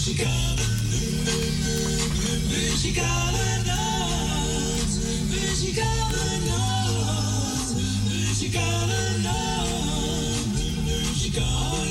[0.00, 0.66] Muzikale,
[2.48, 4.92] muzikale nacht.
[5.28, 7.74] Muzikale nacht.
[8.08, 10.56] Muzikale nacht.
[10.84, 11.90] Muzikale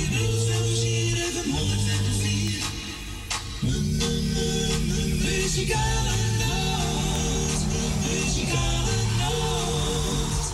[5.23, 7.65] Muzikale nacht.
[8.07, 10.53] Muzikale nacht.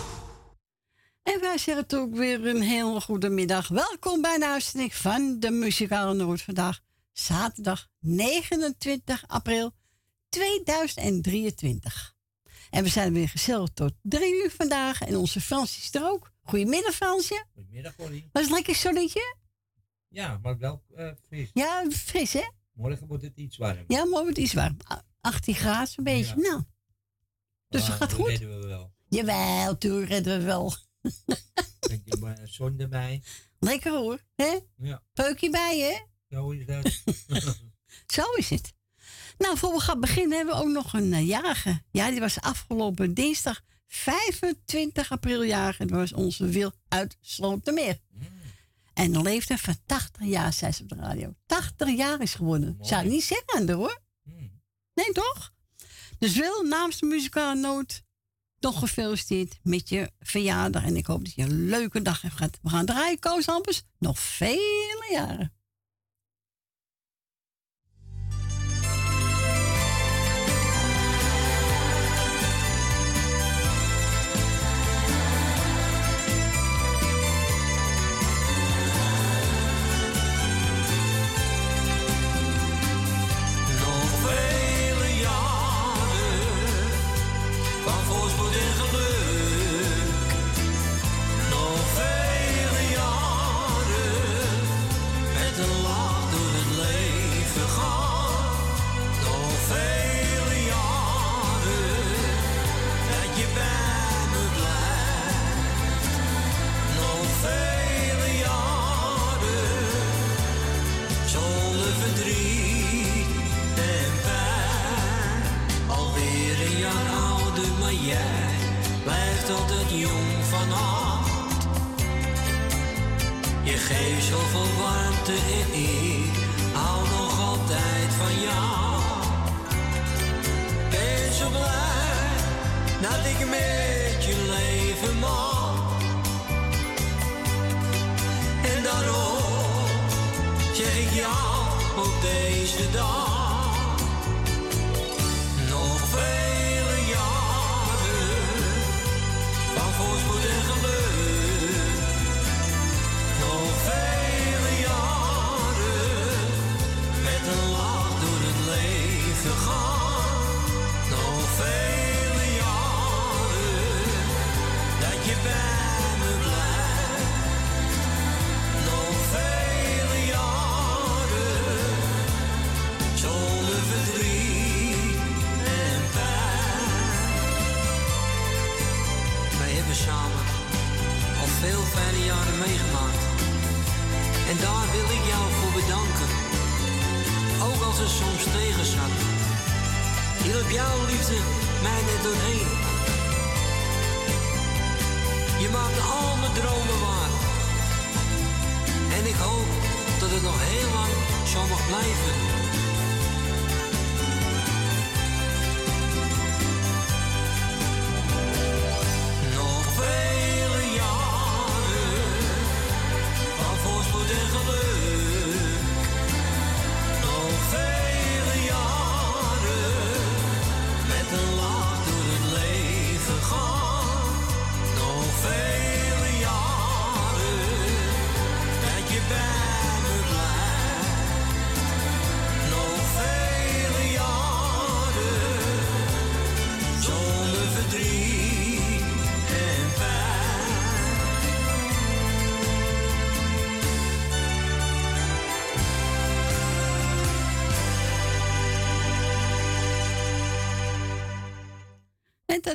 [1.22, 3.68] En wij zeggen toch weer een heel goede middag.
[3.68, 6.84] Welkom bij de uitzending van de Muzikale Noord vandaag.
[7.18, 9.74] Zaterdag 29 april
[10.28, 12.14] 2023.
[12.70, 15.00] En we zijn weer gezellig tot drie uur vandaag.
[15.00, 16.32] En onze Frans is er ook.
[16.42, 17.44] Goedemiddag Fransje.
[17.54, 18.28] Goedemiddag, Corrie.
[18.32, 19.36] Was het lekker zonnetje?
[20.08, 21.50] Ja, maar wel eh, fris.
[21.54, 22.44] Ja, fris hè?
[22.72, 23.84] Morgen wordt het iets warmer.
[23.88, 24.76] Ja, maar het is warm.
[25.20, 26.34] 18 graden zo'n beetje.
[26.42, 26.48] Ja.
[26.50, 26.62] Nou.
[27.68, 28.28] Dus dat Maar gaat dat goed?
[28.28, 28.92] redden we wel.
[29.08, 30.74] Jawel, toen redden we wel.
[32.04, 33.22] Je maar zon erbij.
[33.58, 34.24] Lekker hoor.
[34.34, 34.58] Hè?
[34.76, 36.14] Ja, Peukje bij hè?
[36.30, 37.02] Zo is dat.
[38.06, 38.74] Zo is het.
[39.38, 41.82] Nou, voor we gaan beginnen hebben we ook nog een uh, jarige.
[41.90, 45.78] Ja, die was afgelopen dinsdag 25 april jarig.
[45.78, 48.00] En dat was onze Wil uit Slotermeer.
[48.94, 51.34] En een leeftijd van 80 jaar, zei ze op de radio.
[51.46, 52.74] 80 jaar is geworden.
[52.76, 52.88] Mooi.
[52.88, 54.00] Zou je niet zeggen hoor.
[54.22, 54.62] Hmm.
[54.94, 55.54] Nee, toch?
[56.18, 58.02] Dus Wil, namens de muzikale noot,
[58.58, 60.84] toch gefeliciteerd met je verjaardag.
[60.84, 62.58] En ik hoop dat je een leuke dag hebt gehad.
[62.62, 65.55] We gaan draaien, Koos Hampers, nog vele jaren.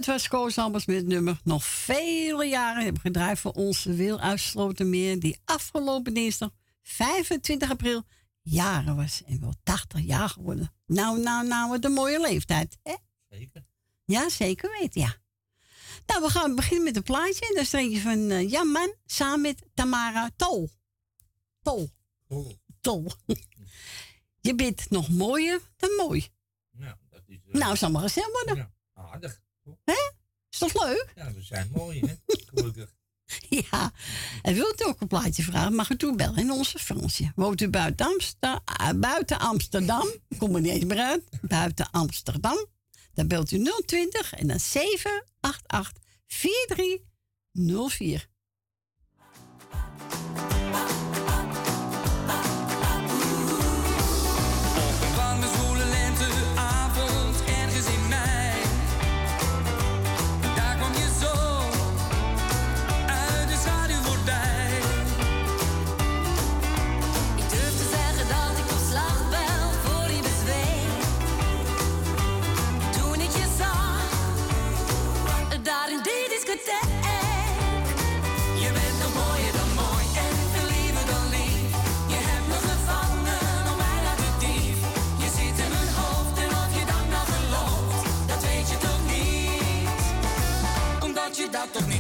[0.02, 4.20] Dat was Koos Albers met het nummer nog vele jaren hebben gedraaid voor onze Wil
[4.20, 6.50] uit Slotermeer, die afgelopen dinsdag
[6.82, 8.04] 25 april
[8.42, 10.74] jaren was en wel 80 jaar geworden.
[10.86, 12.96] Nou, nou, nou, wat een mooie leeftijd, hè?
[13.30, 13.66] Zeker.
[14.06, 15.16] Ja, zeker weten, ja.
[16.06, 17.48] Nou, we gaan beginnen met een plaatje.
[17.48, 20.70] En dat is er eentje van eh, Jan Man samen met Tamara Tol.
[21.62, 21.90] Tol.
[22.82, 23.12] Tol.
[24.40, 26.28] Je bent nog mooier dan mooi.
[26.72, 27.38] Nou, dat is...
[27.48, 28.56] eh, Nou, zal maar gezellig worden.
[28.56, 29.42] ja, aardig.
[30.50, 31.12] Is toch leuk?
[31.16, 32.14] Ja, we zijn mooi, hè?
[32.26, 33.00] Gelukkig.
[33.50, 33.92] Ja.
[34.42, 37.32] En wilt u ook een plaatje vragen, mag u toe bellen in onze Fransje.
[37.36, 40.08] Woont u buiten, Amster, eh, buiten Amsterdam?
[40.38, 41.24] Kom er niet eens meer uit.
[41.42, 42.66] Buiten Amsterdam.
[43.14, 48.30] Dan belt u 020 en dan 788 4304.
[91.52, 91.91] Omdat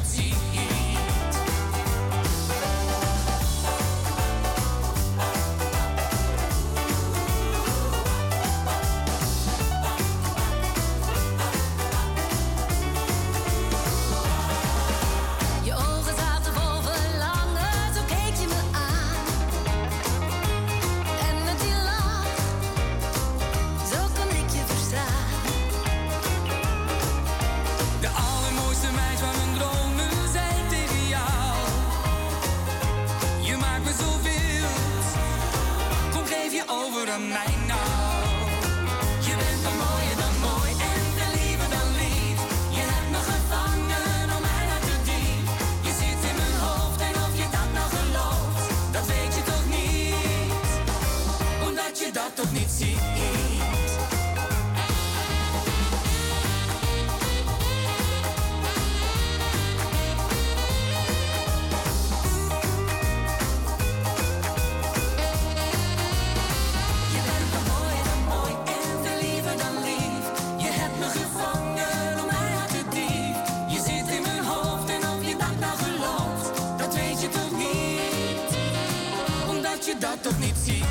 [80.01, 80.85] dat toch niet ziet.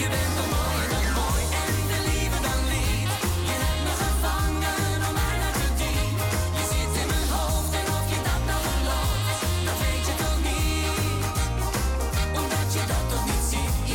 [0.00, 3.10] Je bent nog mooier dan mooi en veel liever dan lief.
[3.48, 6.18] Je hebt me gevangen, om mij laat het diep.
[6.58, 10.38] Je zit in mijn hoofd en of je dat nou gelooft, dat weet je toch
[10.48, 11.24] niet.
[12.40, 13.86] Omdat je dat toch niet ziet.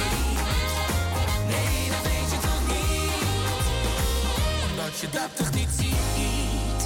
[1.52, 3.24] Nee, dat weet je toch niet.
[4.68, 6.82] Omdat je dat toch niet ziet.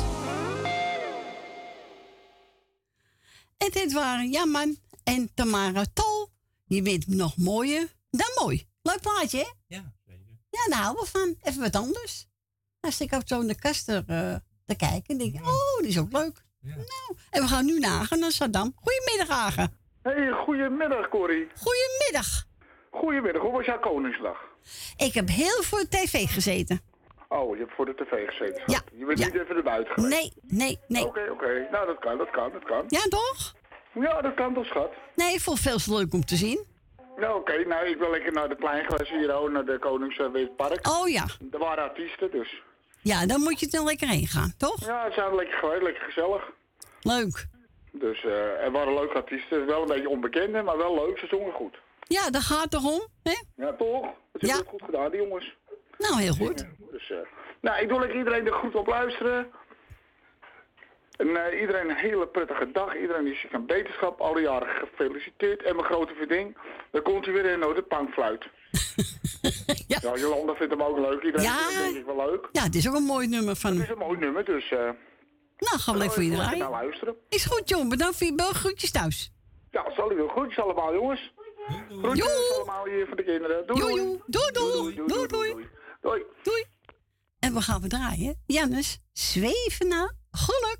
[3.57, 6.06] En dit waren Jamman en Tamara Tol.
[6.67, 8.67] Je bent nog mooier dan mooi.
[8.81, 9.75] Leuk plaatje, hè?
[9.75, 10.25] Ja, zeker.
[10.49, 11.35] Ja, daar houden we van.
[11.41, 12.27] Even wat anders.
[12.79, 14.35] Dan zit ik ook zo in de kast er, eh,
[14.65, 15.03] te kijken.
[15.07, 16.45] En denk ik, oh, die is ook leuk.
[16.61, 16.75] Ja.
[16.75, 18.73] Nou, en we gaan nu naar Hagen, naar Saddam.
[18.75, 19.77] Goedemiddag, Hagen.
[20.01, 21.47] Hey, goedemiddag Corrie.
[21.55, 22.45] Goedemiddag.
[22.91, 24.37] Goedemiddag, hoe was jouw Koningsdag?
[24.97, 26.81] Ik heb heel voor de tv gezeten.
[27.29, 28.63] Oh, je hebt voor de tv gezeten.
[28.65, 29.25] Ja, Je bent ja.
[29.25, 30.13] niet even erbuiten geweest?
[30.15, 31.05] Nee, nee, nee.
[31.05, 31.67] Oké, oké.
[31.71, 32.85] Nou, dat kan, dat kan, dat kan.
[32.87, 33.55] Ja, toch?
[34.01, 34.91] Ja, dat kan toch, schat?
[35.15, 36.65] Nee, ik vond het veel te leuk om te zien.
[37.17, 37.63] Nou, oké.
[37.67, 40.87] Nou, ik ben lekker naar de plein geweest hier, ook, naar de Koningsweetpark.
[40.87, 41.25] Oh ja.
[41.51, 42.61] Er waren artiesten, dus.
[43.01, 44.85] Ja, dan moet je er lekker heen gaan, toch?
[44.85, 46.51] Ja, het zijn lekker geweest, lekker gezellig.
[47.01, 47.45] Leuk.
[47.91, 49.65] Dus eh, er waren leuke artiesten.
[49.65, 51.17] Wel een beetje onbekende, maar wel leuk.
[51.19, 51.75] Ze zongen goed.
[52.07, 53.35] Ja, daar gaat het toch om, hè?
[53.65, 54.01] Ja, toch?
[54.01, 54.57] Dat hebben Ja.
[54.57, 55.55] het goed gedaan, die jongens.
[55.97, 56.65] Nou, heel goed.
[56.91, 57.17] Dus, eh,
[57.61, 59.51] nou, ik wil lekker iedereen er goed op luisteren.
[61.17, 62.95] En eh, iedereen een hele prettige dag.
[62.95, 65.63] Iedereen die zich aan beterschap, alle jaren gefeliciteerd.
[65.63, 66.57] En mijn grote verding,
[66.91, 68.45] daar komt hij weer in, de pankfluit.
[69.87, 69.97] Ja.
[70.01, 71.23] Ja, Jolanda vindt hem ook leuk.
[71.23, 71.57] Iedereen Ja.
[71.57, 72.49] vindt hem denk ik wel leuk.
[72.51, 74.71] Ja, het is ook een mooi nummer van Het is een mooi nummer, dus...
[74.71, 74.77] eh
[75.57, 77.15] Nou, gaan we lekker voor je luisteren.
[77.29, 77.89] Is goed, jongen.
[77.89, 78.51] Bedankt voor je bel.
[78.51, 79.31] Groetjes thuis.
[79.71, 80.27] Ja, zal u wel.
[80.27, 81.33] Groetjes allemaal, jongens.
[81.89, 82.55] Groetjes Joe.
[82.55, 83.67] allemaal hier voor de kinderen.
[83.67, 84.21] Doei, doei.
[84.25, 84.95] Doei, doei.
[84.95, 85.27] Doei, doei.
[85.27, 85.67] doei.
[86.01, 86.23] Doei.
[86.43, 86.65] Doei.
[87.39, 88.43] En we gaan we draaien.
[88.45, 90.79] Jannes, zweven naar geluk.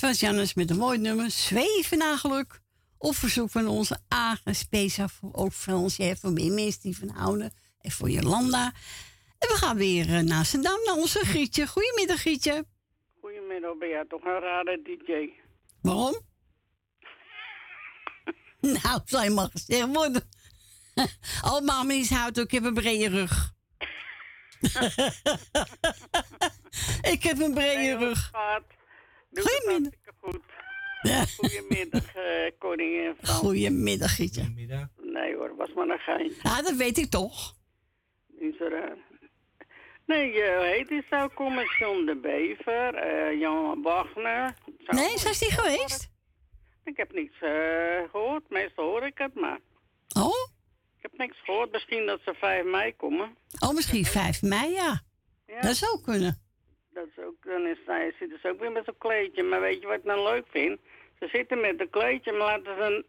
[0.00, 2.60] Dat was Jannes met een mooi nummer, Zweven naar geluk.
[2.98, 3.98] Op verzoek van onze
[4.44, 7.52] speciaal voor ook Fransje en voor meer mensen die van houden.
[7.80, 8.72] En voor Jolanda.
[9.38, 11.66] En we gaan weer eh, naar Zendam, naar onze Grietje.
[11.66, 12.64] Goedemiddag, Grietje.
[13.20, 15.30] Goedemiddag, ben jij toch een rare DJ?
[15.82, 16.20] Waarom?
[18.82, 20.28] nou, zou je maar gezegd worden.
[21.50, 23.52] oh, mama is houdt ook, ik heb een brede rug.
[27.14, 28.30] ik heb een brede rug.
[29.30, 29.92] Doe Goedemiddag.
[29.92, 30.42] hartstikke goed.
[31.02, 31.24] Ja.
[31.36, 33.34] Goedemiddag, eh koningin van.
[33.34, 34.40] Goedemiddag, Grietje.
[34.40, 34.86] Goedemiddag.
[35.02, 36.32] Nee hoor, was maar een gein.
[36.42, 37.54] Ja, dat weet ik toch.
[38.40, 38.96] Niet zo raar.
[40.06, 44.54] Nee, je heet die zou komen, John de Bever, eh, Jan Wagner.
[44.78, 46.08] Zou- Nee, zijn ze niet geweest?
[46.84, 49.58] Ik heb niets eh, gehoord, meestal hoor ik het, maar
[50.16, 50.50] Oh?
[50.96, 51.72] ik heb niks gehoord.
[51.72, 53.36] Misschien dat ze 5 mei komen.
[53.58, 55.02] Oh, misschien 5 mei, ja.
[55.46, 56.42] Ja, Dat zou kunnen.
[56.94, 59.42] Dat is ook, dan is, hij zitten ze ook weer met zo'n kleedje.
[59.42, 60.78] Maar weet je wat ik nou leuk vind?
[61.18, 63.04] Ze zitten met een kleedje, maar laten ze een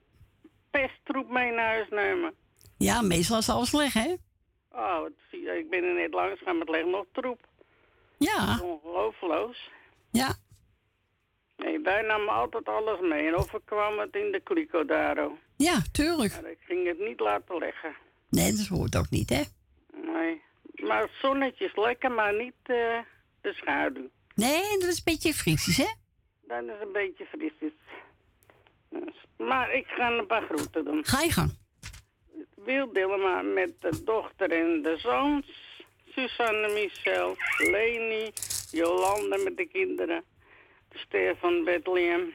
[0.71, 2.33] pesttroep mee naar huis nemen.
[2.77, 4.15] Ja, meestal is alles slecht, hè?
[4.71, 7.39] Oh, wat zie je, ik ben er net langs gaan, maar het ligt nog troep.
[8.17, 9.57] Ja, Ongelooflijk.
[10.11, 10.33] ja.
[11.57, 13.27] Nee, wij namen altijd alles mee.
[13.27, 15.37] En of ik kwam het in de Clico Daro.
[15.57, 16.41] Ja, tuurlijk.
[16.41, 17.95] Maar ik ging het niet laten leggen.
[18.29, 19.41] Nee, dat hoort ook niet, hè?
[20.13, 20.41] Nee.
[20.75, 22.97] Maar het zonnetje is lekker, maar niet eh,
[23.41, 24.09] de schaduw.
[24.35, 25.87] Nee, dat is een beetje friesisch, hè?
[26.47, 27.51] Dan is een beetje fris.
[28.89, 31.05] Dus, maar ik ga een paar groeten doen.
[31.05, 31.57] Ga je gang.
[32.55, 35.45] Wil Dillema met de dochter en de zoons.
[36.05, 38.31] Susanne Michel, Leni,
[38.71, 40.23] Jolanda met de kinderen.
[40.91, 42.33] Stefan Bethlehem.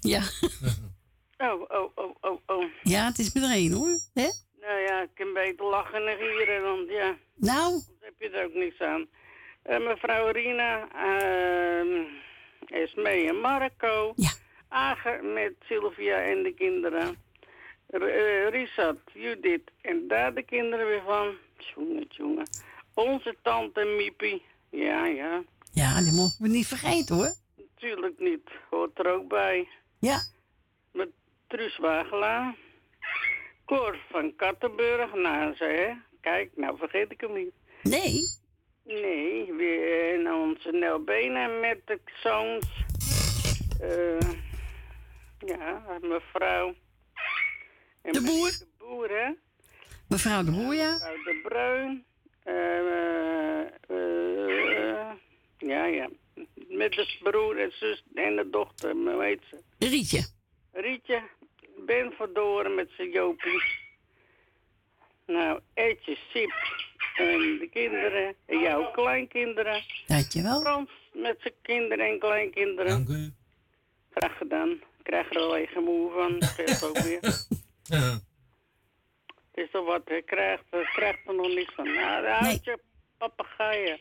[0.00, 0.22] Ja.
[1.38, 2.64] Oh, oh, oh, oh, oh.
[2.82, 3.98] ja, het is met één, hoor.
[4.14, 4.28] Hè?
[4.60, 8.44] Nou ja, ik kan beter lachen en gieren, want ja, Nou, daar heb je er
[8.44, 9.06] ook niks aan.
[9.66, 10.88] Eh, mevrouw Rina,
[12.66, 14.12] Esmee en Marco.
[14.16, 14.30] Ja.
[14.68, 17.16] Ager met Sylvia en de kinderen.
[17.86, 21.34] R eh, Richard, Judith en daar de kinderen weer van.
[21.74, 22.48] Jongen, jongen.
[22.94, 24.42] Onze tante Miepie.
[24.70, 25.42] Ja, ja.
[25.72, 27.34] ja, die mogen we niet vergeten, hoor.
[27.56, 28.50] Natuurlijk niet.
[28.70, 29.68] Hoort er ook bij.
[29.98, 30.20] Ja.
[30.92, 31.08] Met
[31.46, 32.54] Truus Wagelaar.
[33.64, 35.14] Cor van Kattenburg.
[35.14, 37.52] Nou, zei, kijk, nou vergeet ik hem niet.
[37.82, 38.44] Nee.
[38.86, 42.66] Nee, weer en onze Nel Benen met de zoons.
[43.80, 44.30] Eh,
[45.38, 46.74] ja, mevrouw.
[48.02, 48.50] En De boer.
[48.50, 49.30] De boer, hè?
[50.08, 50.92] Mevrouw de Boer, ja.
[50.92, 52.04] Mevrouw de Bruin.
[52.42, 55.12] eh, eh,
[55.58, 56.08] ja, ja.
[56.68, 59.62] Met de broer en zus en de dochter, weet ze.
[59.78, 60.26] Rietje.
[60.72, 61.22] Rietje,
[61.86, 63.62] Ben Verdoren met zijn Jopie.
[65.26, 66.52] Nou, Etje, Sip
[67.18, 68.34] en de kinderen.
[68.46, 69.82] En jouw kleinkinderen.
[70.06, 70.60] Dankjewel.
[70.60, 72.90] Frans met zijn kinderen en kleinkinderen.
[73.04, 73.32] Dank u.
[74.10, 74.68] Graag gedaan.
[74.70, 76.38] Ik krijg er alleen geen moe van.
[76.38, 77.20] Dat geeft ook weer.
[79.52, 81.84] Het is toch wat, hij krijgt, hij krijgt er nog niks van.
[81.94, 82.78] Nou, de huidje
[83.18, 83.98] papegaaien.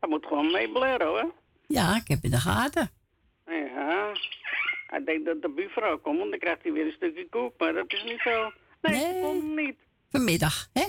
[0.00, 1.26] Hij moet gewoon mee blaren, hè?
[1.66, 2.90] Ja, ik heb in de gaten.
[3.46, 4.12] Ja.
[4.86, 7.58] Hij denkt dat de buurvrouw komt, want dan krijgt hij weer een stukje koek.
[7.58, 8.52] Maar dat is niet zo.
[8.80, 9.12] Nee, Nee.
[9.12, 9.76] dat komt niet.
[10.12, 10.84] Vanmiddag, hè?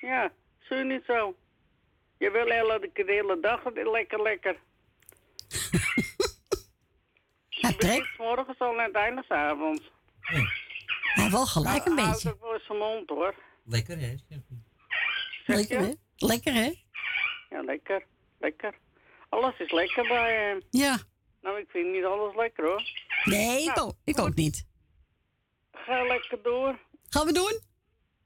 [0.00, 1.36] Ja, zo niet zo.
[2.18, 4.56] Je wil hele, de hele dag lekker, lekker.
[7.48, 8.18] Hij trekt.
[8.18, 9.90] morgens al en uiteindelijk 's avonds.
[10.20, 10.44] Hij
[11.14, 12.38] heeft wel gelijk een Hij houdt beetje.
[12.40, 13.34] wel eens zijn mond, hoor.
[13.64, 14.14] Lekker, hè?
[15.46, 15.92] Lekker, hè?
[16.16, 16.72] Lekker, hè?
[17.50, 18.04] Ja, lekker.
[18.38, 18.74] Lekker.
[19.28, 20.62] Alles is lekker bij hem.
[20.70, 20.98] Ja.
[21.42, 22.82] Nou, ik vind niet alles lekker, hoor.
[23.24, 24.66] Nee, ik, Nou, ook, ik ook niet.
[25.72, 26.78] Ga lekker door.
[27.08, 27.60] Gaan we doen?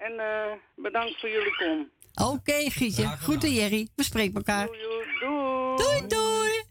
[0.00, 1.90] En eh, bedankt voor jullie kom.
[2.28, 3.06] Oké, Gietje.
[3.06, 3.88] Groeten, Jerry.
[3.94, 4.66] We spreken elkaar.
[4.66, 4.78] Doei,
[5.20, 5.76] doei.
[5.76, 6.62] Doei, doei.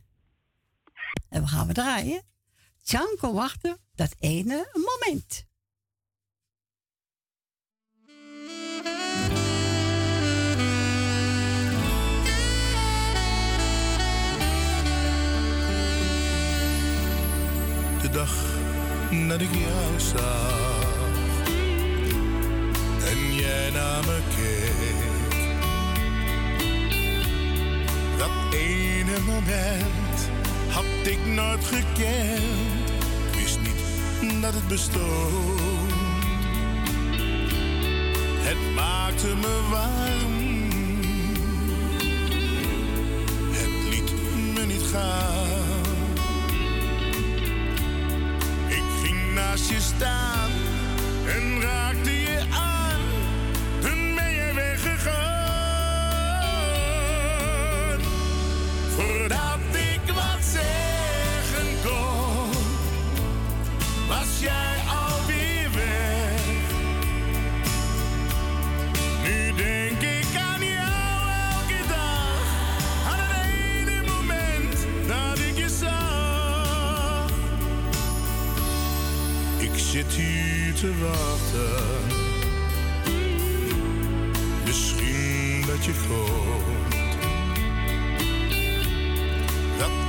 [1.29, 2.24] En we gaan we draaien.
[2.83, 5.48] Tjanko wachten, dat ene moment.
[18.01, 18.31] de dag
[19.27, 20.69] dat ik jou zag
[23.50, 25.38] jij naar me keek.
[28.18, 30.29] Dat ene moment
[30.70, 32.92] had ik nooit gekend,
[33.35, 35.59] wist niet dat het bestond.
[38.48, 40.38] Het maakte me warm,
[43.51, 44.12] het liet
[44.53, 45.88] me niet gaan.
[48.68, 50.51] Ik ging naast je staan
[51.27, 52.19] en raakte
[59.00, 62.51] Voordat ik wat zeggen kon,
[64.07, 66.42] was jij alweer weg.
[69.24, 72.44] Nu denk ik aan jou elke dag,
[73.07, 77.29] aan het ene moment dat ik je zag.
[79.57, 81.83] Ik zit hier te wachten.
[84.66, 86.49] Misschien dat je komt.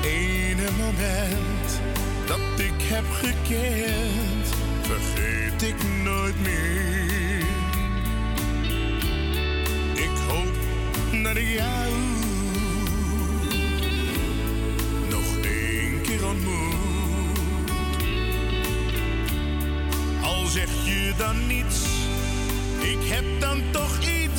[0.02, 1.80] Ene moment
[2.26, 4.46] dat ik heb gekend,
[4.80, 7.44] vergeet ik nooit meer.
[9.94, 10.54] Ik hoop
[11.22, 11.92] dat ik jou
[15.08, 17.70] nog één keer ontmoet.
[20.22, 21.84] Al zeg je dan niets,
[22.80, 24.29] ik heb dan toch iets.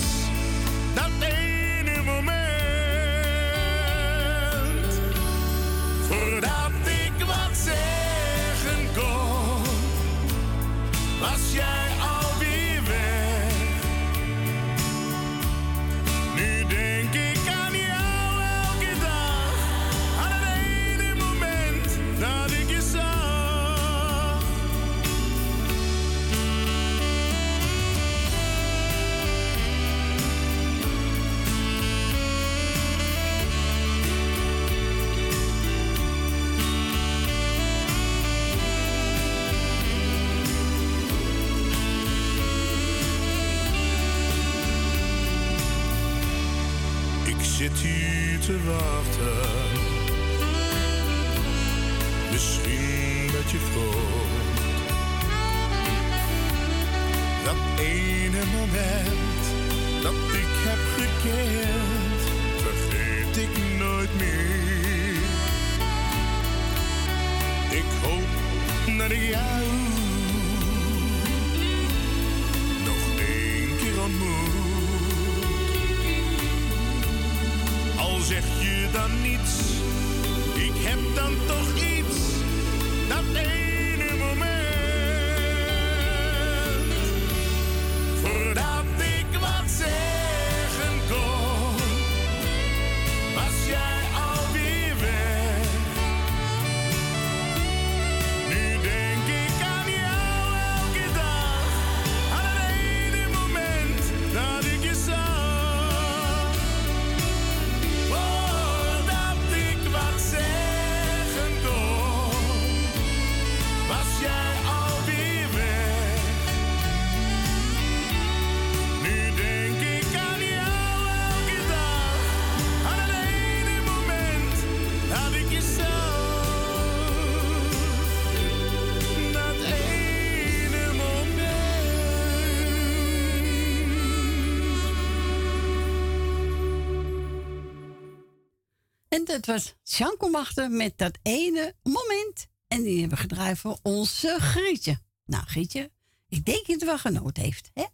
[139.13, 142.47] En dat was Sjanko Machten met dat ene moment.
[142.67, 144.99] En die hebben gedraaid voor onze Grietje.
[145.25, 145.91] Nou, Grietje,
[146.27, 147.85] ik denk dat je het wel genoten heeft, hè?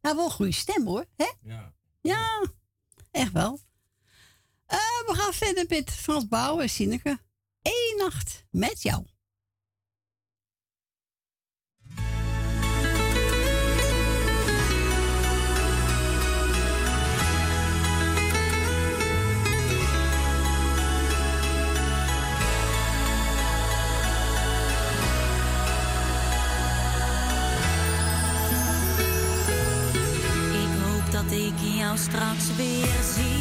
[0.00, 1.30] Nou, wel een goede stem, hoor, hè?
[1.42, 1.74] Ja.
[2.00, 2.46] Ja,
[3.10, 3.60] echt wel.
[4.66, 7.18] Eh, we gaan verder met Frans en Sineke.
[7.62, 9.06] Eén nacht met jou.
[31.96, 33.35] straks weer zien.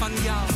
[0.00, 0.49] van jou.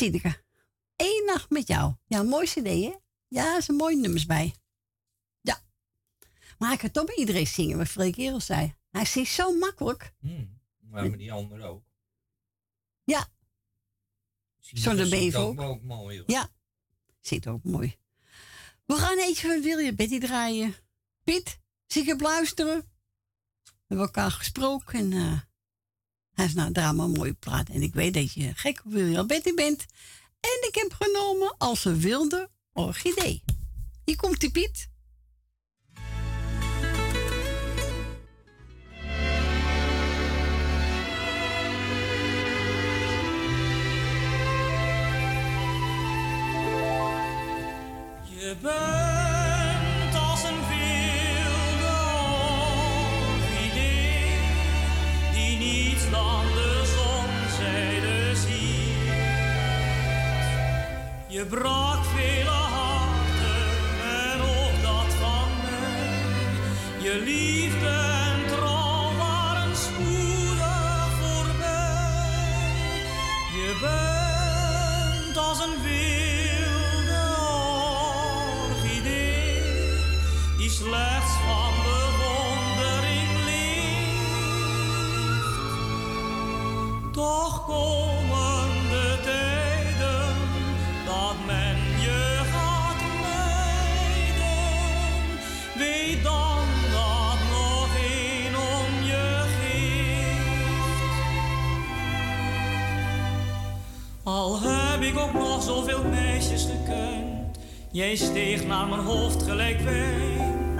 [0.00, 0.42] Sieteke.
[0.96, 1.94] Eén nacht met jou.
[2.06, 2.94] Ja, mooi cd, hè?
[3.28, 4.54] Ja, ze zijn mooie nummers bij.
[5.40, 5.60] Ja.
[6.58, 8.74] Maar ik ga toch bij iedereen zingen, wat Freek Kerel zei.
[8.90, 10.14] Hij zingt zo makkelijk.
[10.20, 11.84] Hmm, maar met die anderen ook.
[13.04, 13.28] Ja.
[14.58, 15.60] Zonnebeef ook.
[15.60, 16.30] ook mooi, hoor.
[16.30, 16.48] Ja.
[17.20, 17.98] Zit ook mooi.
[18.84, 20.74] We gaan eentje van William Betty draaien.
[21.24, 22.80] Piet, zie je op luisteren.
[23.62, 25.12] We hebben elkaar gesproken en...
[25.12, 25.40] Eh,
[26.34, 27.68] hij is nou drama een mooie plaat.
[27.68, 29.86] En ik weet dat je gek op William Betty bent.
[30.40, 33.42] En ik heb genomen als een wilde orchidee.
[34.04, 34.88] Hier komt die Piet.
[48.40, 49.09] Je bent
[61.40, 63.64] Je brak vele harten
[64.24, 66.12] en ook dat van mij.
[66.98, 72.72] Je liefde en trouw waren spoedig voorbij.
[73.56, 77.24] Je bent als een wilde
[78.68, 79.62] orchidee
[80.58, 83.70] die slechts van bewondering leeft.
[105.10, 107.58] Ik ook nog zoveel meisjes gekund,
[107.90, 110.78] jij steeg naar mijn hoofd gelijk wijn.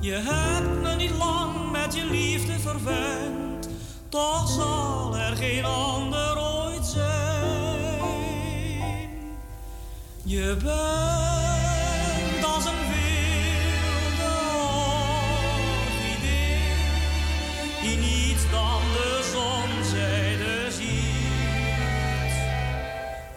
[0.00, 3.68] Je hebt me niet lang met je liefde verwend,
[4.08, 8.00] toch zal er geen ander ooit zijn.
[10.22, 11.57] Je bent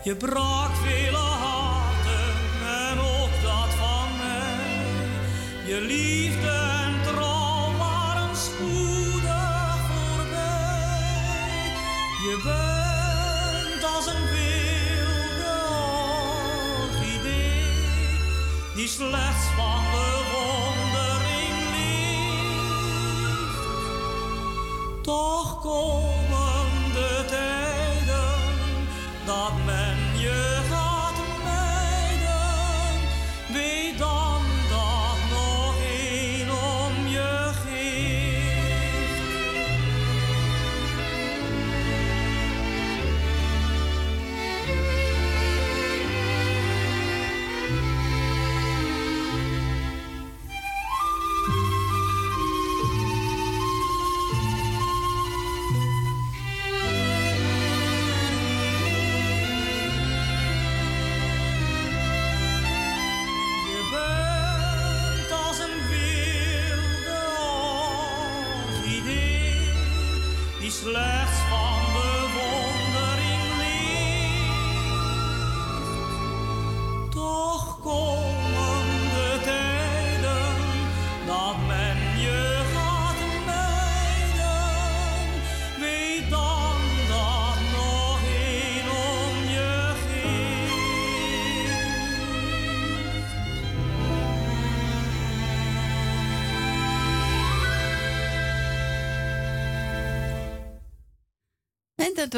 [0.03, 2.33] Je brak vele harten
[2.89, 4.85] en ook dat van mij.
[5.65, 11.13] Je liefde en trouw waren spoedig voorbij.
[12.27, 15.57] Je bent als een wilde
[16.81, 17.63] orchidee
[18.75, 19.50] die slechts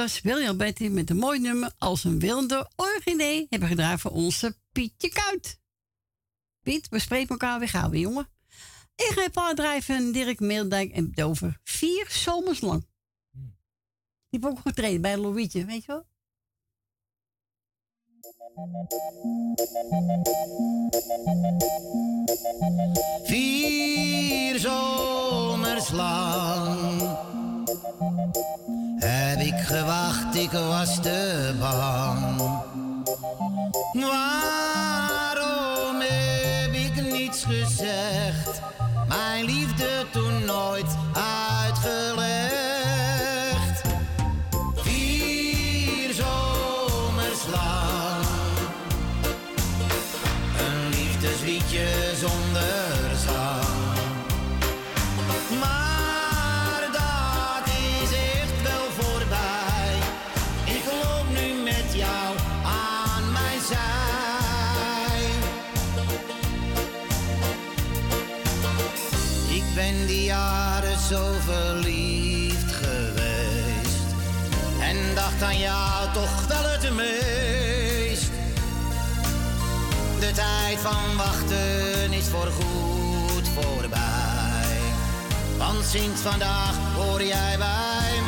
[0.04, 3.46] was William Betty met een mooi nummer als een wilde orchidee.
[3.50, 5.60] Hebben gedaan voor onze Pietje Kuit.
[6.64, 8.30] Piet, we spreken elkaar weer gauw weer, jongen.
[8.96, 12.86] Ik ga even drijven en Dirk Meeldijk en het over vier zomers lang.
[14.30, 16.06] Die heb ook getraind bij Louietje, weet je wel?
[23.24, 27.43] Vier zomers lang
[28.96, 32.42] heb ik gewacht, ik was te bang.
[33.94, 38.62] Waarom heb ik niets gezegd?
[39.08, 42.73] Mijn liefde toen nooit uitgelegd.
[75.40, 78.32] Dacht aan jou toch wel het meest.
[80.20, 84.80] De tijd van wachten is voorgoed voorbij.
[85.58, 88.23] Want sinds vandaag hoor jij bij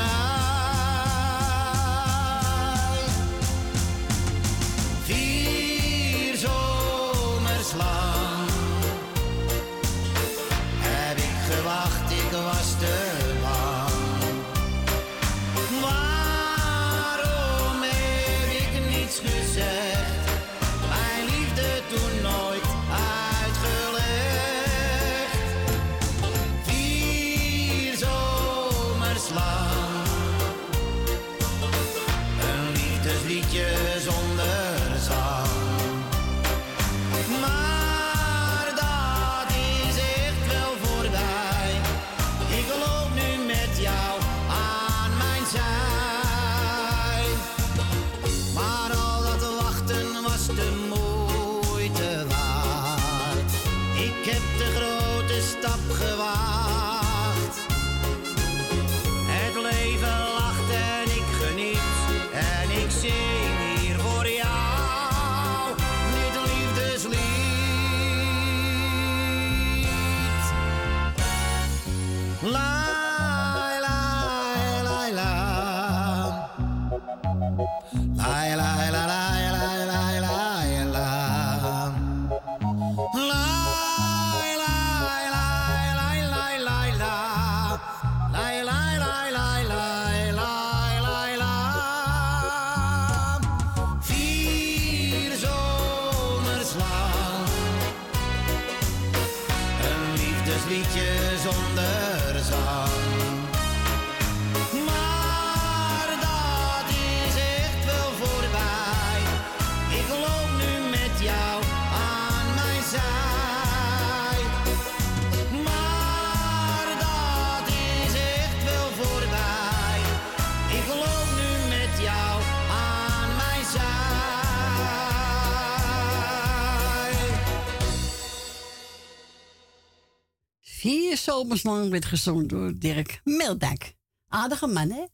[131.36, 133.96] Vier zomers lang werd gezongen door Dirk Meldijk.
[134.28, 135.06] Aardige man, hè?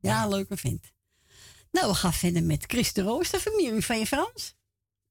[0.00, 0.92] Ja, leuke vent.
[1.70, 4.54] Nou, we gaan verder met Chris de Roos, de familie van je Frans.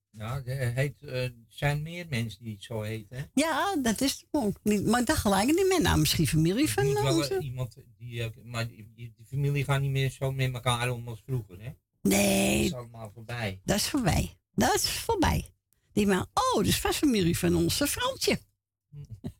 [0.09, 3.17] Ja, er heet, eh, zijn meer mensen die het zo heten.
[3.17, 3.23] hè?
[3.33, 4.85] Ja, dat is ook niet.
[4.85, 5.81] Maar dacht gelijk niet meer.
[5.81, 7.35] Nou, misschien familie van onze.
[7.35, 11.21] eh, iemand die, eh, maar die, familie gaat niet meer zo met elkaar om als
[11.25, 11.69] vroeger, hè?
[12.01, 13.61] Dat Nee, is allemaal voorbij.
[13.63, 14.37] dat is voorbij.
[14.53, 15.53] Dat is voorbij.
[15.93, 18.39] Die maar, oh, dat is vast familie van onze Fransje.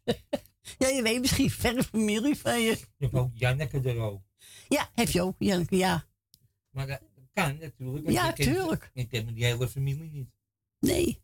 [0.78, 2.70] ja, je weet misschien verre familie van je.
[2.70, 4.22] Je hebt ook Janneke er ook.
[4.68, 6.06] Ja, heb je ook, Janneke, ja.
[6.70, 7.02] Maar dat
[7.34, 8.10] kan natuurlijk.
[8.10, 8.90] Ja, ik ken- tuurlijk.
[8.94, 10.30] Ik ken die hele familie niet.
[10.80, 11.24] Nee.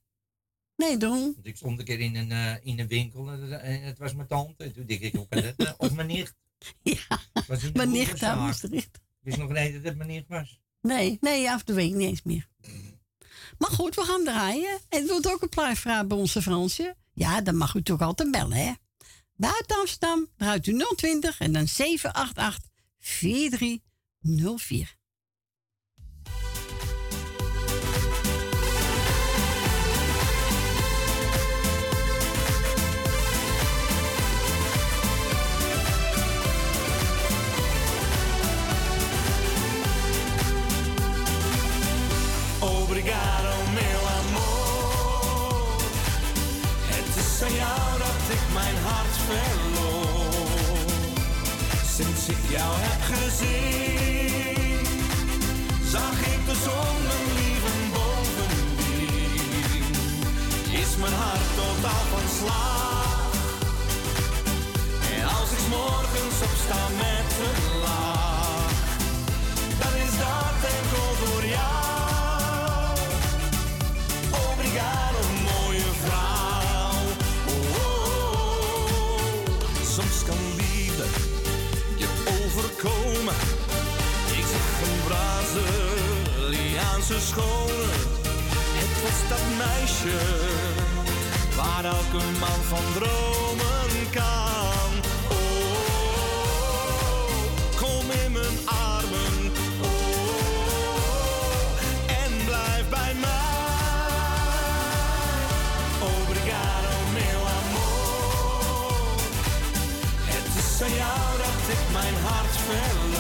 [0.76, 1.20] Nee, doen.
[1.34, 4.14] Want ik stond een keer in een, eh, in een winkel en, en het was
[4.14, 4.64] mijn tante.
[4.64, 5.58] En toen dacht ik, kan dat?
[5.58, 5.74] nou?
[5.78, 6.36] Of mijn nicht.
[6.82, 8.36] Ja, de mijn nicht boerenzaak.
[8.38, 9.00] Maastricht.
[9.20, 10.60] Wist nog niet dat het mijn nicht was.
[10.82, 12.48] Nee, nee, dat weet ik niet eens meer.
[13.58, 14.80] Maar goed, we gaan draaien.
[14.90, 16.96] En wilt ook een plaat bij onze Fransje?
[17.14, 18.72] Ja, dan mag u toch altijd bellen, hè?
[19.42, 22.60] Buiten Amsterdam draait u 020 en dan 788
[23.00, 24.96] 4304.
[52.32, 54.86] Ik jou heb gezien,
[55.94, 59.86] zag ik de zon mijn lieve bovendien.
[60.82, 63.30] Is mijn hart totaal van slag.
[65.16, 67.81] En als ik morgens opsta met een
[87.04, 87.90] Schone.
[88.82, 90.20] Het was dat meisje
[91.56, 94.92] waar elke man van dromen kan.
[95.30, 95.38] Oh,
[97.76, 99.52] kom in mijn armen.
[99.82, 99.90] Oh,
[102.24, 103.30] en blijf bij mij.
[106.00, 109.20] Obrigado, meu amor.
[110.24, 113.11] Het is aan jou dat ik mijn hart verloor.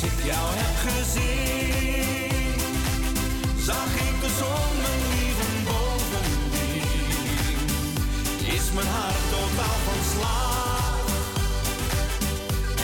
[0.00, 2.54] Sinds ik jou heb gezien,
[3.58, 6.86] zag ik de zon mijn lieven bovendien.
[8.56, 11.04] Is mijn hart totaal van slag.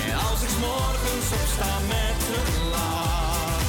[0.04, 3.60] En als ik 's morgens opsta met een lach,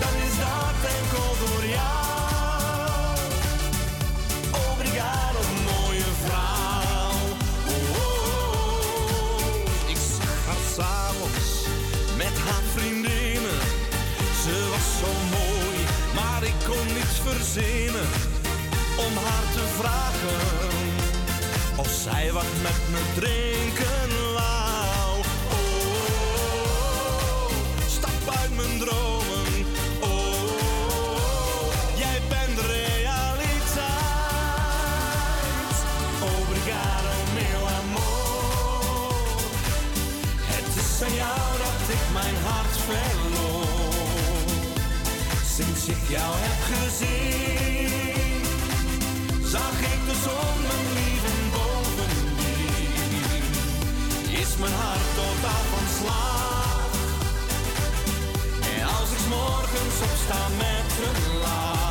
[0.00, 2.01] dan is dat enkel door jou.
[12.74, 13.60] Vriendinnen.
[14.44, 15.78] Ze was zo mooi,
[16.14, 18.08] maar ik kon niets verzinnen
[19.06, 20.70] om haar te vragen
[21.76, 24.31] of zij wat met me drinken
[45.82, 47.90] Sinds ik jou heb gezien,
[49.44, 52.92] zag ik de zon mijn lieven bovendien.
[54.42, 56.90] Is mijn hart totaal van slag.
[58.74, 61.81] En als ik morgens opsta met een lach,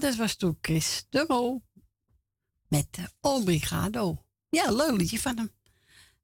[0.00, 1.60] En dat was toen Chris de
[2.68, 4.24] met eh, Obrigado.
[4.48, 5.50] Ja, leuk liedje van hem.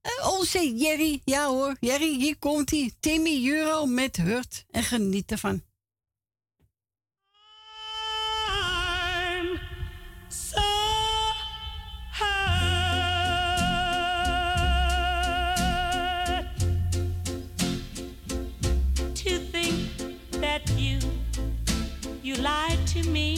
[0.00, 2.94] Eh, onze Jerry, ja hoor, Jerry, hier komt hij.
[3.00, 5.62] Timmy Euro met Hurt en geniet ervan.
[22.46, 23.36] Lied to me.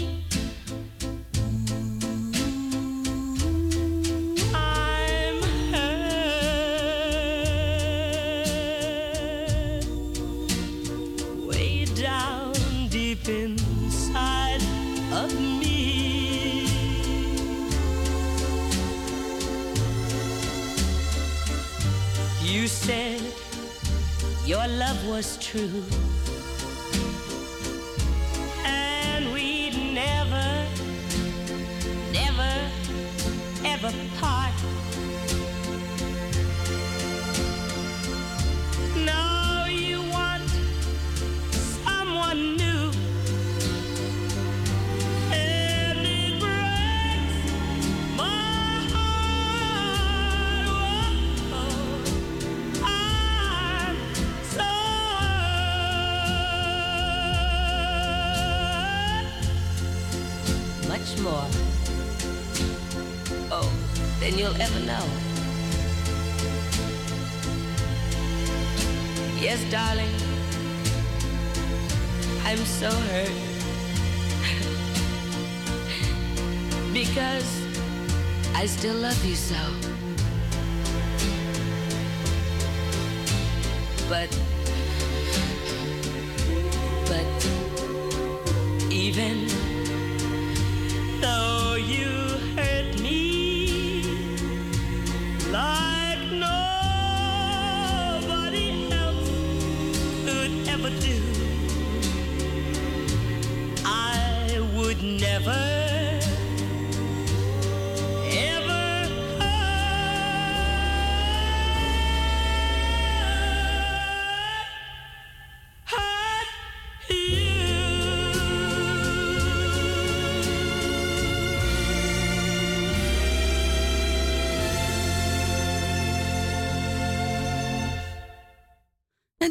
[24.79, 25.83] Love was true,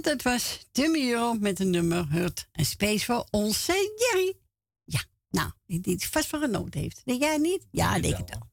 [0.08, 4.36] dat was Timmy Euro met een nummer Hurt en Space voor onze Jerry.
[4.84, 7.02] Ja, nou, die die het vast van genoten heeft.
[7.06, 7.68] Denk jij niet?
[7.72, 8.50] Ja, ik denk het wel.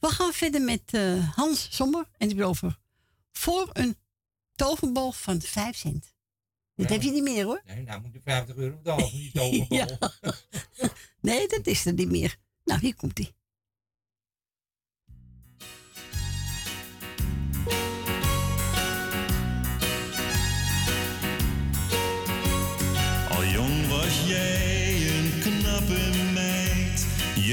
[0.00, 2.78] We gaan verder met eh, Hans Sommer en die over
[3.32, 3.96] voor een
[4.54, 6.12] toverbal van 5 cent.
[6.74, 6.92] Dat Ja.
[6.94, 7.62] heb je niet meer hoor.
[7.66, 9.98] Nee, nou moet je 50 euro betalen voor die toverbal.
[11.20, 12.36] Nee, dat is er niet meer.
[12.64, 13.34] Nou, hier komt hij.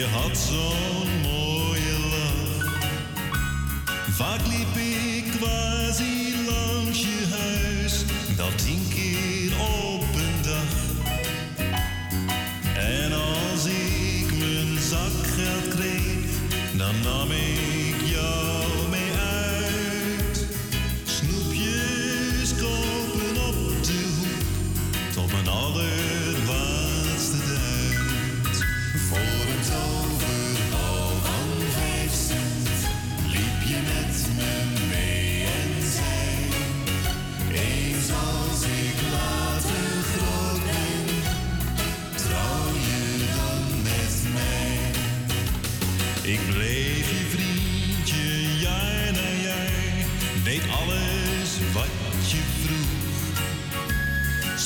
[0.02, 2.78] Je had zo'n mooie lach.
[4.18, 4.71] Vaak liep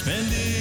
[0.06, 0.55] Spendeerde al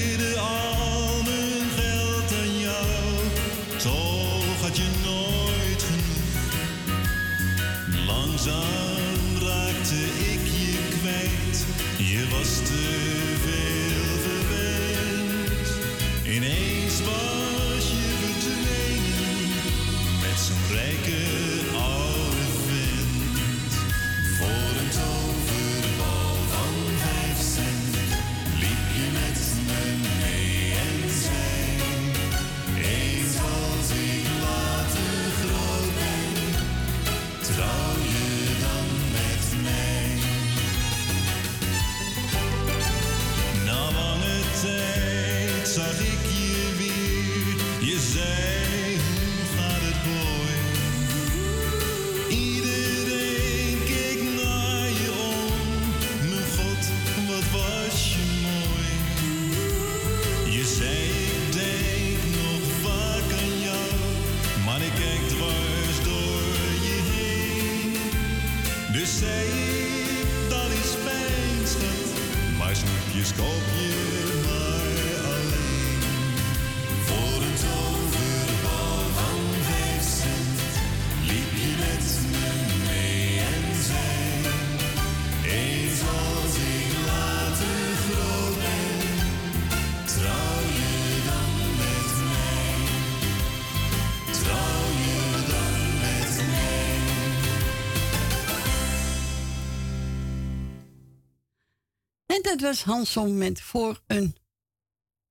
[102.55, 104.37] Dat was Hanson met voor een.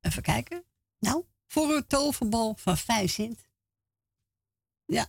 [0.01, 0.65] Even kijken.
[0.99, 3.47] Nou, voor een toverbal van 5 cent.
[4.86, 5.07] Ja,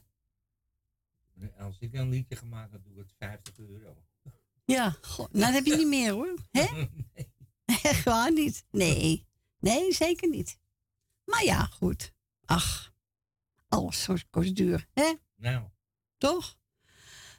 [1.58, 4.04] Als ik een liedje gemaakt heb, doe ik het 50 euro.
[4.64, 4.96] ja.
[5.00, 6.34] Goh, nou, dat heb je niet meer hoor.
[6.50, 6.88] Hè?
[7.82, 8.64] Echt waar niet.
[8.70, 9.26] Nee,
[9.58, 10.58] nee, zeker niet.
[11.24, 12.12] Maar ja, goed.
[12.44, 12.94] Ach,
[13.68, 14.88] alles kost duur.
[14.92, 15.12] Hè?
[15.36, 15.68] Nou,
[16.18, 16.58] Toch?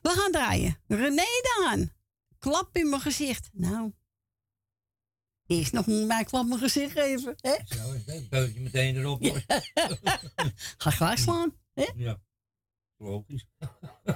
[0.01, 0.77] We gaan draaien.
[0.87, 1.91] René Daan.
[2.39, 3.49] Klap in mijn gezicht.
[3.53, 3.93] Nou.
[5.47, 7.35] Eerst nog mij klap in mijn gezicht geven.
[7.41, 7.55] Hè?
[7.65, 8.29] zo is het.
[8.29, 9.23] Beuk je meteen erop.
[9.23, 9.41] hoor.
[10.77, 11.53] Ga gelijk slaan.
[11.73, 11.85] Hè?
[11.95, 12.19] Ja,
[12.97, 13.45] logisch.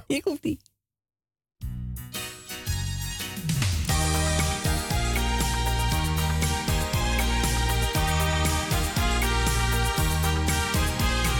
[0.07, 0.59] Hier komt die.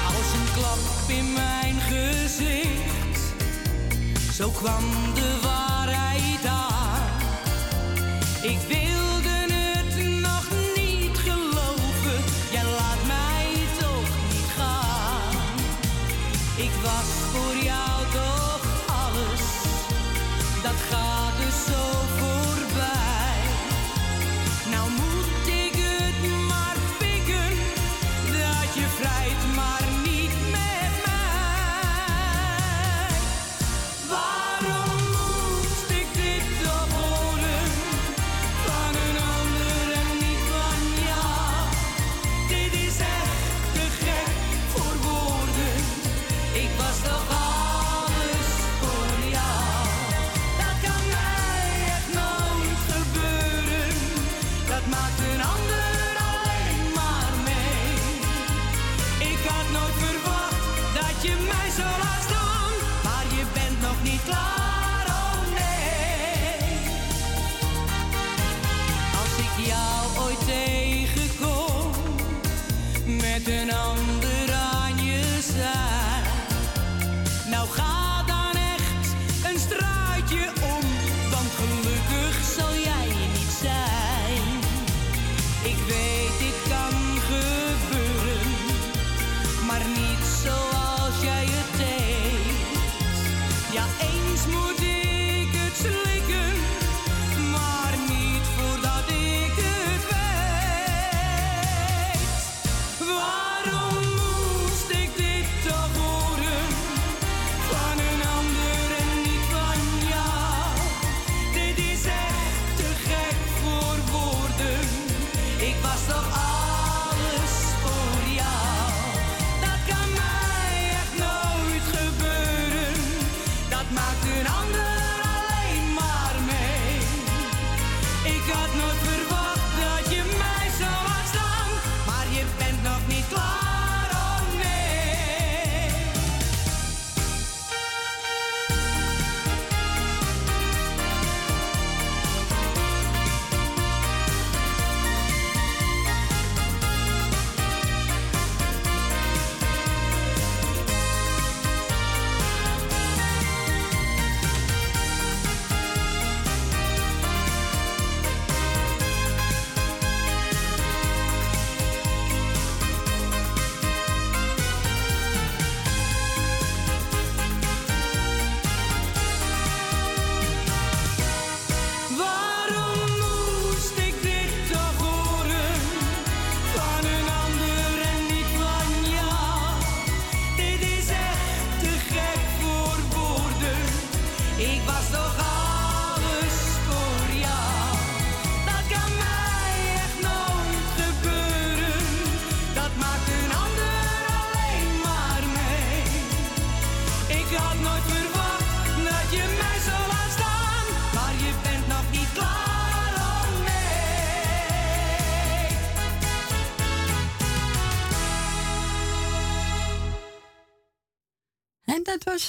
[0.07, 3.33] Als een klap in mijn gezicht,
[4.33, 5.68] zo kwam de waarheid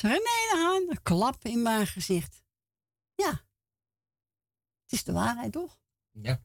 [0.02, 0.90] was René de Haan.
[0.90, 2.42] Een klap in mijn gezicht.
[3.14, 3.30] Ja.
[4.82, 5.78] Het is de waarheid, toch?
[6.10, 6.42] Ja.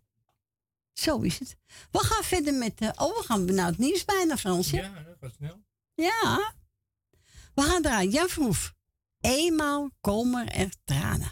[0.94, 1.58] Zo is het.
[1.92, 2.82] We gaan verder met...
[2.82, 4.76] eh oh, we gaan naar het nieuws bijna, Fransje.
[4.76, 5.64] Ja, dat gaat snel.
[5.94, 6.54] Ja.
[7.54, 8.12] We gaan draaien.
[8.12, 8.74] Jan Vroef.
[9.20, 11.32] Eenmaal komen er tranen.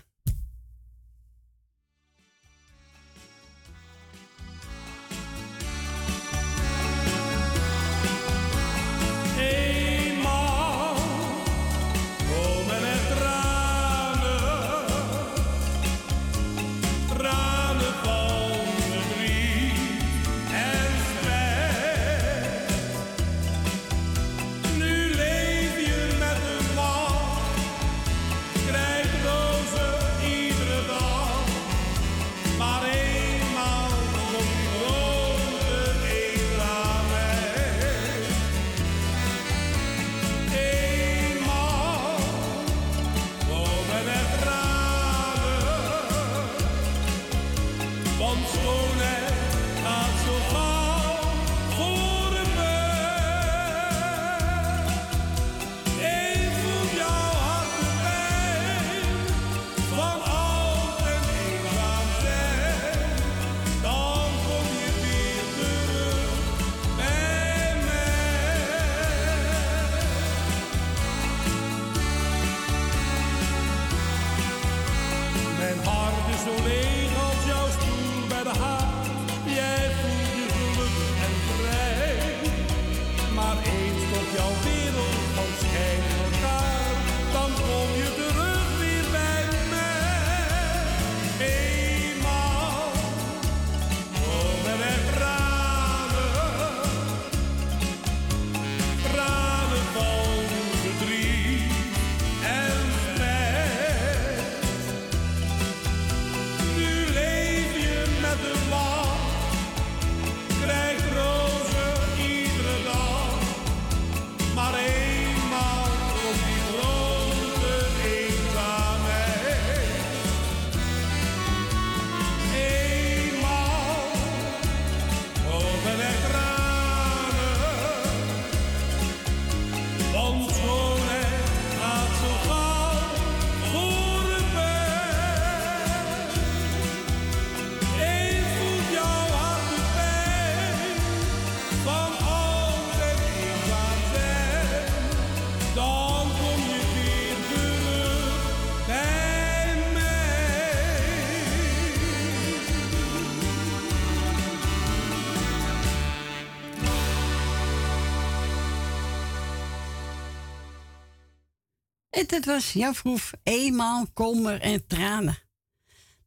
[162.28, 163.32] Dat was Jan Vroef.
[163.44, 165.38] Eenmaal kommer en tranen.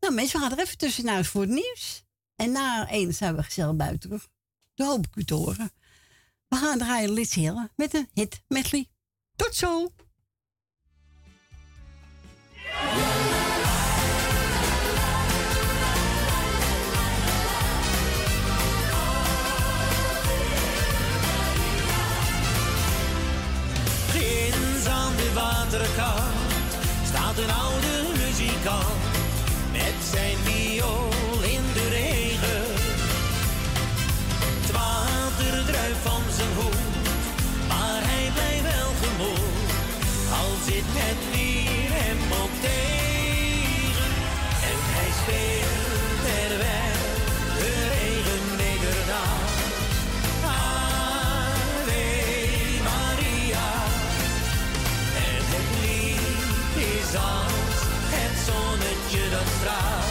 [0.00, 2.04] Nou mensen, we gaan er even tussenuit voor het nieuws.
[2.36, 4.10] En na één zijn we gezellig buiten.
[4.74, 5.72] Dat hoop ik u te horen.
[6.48, 7.36] We gaan draaien Liz
[7.76, 8.88] met een hit medley.
[9.36, 9.92] Tot zo!
[25.70, 26.72] De waterkant
[27.06, 27.94] staat een oude
[28.24, 29.02] muzikant
[29.72, 32.64] met zijn viool in de regen.
[34.60, 37.06] Het water druipt van zijn hoed,
[37.68, 39.68] maar hij blijft wel gemoed.
[40.38, 41.35] Al zit het
[57.18, 60.05] Het zonnetje dat straalt.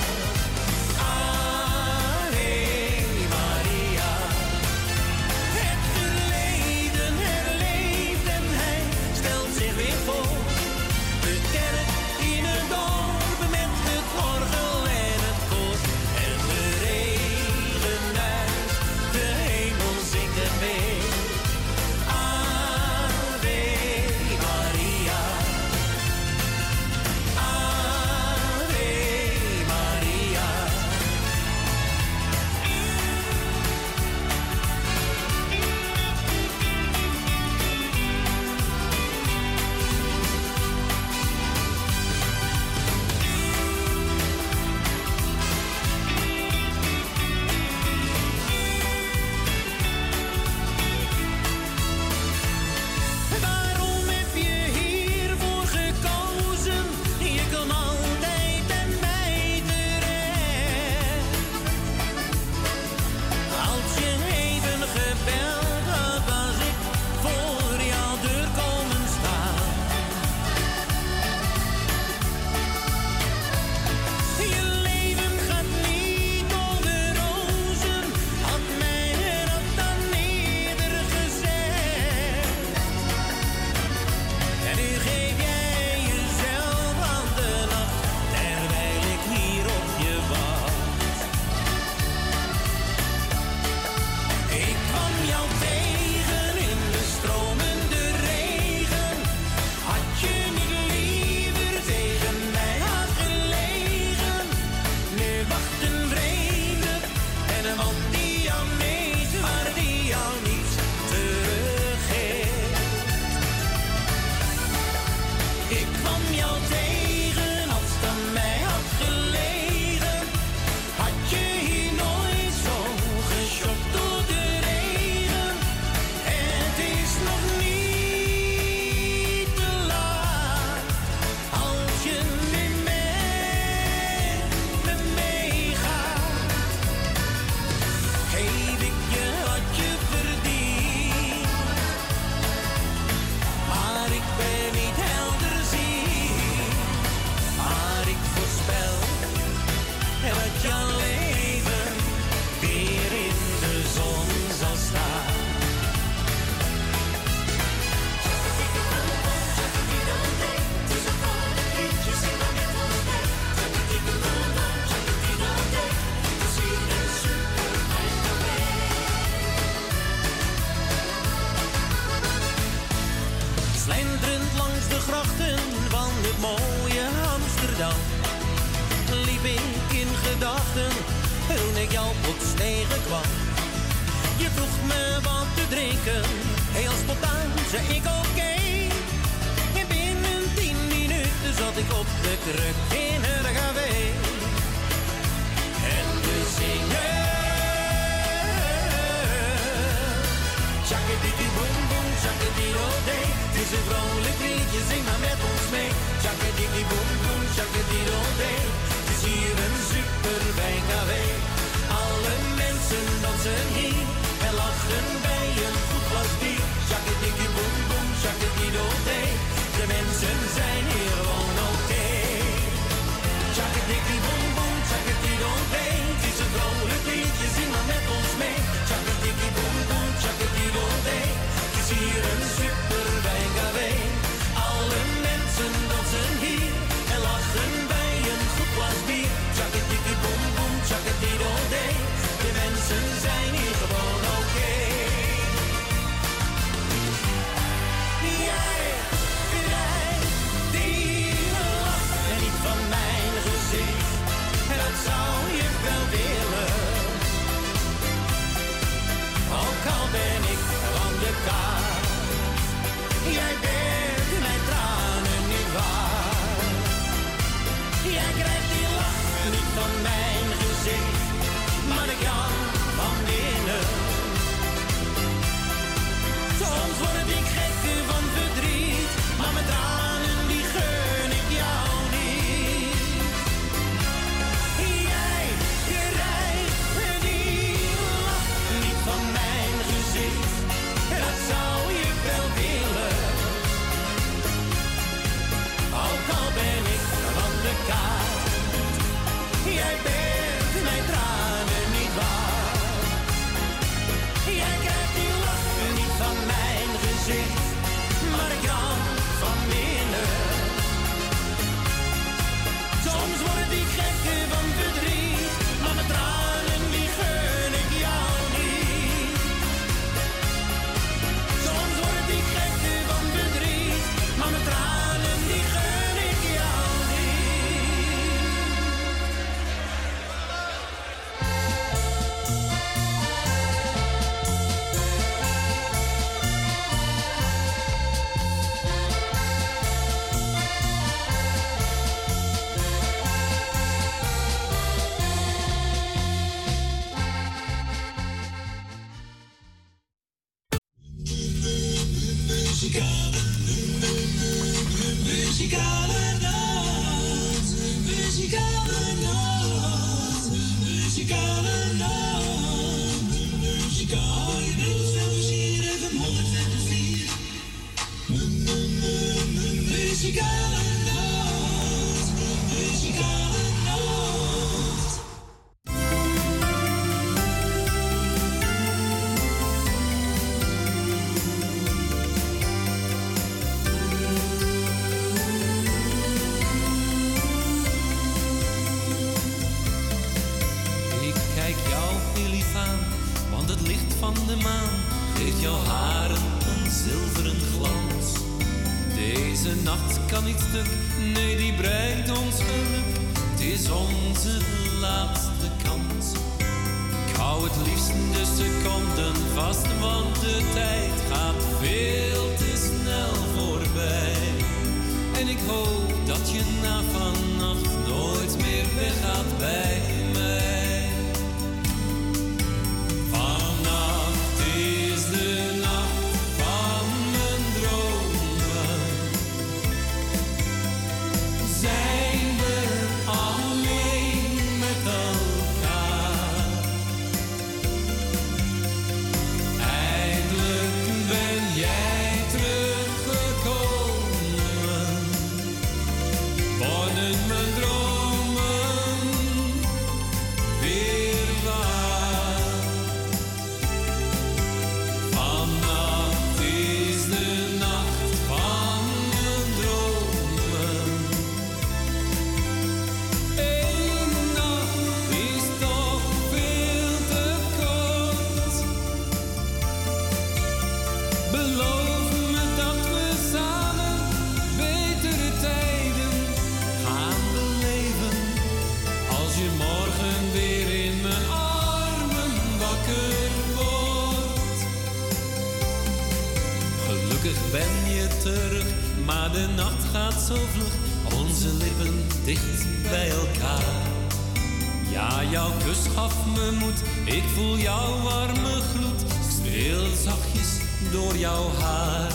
[495.56, 497.00] Jouw kus gaf me moed,
[497.36, 499.22] ik voel jouw warme gloed,
[499.58, 500.70] speel zachtjes
[501.12, 502.32] door jouw haar.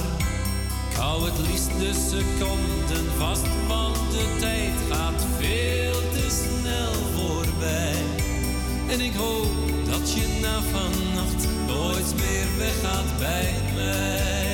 [0.90, 8.02] Ik hou het liefst de seconden vast, want de tijd gaat veel te snel voorbij.
[8.88, 9.54] En ik hoop
[9.84, 14.49] dat je na vannacht nooit meer weggaat bij mij.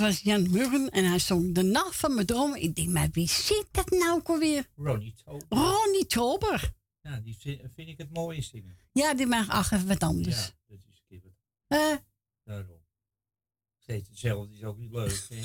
[0.00, 2.62] Was Jan Murren en hij zong De Nacht van mijn dromen.
[2.62, 4.66] Ik denk, maar wie ziet dat nou ook alweer?
[4.76, 5.46] Ronnie Tober.
[5.48, 6.72] Ronnie Tober.
[7.00, 7.36] Ja, die
[7.74, 8.78] vind ik het mooie zingen.
[8.92, 10.46] Ja, die mag ach even wat anders.
[10.46, 10.78] Ja, dat
[11.08, 11.32] is wat.
[11.66, 11.96] Eh,
[12.44, 12.78] Daarom.
[13.78, 15.26] Steeds hetzelfde is ook niet leuk.
[15.28, 15.36] Hè?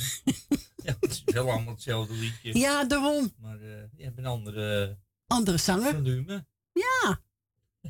[0.86, 2.58] ja, het is wel allemaal hetzelfde liedje.
[2.58, 3.34] Ja, daarom.
[3.38, 4.98] Maar eh die hebben een andere
[5.28, 5.94] andere zanger.
[5.94, 6.46] volume.
[6.74, 7.22] Ja.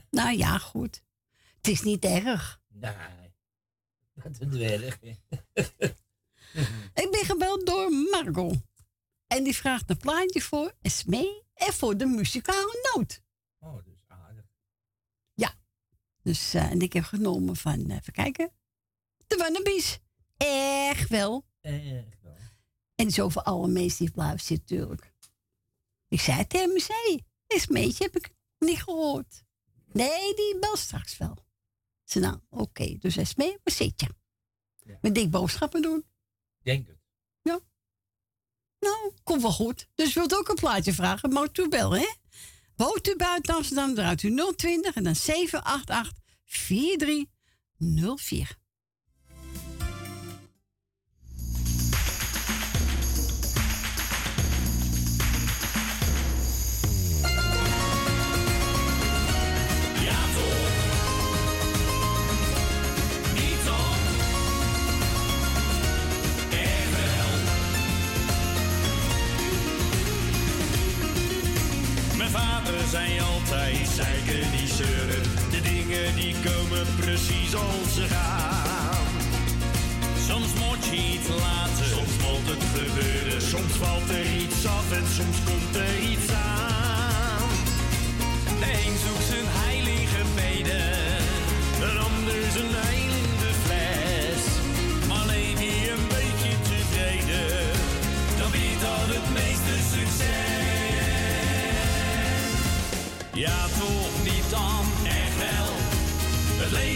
[0.10, 1.04] Nou ja, goed.
[1.58, 2.62] Het is niet erg.
[2.68, 2.94] Nee.
[4.14, 5.00] Wat een dwerg.
[7.04, 8.58] Ik ben gebeld door Margot.
[9.28, 13.22] En die vraagt een plaatje voor Esmee en voor de muzikale noot.
[13.60, 14.46] Oh, dus aardig.
[15.34, 15.56] Ja.
[16.22, 18.52] Dus, eh, en ik heb genomen van, eh, even kijken.
[19.28, 20.00] De Wannabies.
[20.38, 21.46] Echt wel.
[21.62, 22.36] Echt wel.
[22.96, 25.14] En zo voor alle mensen die blijven zitten natuurlijk.
[26.08, 28.30] Ik zei het tegen me, Esmeetje heb ik
[28.60, 29.44] niet gehoord.
[29.92, 31.46] Nee, die bel straks wel.
[32.04, 32.98] Zei, nou, oké.
[32.98, 34.08] Dus Esmee, waar zit je?
[35.02, 36.06] Met dik boodschappen doen.
[36.66, 36.98] Denk het.
[37.42, 37.60] Ja.
[38.80, 39.88] Nou, komt wel goed.
[39.96, 42.08] Dus wilt ook een plaatje vragen, mag u bellen, hè?
[42.76, 46.14] Woont u buiten Amsterdam, draait u 020 en dan 788
[46.44, 48.58] 4304.
[77.26, 78.06] Precies als ze.
[80.28, 83.42] Soms moet je iets laten, soms moet het gebeuren.
[83.42, 87.50] Soms valt er iets af en soms komt er iets aan.
[88.60, 90.98] De een zoekt zijn heilige beden,
[91.88, 94.44] een ander zijn heil in de fles.
[95.26, 97.72] Leef je een beetje tevreden,
[98.40, 100.34] dan biedt dat het meeste succes.
[103.34, 104.85] Ja, toch niet wel.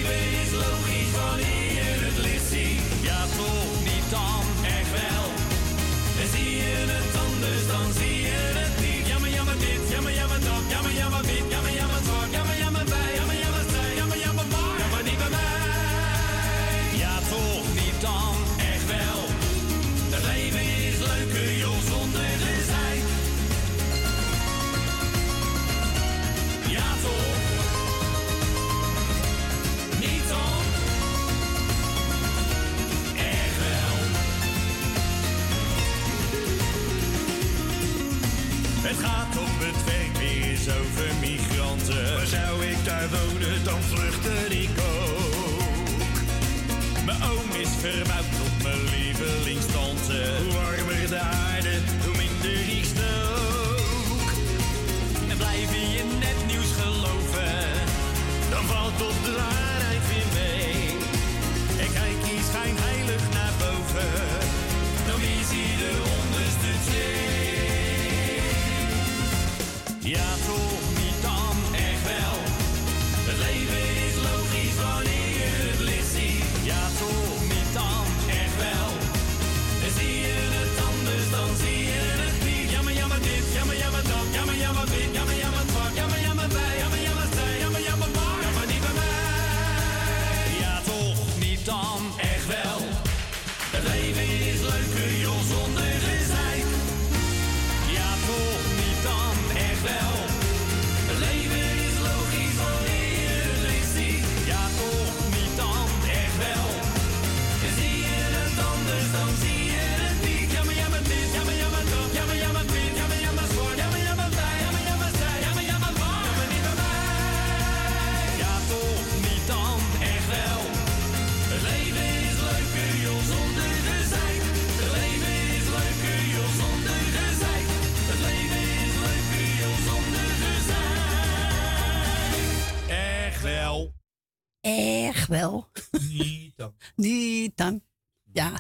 [0.10, 0.38] Het
[43.70, 46.15] dan vluchtte ik ook.
[47.05, 48.49] Mijn oom is verbouwd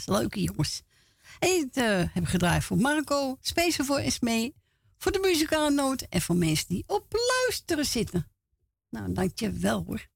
[0.09, 0.81] leuke jongens.
[1.39, 4.55] En het eh, heb ik gedraaid voor Marco, speciaal voor Esmee,
[4.97, 8.31] voor de muzikale noot en voor mensen die op luisteren zitten.
[8.89, 10.07] Nou, dankjewel hoor.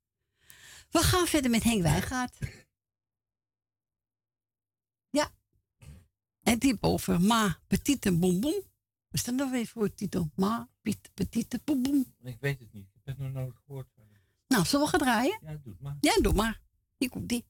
[0.90, 2.38] We gaan verder met Henk Wijngaard.
[5.10, 5.32] Ja.
[6.44, 8.54] En die over Ma Petite Bonbon.
[8.54, 10.32] Wat is dat nou weer voor titel?
[10.36, 10.70] Ma
[11.14, 12.14] Petite Bonbon.
[12.24, 12.88] Ik weet het niet.
[12.94, 13.88] Ik heb het nog nooit gehoord.
[14.48, 15.40] Nou, zullen we gaan draaien?
[15.42, 15.98] Ja, doe maar.
[16.00, 16.62] Ja, doe maar.
[16.98, 17.46] Hier komt die.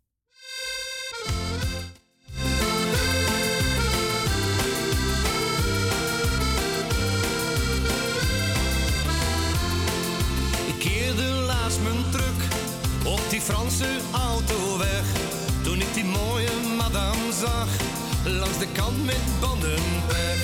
[11.84, 12.40] Mijn truck
[13.04, 15.06] op die Franse autoweg.
[15.64, 17.68] Toen ik die mooie madame zag,
[18.26, 20.42] langs de kant met bandenpech.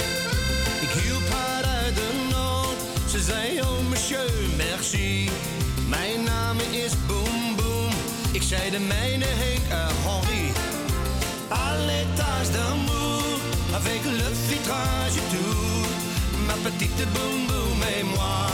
[0.82, 5.30] Ik hielp haar uit de nood, ze zei oh monsieur, merci.
[5.88, 7.92] Mijn naam is Boom Boom,
[8.32, 10.52] ik zei de mijne heet uh, Henri.
[11.50, 13.24] À l'étage d'amour,
[13.80, 15.88] avec le vitrage tout.
[16.48, 18.46] Ma petite boum boum et moi,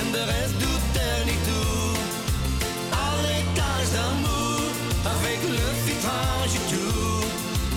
[0.00, 1.41] en de reste doet er niet
[3.92, 4.70] d'amour,
[5.14, 7.24] avec le vitrage tout.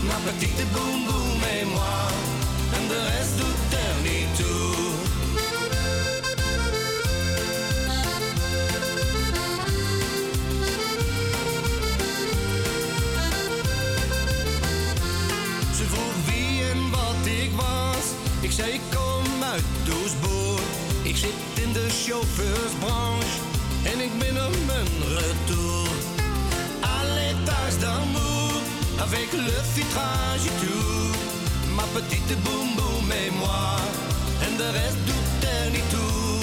[0.08, 1.98] Ma petite boum boum et moi,
[2.76, 3.46] en de reste
[4.04, 4.76] niet toe.
[15.78, 18.06] Ze vroeg wie en wat ik was.
[18.42, 20.60] Ik zei ik kom uit Doesboer.
[21.02, 23.40] Ik zit in de chauffeursbranche
[23.84, 25.85] en ik ben op mijn retour.
[27.46, 28.62] À l'étage d'amour,
[29.00, 31.14] avec le vitrage tout.
[31.76, 33.78] Ma petite boum boum et moi,
[34.42, 36.42] en de rest doet niet toe.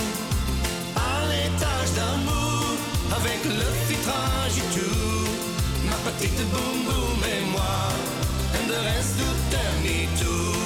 [0.94, 2.76] À l'étage d'amour,
[3.16, 5.28] avec le vitrage tout.
[5.90, 7.78] Ma petite boum boum et moi,
[8.54, 10.61] en de rest doet niet toe.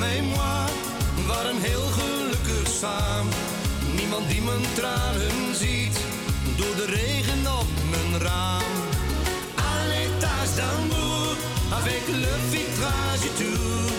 [0.00, 0.66] Moi
[1.26, 3.32] waren heel gelukkig samen.
[3.96, 5.96] Niemand die mijn tranen ziet
[6.56, 8.74] door de regen op mijn raam.
[9.70, 11.36] À l'étage d'amour,
[11.78, 13.92] avec le vitrage tout.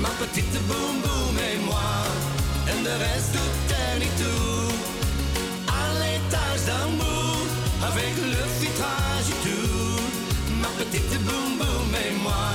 [0.00, 1.92] Ma petite boum boum et moi,
[2.72, 4.70] en de rest doet er niet toe.
[5.80, 7.36] À l'étage d'amour,
[7.88, 10.02] avec le vitrage tout.
[10.60, 12.48] Ma petite boum boum et moi,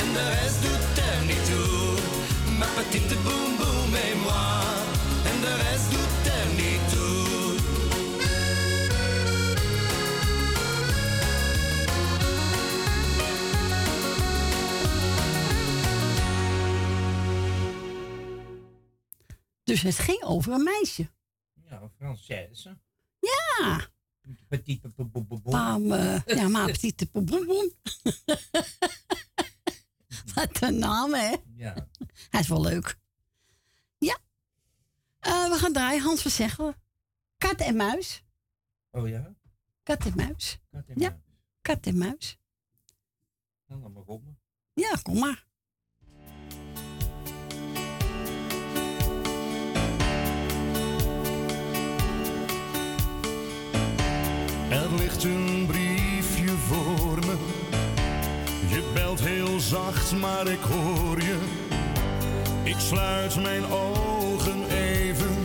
[0.00, 0.79] en de rest doet
[2.82, 4.64] petite boum boum et moi,
[5.30, 7.08] en de rest doet er niet toe.
[19.64, 21.10] Dus het ging over een meisje.
[21.68, 22.70] Ja, Française.
[23.18, 23.88] Ja.
[24.48, 25.42] Petite boum.
[25.42, 27.28] Pam, eh, ja, maar petite boem
[30.34, 31.36] Wat een naam, hè?
[31.54, 31.74] Ja.
[32.30, 32.98] Hij is wel leuk.
[33.98, 34.18] Ja.
[35.18, 36.02] Eh, we gaan draaien.
[36.02, 36.74] Hans van.
[37.38, 38.24] Kat en muis.
[38.90, 39.34] Oh ja?
[39.82, 40.60] Kat en muis.
[40.70, 41.20] Kat en ja.
[41.62, 42.38] Kat en muis.
[43.66, 44.38] Nou, laat maar komen.
[44.72, 45.48] Ja, kom maar.
[54.70, 57.09] Er ligt een briefje voor
[59.18, 61.36] heel zacht, maar ik hoor je.
[62.62, 65.36] Ik sluit mijn ogen even.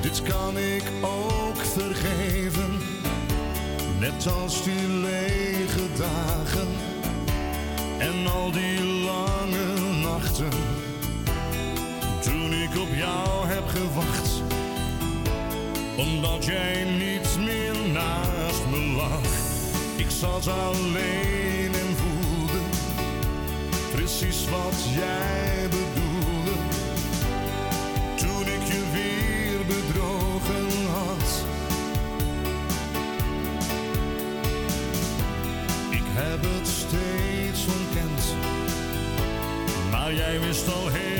[0.00, 2.78] Dit kan ik ook vergeven.
[3.98, 6.68] Net als die lege dagen.
[7.98, 10.50] En al die lange nachten.
[12.20, 14.36] Toen ik op jou heb gewacht
[15.96, 19.20] omdat jij niet meer naast me lag.
[19.96, 21.65] Ik zat alleen
[24.06, 26.52] precies wat jij bedoelde.
[28.16, 31.44] Toen ik je weer bedrogen had.
[35.90, 38.34] Ik heb het steeds ontkend,
[39.90, 41.15] maar jij wist al heel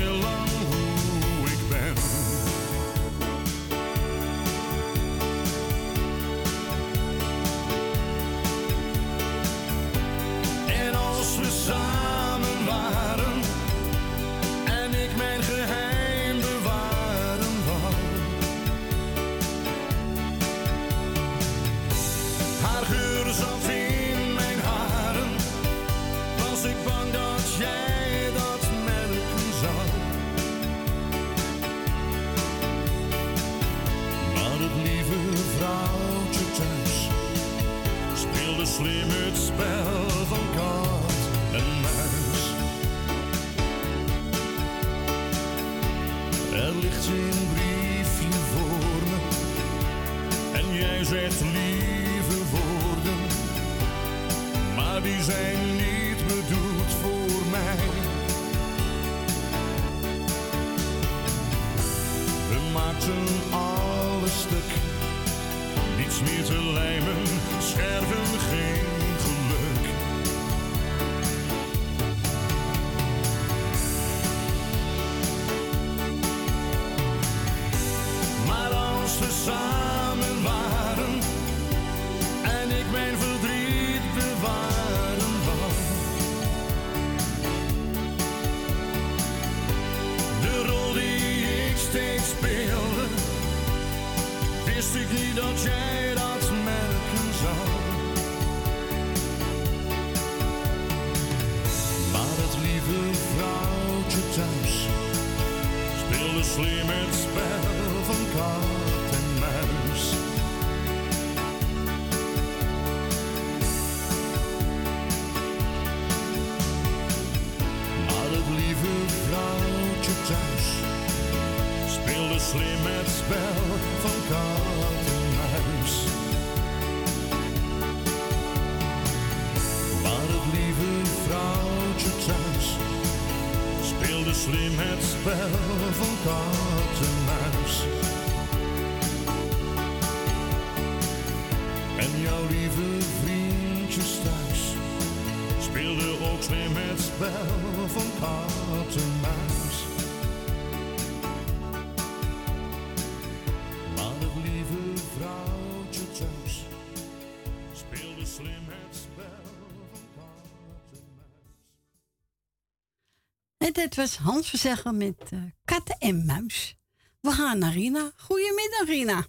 [163.86, 166.76] dit was Hans Verzegger met eh, katten en muis.
[167.20, 168.10] We gaan naar Rina.
[168.16, 169.24] Goedemiddag, Rina.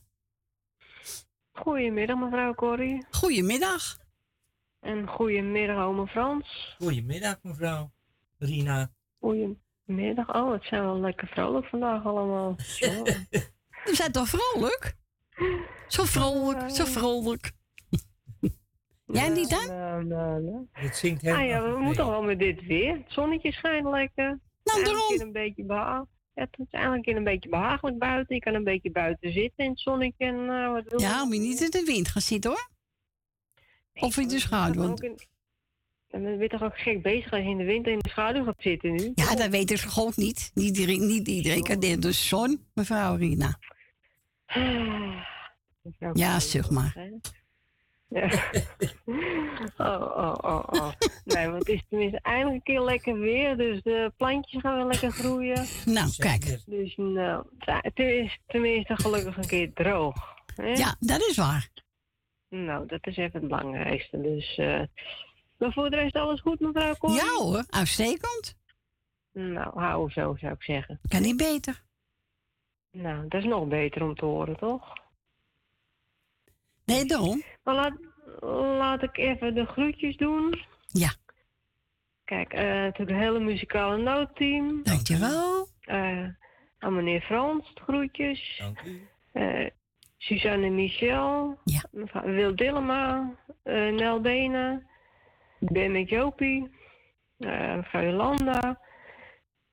[1.51, 3.05] Goedemiddag, mevrouw Corrie.
[3.11, 3.97] Goedemiddag.
[4.79, 6.75] En goedemiddag, oma Frans.
[6.77, 7.91] Goedemiddag, mevrouw
[8.38, 8.91] Rina.
[9.19, 10.35] Goedemiddag.
[10.35, 12.55] Oh, het zijn wel lekker vrolijk vandaag allemaal.
[12.79, 13.03] Zo.
[13.84, 14.95] We zijn toch vrolijk?
[15.88, 17.51] Zo vrolijk, zo vrolijk.
[19.17, 19.67] Jij niet dan?
[19.67, 20.67] Nou, nou, nou.
[20.71, 22.93] Het zingt Ah helemaal ja, we moeten wel met dit weer.
[22.93, 24.39] Het zonnetje schijnt lekker.
[24.73, 25.19] Nou, daarom.
[25.22, 28.35] Een beetje beha- het is eigenlijk een beetje behagelijk buiten.
[28.35, 30.26] Je kan een beetje buiten zitten in het zonnetje.
[30.26, 32.69] En, eh, wat wil Ja, moet je niet in de wind gaan zitten hoor.
[33.94, 34.81] Of in de schaduw.
[34.81, 35.19] Want- in-
[36.07, 38.10] En dan ben je toch ook gek bezig als je in de winter in de
[38.10, 39.11] schaduw gaat zitten nu.
[39.15, 40.52] Ja, dat weet ik ook niet.
[40.53, 43.60] Niet iedereen, niet iedereen kan in de zon, mevrouw Rina.
[46.14, 47.10] Ja, zeg maar.
[48.07, 48.29] Ja.
[49.77, 50.91] Oh, oh, oh, oh.
[51.25, 53.57] Nee, want het is tenminste eindelijk een keer lekker weer.
[53.57, 55.65] Dus de plantjes gaan weer lekker groeien.
[55.85, 56.59] Nou, kijk.
[56.65, 60.35] Dus nou, het is tenminste gelukkig een keer droog.
[60.55, 60.67] Hè?
[60.67, 61.69] Ja, dat is waar.
[62.49, 64.21] Nou, dat is even het belangrijkste.
[64.21, 64.81] Dus, eh
[65.57, 67.19] maar voor de rest alles goed, mevrouw Corrie?
[67.19, 68.57] Ja hoor, uitstekend.
[69.31, 70.99] Nou, hou zo, zou ik zeggen.
[71.07, 71.84] Kan niet beter.
[72.91, 74.93] Nou, dat is nog beter om te horen, toch?
[76.88, 77.43] Nee, daarom.
[77.64, 77.93] Maar laat,
[78.77, 80.61] laat ik even de groetjes doen.
[80.88, 81.09] Ja.
[82.26, 84.84] Kijk, eh natuurlijk het hele muzikale noodteam.
[84.84, 85.68] Dankjewel.
[85.81, 86.26] Eh
[86.80, 88.57] aan meneer Frans, de groetjes.
[88.57, 89.07] Dank u.
[89.34, 89.69] Eh
[90.18, 91.59] Suzanne Michel.
[91.64, 91.84] Ja.
[92.23, 93.34] Wil Dillema.
[93.64, 94.88] eh Nel Benen.
[95.59, 96.69] Ben met Jopie.
[97.38, 98.80] eh mevrouw Jolanda.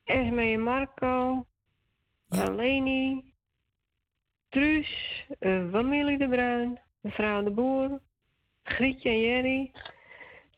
[0.05, 1.47] Esme en Marco.
[2.29, 2.45] Ja.
[2.51, 3.33] Leni.
[4.49, 5.25] Truus.
[5.39, 6.79] eh Familie de Bruin.
[7.05, 8.01] Mevrouw de Boer.
[8.63, 9.71] Grietje en Jerry.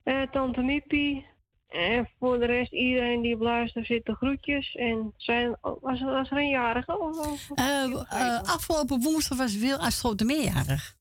[0.02, 1.26] eh, Tante Miepie.
[1.68, 4.74] En voor de rest, iedereen die op luister zit, de groetjes.
[4.74, 6.98] En zijn, was, was er een jarige?
[7.00, 10.94] Of, of- Eh, eh, afgelopen woensdag was Wil uit meerjarig.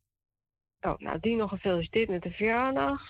[0.82, 3.02] Oh, nou, die nog gefeliciteerd met de verjaardag.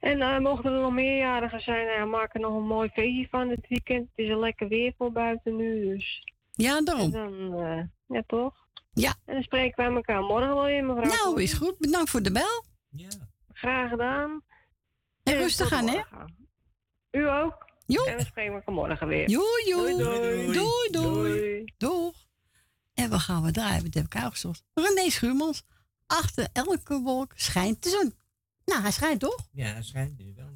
[0.00, 3.68] En eh, mochten er nog meerjarigen zijn, maak er nog een mooi feestje van dit
[3.68, 4.08] weekend.
[4.14, 6.22] Het is een lekker weer voor buiten nu, dus...
[6.52, 7.14] Ja, daarom.
[7.14, 8.63] En dan, eh, ja toch?
[8.94, 9.14] Ja.
[9.24, 11.04] En dan spreken wij elkaar morgen wel weer, mevrouw.
[11.04, 11.78] Nou, is goed.
[11.78, 12.64] Bedankt voor de bel.
[13.52, 14.42] Graag gedaan.
[15.22, 16.00] En rustig aan, hè?
[17.10, 17.72] U ook.
[17.86, 18.04] Jo.
[18.04, 19.28] En we spreken elkaar morgen weer.
[19.28, 19.86] Joe, joe.
[19.86, 20.52] Doei, doei.
[20.52, 21.64] Doei, doei.
[21.76, 22.26] Doeg.
[22.94, 23.82] En we gaan we draaien.
[23.82, 24.62] Wat heb ik uitgezocht?
[24.74, 25.64] René Schuurmans.
[26.06, 28.14] Achter elke wolk schijnt de zon.
[28.64, 29.48] Nou, hij schijnt toch?
[29.52, 30.50] Ja, het schijnt nu wel.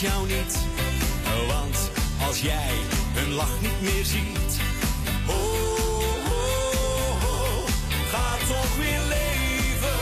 [0.00, 0.58] Jou niet.
[1.46, 1.90] Want
[2.26, 2.74] als jij
[3.14, 4.60] hun lach niet meer ziet.
[5.26, 5.34] Oh,
[6.28, 7.68] oh, oh,
[8.10, 9.98] ga toch weer leven.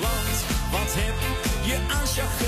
[0.00, 0.36] Want
[0.70, 1.14] wat heb
[1.64, 2.47] je aan chagrijn?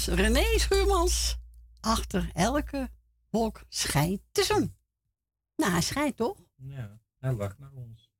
[0.00, 1.36] Was René Schuurmans.
[1.80, 2.90] Achter elke
[3.30, 4.76] wolk schijnt de zon.
[5.56, 6.36] Nou, hij schijnt toch?
[6.56, 8.10] Ja, hij lacht naar ons.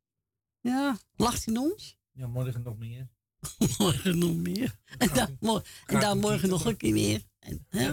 [0.61, 1.99] Ja, lacht hij naar ons?
[2.13, 3.09] Ja, morgen nog meer.
[3.79, 4.77] morgen nog meer.
[4.99, 7.23] En dan, mor- en dan morgen nog een keer meer.
[7.39, 7.93] En, hè?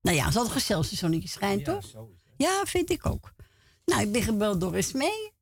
[0.00, 1.92] Nou ja, het is gezellig als de zonnetje schijnt, toch?
[2.36, 3.32] Ja, vind ik ook.
[3.84, 5.32] Nou, ik ben gebeld door Esmee.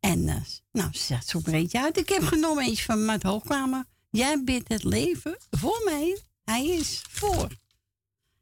[0.00, 0.42] En eh,
[0.72, 1.98] nou, ze zegt er eentje uit.
[1.98, 3.84] Ik heb genomen eentje van Maat Hoogkamer.
[4.10, 6.27] Jij bidt het leven voor mij.
[6.48, 7.48] Hij is voor.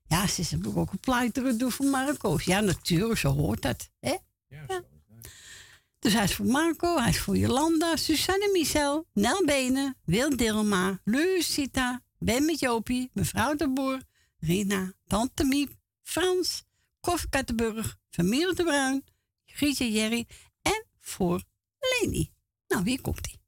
[0.07, 2.45] Ja, ze is natuurlijk ook een pluiteren doen voor Marco's.
[2.45, 3.91] Ja, natuurlijk, zo hoort dat.
[4.01, 4.17] Hè?
[4.49, 4.83] Ja.
[5.99, 11.01] Dus hij is voor Marco, hij is voor Jolanda, Suzanne Michel, Nel Benen, Wil Dilma,
[11.05, 14.03] Lucita, Ben met Jopie, mevrouw de Boer,
[14.39, 15.73] Rina, Tante Miep,
[16.03, 16.65] Frans,
[17.01, 19.05] Koffie Kattenburg, Familie de Bruin,
[19.47, 20.27] Grietje Jerry
[20.63, 21.43] en voor
[21.79, 22.33] Leni.
[22.69, 23.46] Nou, hier komt hij.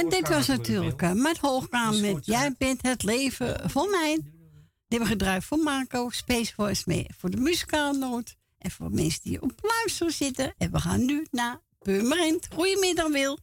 [0.00, 4.14] En dit was natuurlijk uh, Matt Hoogkamer met Jij bent het leven voor mij.
[4.14, 8.36] Die hebben we gedraaid voor Marco, Space Voice mee voor de muzikaalnoot.
[8.58, 10.54] En voor mensen die op luisteren zitten.
[10.58, 12.48] En we gaan nu naar Purmerend.
[12.54, 13.38] Goedemiddag Wil.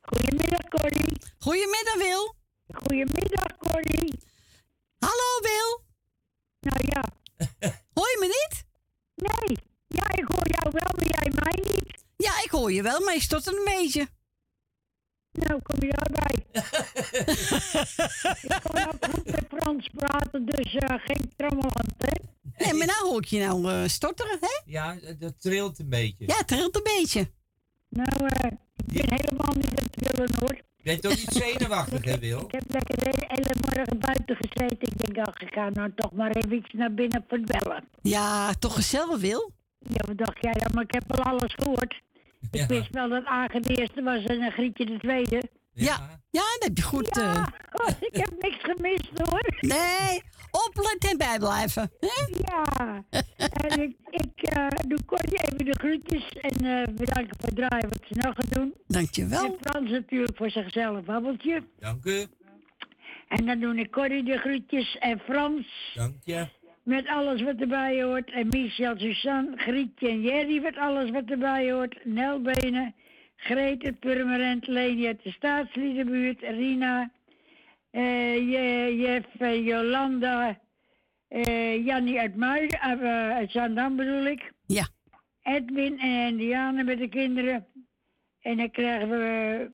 [0.00, 1.16] Goedemiddag Corrie.
[1.38, 2.34] Goedemiddag Wil.
[2.72, 4.20] Goedemiddag Corrie.
[4.98, 5.84] Hallo Wil.
[6.60, 7.04] Nou ja.
[7.94, 8.64] Hoor je me niet?
[9.14, 9.58] Nee.
[9.86, 12.04] Ja, ik hoor jou wel, maar jij mij niet.
[12.16, 14.08] Ja, ik hoor je wel, maar je stottert een beetje.
[15.32, 16.36] Nou, kom je daarbij.
[18.42, 22.12] ik kan ook goed met Frans praten, dus uh, geen trammeland, hè?
[22.64, 24.60] Nee, maar nou hoor ik je nou uh, stotteren, hè?
[24.64, 26.26] Ja, dat trilt een beetje.
[26.26, 27.30] Ja, het trilt een beetje.
[27.88, 28.50] Nou, uh,
[28.86, 30.54] ik ben helemaal niet aan het trillen, hoor.
[30.76, 32.40] Je bent toch niet zenuwachtig, hè, Wil?
[32.40, 34.78] Ik heb lekker de hele morgen buiten gezeten.
[34.80, 37.84] Ik denk, ach, ik ga nou toch maar even iets naar binnen verdwellen.
[38.02, 39.52] Ja, toch gezellig, Wil?
[39.78, 40.70] Ja, wat dacht jij dan?
[40.74, 42.00] Maar ik heb al alles gehoord.
[42.50, 42.62] Ja.
[42.62, 45.42] Ik wist wel dat Agen de eerste was en een Grietje de tweede.
[45.72, 47.16] Ja, ja dat heb je goed.
[47.16, 47.46] Ja, uh...
[47.72, 49.54] oh, ik heb niks gemist hoor.
[49.60, 51.90] Nee, opletten en bijblijven.
[52.00, 52.38] Hè?
[52.50, 53.04] Ja,
[53.38, 57.88] en ik, ik uh, doe kort even de groetjes en uh, bedankt voor het draaien
[57.88, 58.74] wat ze nog gaan doen.
[58.86, 59.44] Dankjewel.
[59.44, 61.62] En Frans natuurlijk voor zichzelf babbeltje.
[61.78, 62.26] Dank u.
[63.28, 65.92] En dan doe ik Corrie de groetjes en Frans.
[65.94, 66.48] Dank je.
[66.82, 68.30] Met alles wat erbij hoort.
[68.30, 72.04] En Michel, Suzanne, Grietje en Jerry met alles wat erbij hoort.
[72.04, 72.94] Nelbenen,
[73.36, 77.10] Greet het Purmerend, Leni uit de Staatsliedenbuurt, Rina,
[77.92, 80.60] uh, Jeff, uh, Jolanda,
[81.28, 84.52] uh, Jannie uit Muiden, uit Zandam bedoel ik.
[84.66, 84.88] Ja.
[85.42, 87.66] Edwin en Diane met de kinderen.
[88.40, 89.70] En dan krijgen we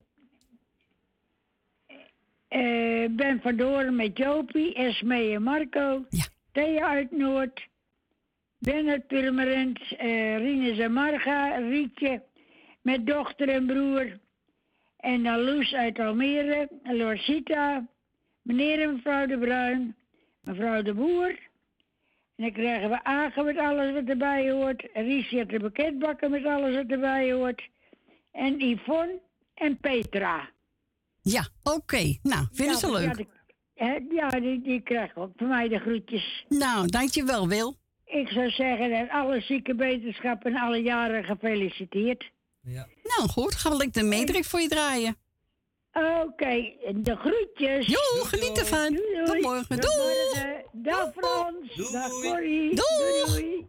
[3.10, 6.06] Ben van Doorn met Jopie, Esme en Marco.
[6.08, 6.24] Ja.
[6.56, 7.68] Thea uit Noord,
[8.58, 12.22] Bernard Purmerend, uh, Rinus en Marga, Rietje
[12.82, 14.18] met dochter en broer.
[14.96, 17.86] En dan Loes uit Almere, Lorcita,
[18.42, 19.96] meneer en mevrouw de Bruin,
[20.40, 21.28] mevrouw de Boer.
[22.36, 24.88] En dan krijgen we Agen met alles wat erbij hoort.
[24.92, 27.68] Riesje uit de pakketbakken met alles wat erbij hoort.
[28.32, 29.20] En Yvonne
[29.54, 30.50] en Petra.
[31.22, 31.76] Ja, oké.
[31.76, 32.18] Okay.
[32.22, 33.04] Nou, vinden ja, ze leuk.
[33.04, 33.26] Ja, de,
[34.10, 36.44] ja, die, die krijgen ook van mij de groetjes.
[36.48, 37.76] Nou, dankjewel, Wil.
[38.04, 42.30] Ik zou zeggen, en alle zieke wetenschap en alle jaren gefeliciteerd.
[42.60, 42.86] Ja.
[43.02, 43.54] Nou, goed.
[43.54, 45.16] Gaan we de meedruk voor je draaien.
[45.92, 47.86] Oké, okay, de groetjes.
[47.86, 48.94] Jo, geniet ervan.
[48.94, 49.24] Doei, doei.
[49.24, 49.80] Tot morgen.
[49.80, 50.62] Doei.
[50.72, 51.74] Dag Frans.
[51.74, 51.92] Doei.
[51.92, 52.74] Dag Corrie.
[52.74, 53.24] Doeg.
[53.26, 53.42] doei.
[53.42, 53.66] doei.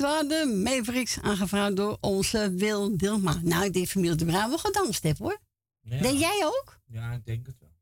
[0.00, 3.40] Dit waren de Mavericks, aangevraagd door onze Wil Dilma.
[3.42, 5.38] Nou, ik denk familie de Bruin wel gedanst heb, hoor.
[5.80, 6.00] Ja.
[6.00, 6.80] Deed jij ook?
[6.86, 7.72] Ja, ik denk het wel.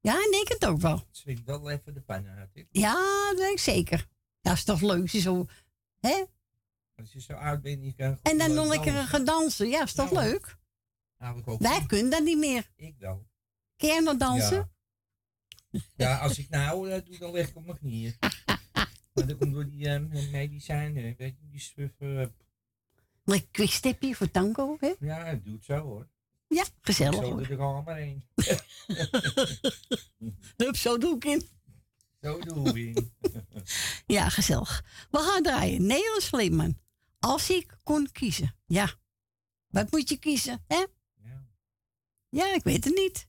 [0.00, 0.96] Ja, ik denk het ook wel.
[0.96, 2.66] Het swingt wel even de pan uit.
[2.70, 4.06] Ja, dat weet ik zeker.
[4.40, 5.46] Dat is toch leuk, je zo...
[6.00, 6.24] Hè?
[6.96, 9.68] Als je zo oud bent, je kan En dan nog lekker gaan dansen.
[9.68, 10.20] Ja, is toch Ja.
[10.20, 10.56] leuk?
[11.18, 11.60] Eigenlijk ook.
[11.60, 12.70] Wij kunnen dat niet meer.
[12.76, 13.26] Ik wel.
[13.76, 14.70] Kun jij nog dansen?
[15.96, 18.16] Ja, als ik nou doe, dan leg ik op mijn knieën.
[19.16, 21.92] maar dat komt door die eh, medicijnen, weet je, die
[23.24, 24.92] eh, quickstepje voor tango, hè?
[25.00, 26.08] ja, het zo hoor.
[26.48, 28.24] Ja, gezellig Zo doe ik er al maar één.
[30.56, 31.48] Hup, zo doe ik in.
[32.20, 32.98] Zo doe ik.
[34.06, 34.84] Ja, gezellig.
[35.10, 35.86] We gaan draaien.
[35.86, 36.78] Nederlands Leeman.
[37.18, 38.54] Als ik kon kiezen.
[38.66, 38.90] Ja.
[39.68, 40.84] Wat moet je kiezen, hè?
[42.28, 43.28] Ja, ik weet het niet.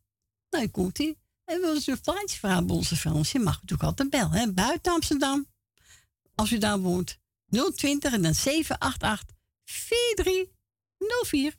[0.50, 1.18] Nou, komt ie.
[1.44, 3.32] En wil een plaatje vragen bij onze Frans?
[3.32, 4.54] Je mag natuurlijk altijd bellen, hè?
[4.54, 5.48] Buiten Amsterdam.
[6.38, 7.18] Als u daar woont.
[7.76, 11.56] 020 en dan 788 4304.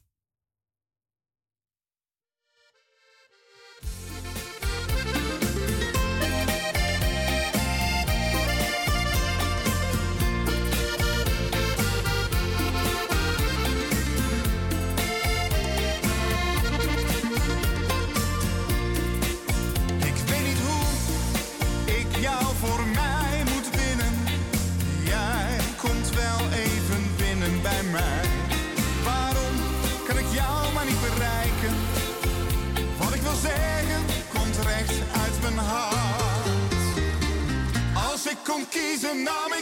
[38.48, 39.52] Kon kiezen nam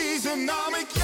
[0.00, 0.99] ik kon kiezen,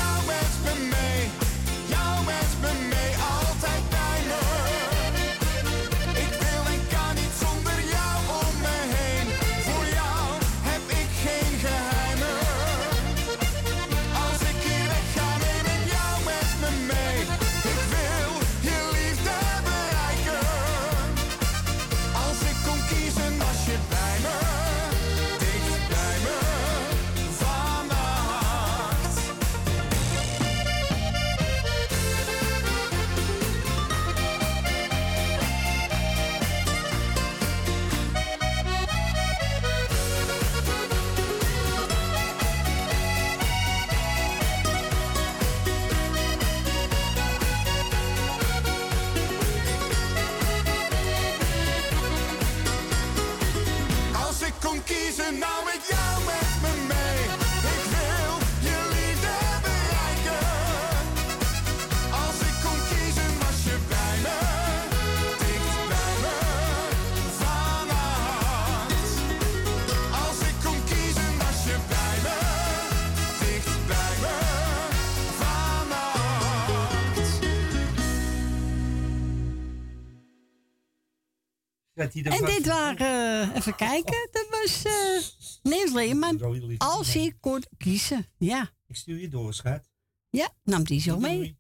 [82.25, 86.41] Er En dit waren, eh, even kijken, dat was eh Nees Leeman.
[86.79, 88.71] Als ik kon kiezen, ja.
[88.87, 89.91] Ik stuur je door, schat.
[90.31, 91.59] Ja, nam die zo mee.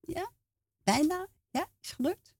[0.00, 0.30] Ja,
[0.84, 1.26] bijna.
[1.50, 2.34] Ja, is gelukt.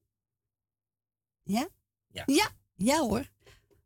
[1.43, 1.69] Ja?
[2.09, 2.23] Ja.
[2.27, 3.29] Ja, ja hoor.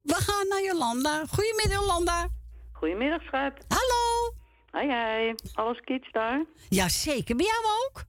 [0.02, 1.26] We gaan naar Jolanda.
[1.26, 2.28] Goedemiddag Jolanda.
[2.72, 3.52] Goedemiddag, schat.
[3.68, 4.34] Hallo.
[4.72, 5.34] Hi, hi.
[5.52, 6.44] Alles kids daar?
[6.68, 8.04] Jazeker, bij jou ook?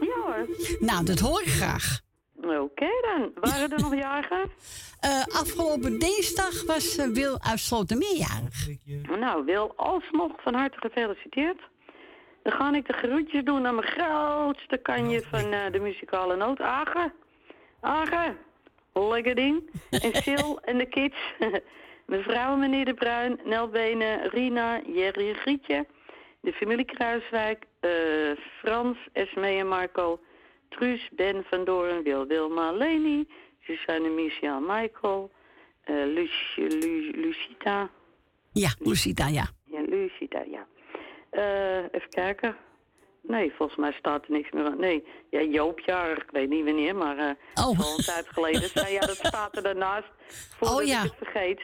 [0.00, 0.48] Ja hoor.
[0.80, 2.00] Nou, dat hoor ik graag.
[2.42, 3.32] Oké dan.
[3.34, 4.50] Waren er nog jarigen?
[5.02, 8.68] Eh, afgelopen dinsdag was eh, Wil uit Slotermeer jarig.
[9.18, 11.60] Nou, Wil alsnog van harte gefeliciteerd.
[12.42, 16.60] Dan ga ik de groetjes doen aan mijn grootste kanje van eh, de muzikale noot.
[16.60, 17.12] Agen.
[17.80, 18.36] Agen.
[18.92, 19.70] Lekker ding.
[19.90, 21.16] En Sil en de kids.
[22.06, 25.86] Mevrouw en meneer De Bruin, Nelbenen, Rina, Jerry en Grietje.
[26.40, 27.90] De familie Kruiswijk, eh,
[28.58, 30.20] Frans, Esmee en Marco.
[30.76, 33.28] Truus, Ben van Doorn, Wil, Wilma, Leni.
[33.60, 35.30] Suzanne, Misha, Michael.
[35.84, 37.90] eh Lucie, Lu- Lucita.
[38.52, 39.46] Ja, Lucita, ja.
[39.64, 40.66] Ja, Lucita, ja.
[41.30, 42.56] Eh, even kijken.
[43.22, 44.80] Nee, volgens mij staat er niks meer aan.
[44.80, 47.80] Nee, ja, Joop jarig, ik weet niet wanneer, maar eh oh.
[47.80, 48.70] al een tijd geleden.
[48.74, 50.08] Nou ja, dat staat er daarnaast,
[50.58, 51.02] voordat Oh, ja.
[51.02, 51.60] ik het vergeet.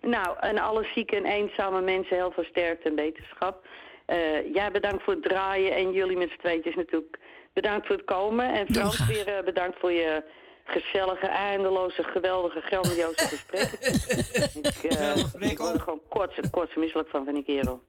[0.00, 3.66] Nou, en alle zieke en eenzame mensen heel veel sterkte en beterschap.
[4.06, 7.18] Eh jij bedankt voor het draaien en jullie met z'n tweetjes natuurlijk
[7.60, 8.52] bedankt voor het komen.
[8.52, 10.22] En Frans weer eh, bedankt voor je
[10.64, 13.78] gezellige, eindeloze, geweldige, grandioze gesprekken.
[14.70, 17.82] ik, eh, ik word er gewoon kort, kort misselijk van van die kerel.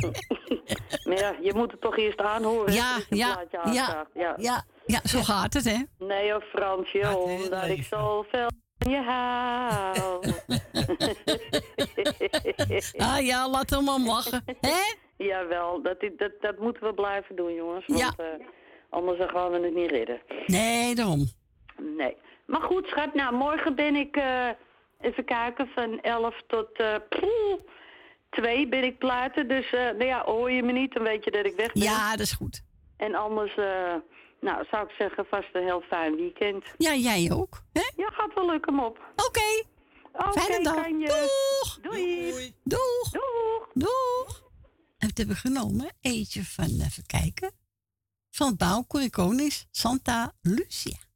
[1.08, 2.72] maar ja, je moet het toch eerst aanhoren.
[2.72, 4.34] Ja, ja, ja, ja.
[4.36, 6.06] ja, ja, zo gaat het, hè?
[6.06, 8.48] Nee hoor, Fransje, omdat ik zoveel
[8.78, 10.20] van je hou.
[12.96, 14.44] Ah ja, laat hem maar lachen.
[14.60, 14.80] Hè?
[15.16, 17.86] Jawel, dat, dat, dat moeten we blijven doen, jongens.
[17.86, 18.26] Want eh,
[18.92, 20.20] anders dan gaan we het niet redden.
[20.46, 21.30] Nee, daarom.
[21.96, 22.16] Nee.
[22.46, 24.48] Maar goed, schat, nou, morgen ben ik, eh,
[25.00, 26.94] even kijken, van 11 tot eh
[28.30, 29.48] 2 ben ik platen.
[29.48, 31.82] Dus, eh, nou ja, hoor je me niet, dan weet je dat ik weg ben.
[31.82, 32.62] Ja, dat is goed.
[32.96, 33.94] En anders, eh,
[34.40, 36.64] nou, zou ik zeggen, vast een heel fijn weekend.
[36.78, 37.62] Ja, jij ook.
[37.72, 37.90] Hè?
[37.96, 38.98] Ja, gaat wel lukken, mop.
[39.16, 39.70] Oké.
[40.12, 40.74] Oké, Fijne dag.
[40.74, 41.06] kan je.
[41.06, 41.78] Doeg.
[41.80, 42.54] Doei.
[42.64, 43.10] Doeg.
[43.10, 43.68] Doeg.
[43.74, 44.42] Doeg.
[44.98, 45.92] En wat hebben we genomen?
[46.00, 47.61] Eentje van, even kijken.
[48.34, 48.82] Van Bouw
[49.72, 51.11] Santa Lucia.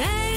[0.00, 0.29] Zijn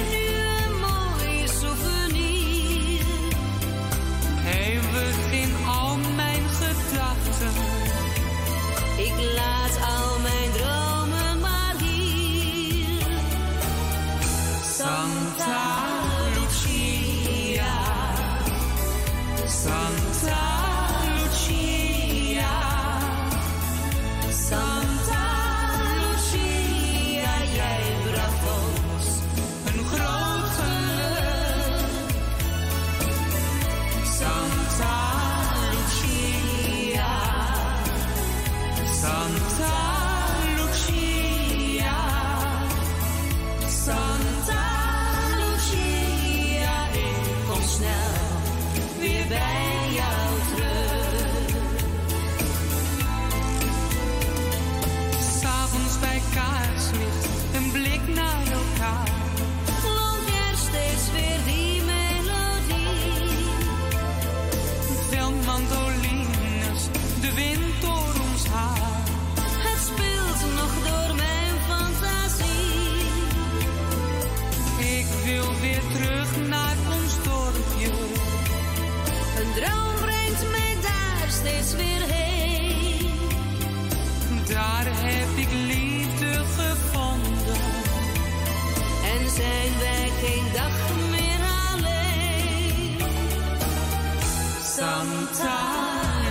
[94.75, 95.59] Santa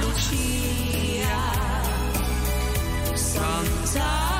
[0.03, 1.39] Lucia.
[3.15, 4.32] Santa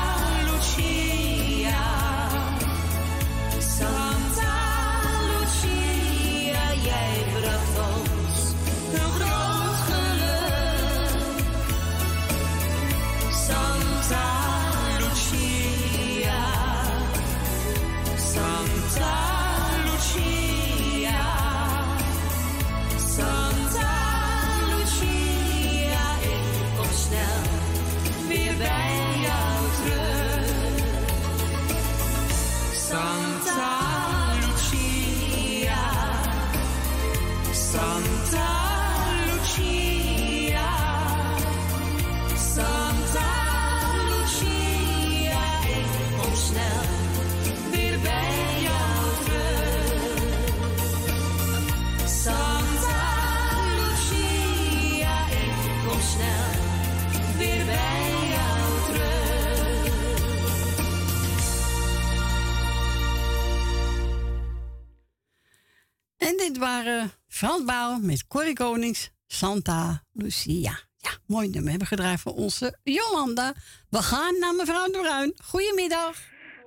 [66.63, 70.79] waren Frans Bouw met Corrie Konings, Santa Lucia.
[70.97, 73.53] Ja, mooi nummer hebben we gedraaid voor onze Jolanda.
[73.89, 75.33] We gaan naar mevrouw De Bruin.
[75.43, 76.17] Goedemiddag.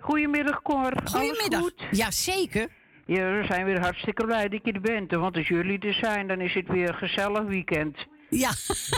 [0.00, 0.92] Goedemiddag, Cor.
[1.04, 1.60] Goedemiddag.
[1.60, 1.98] Alles goed?
[1.98, 2.68] Ja, zeker.
[3.06, 5.10] Ja, we zijn weer hartstikke blij dat je er bent.
[5.10, 7.96] Want als jullie er zijn, dan is het weer een gezellig weekend.
[8.30, 8.48] Ja.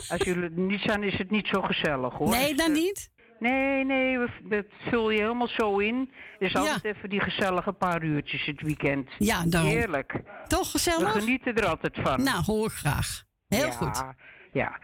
[0.09, 2.29] Als jullie er niet zijn, is het niet zo gezellig, hoor.
[2.29, 3.11] Nee, dan eh, niet?
[3.39, 6.11] Nee, nee, we- dat vul je helemaal zo in.
[6.39, 9.09] Dus altijd even die gezellige paar uurtjes het weekend.
[9.19, 9.71] Ja, daarom.
[9.71, 10.21] Heerlijk.
[10.47, 11.13] Toch gezellig?
[11.13, 12.23] We genieten er altijd van.
[12.23, 13.23] Nou, hoor ik graag.
[13.49, 14.05] Heel ja, goed.
[14.53, 14.79] Ja.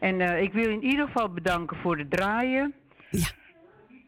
[0.00, 2.74] En eh, ik wil in ieder geval bedanken voor het draaien.
[3.10, 3.26] Ja.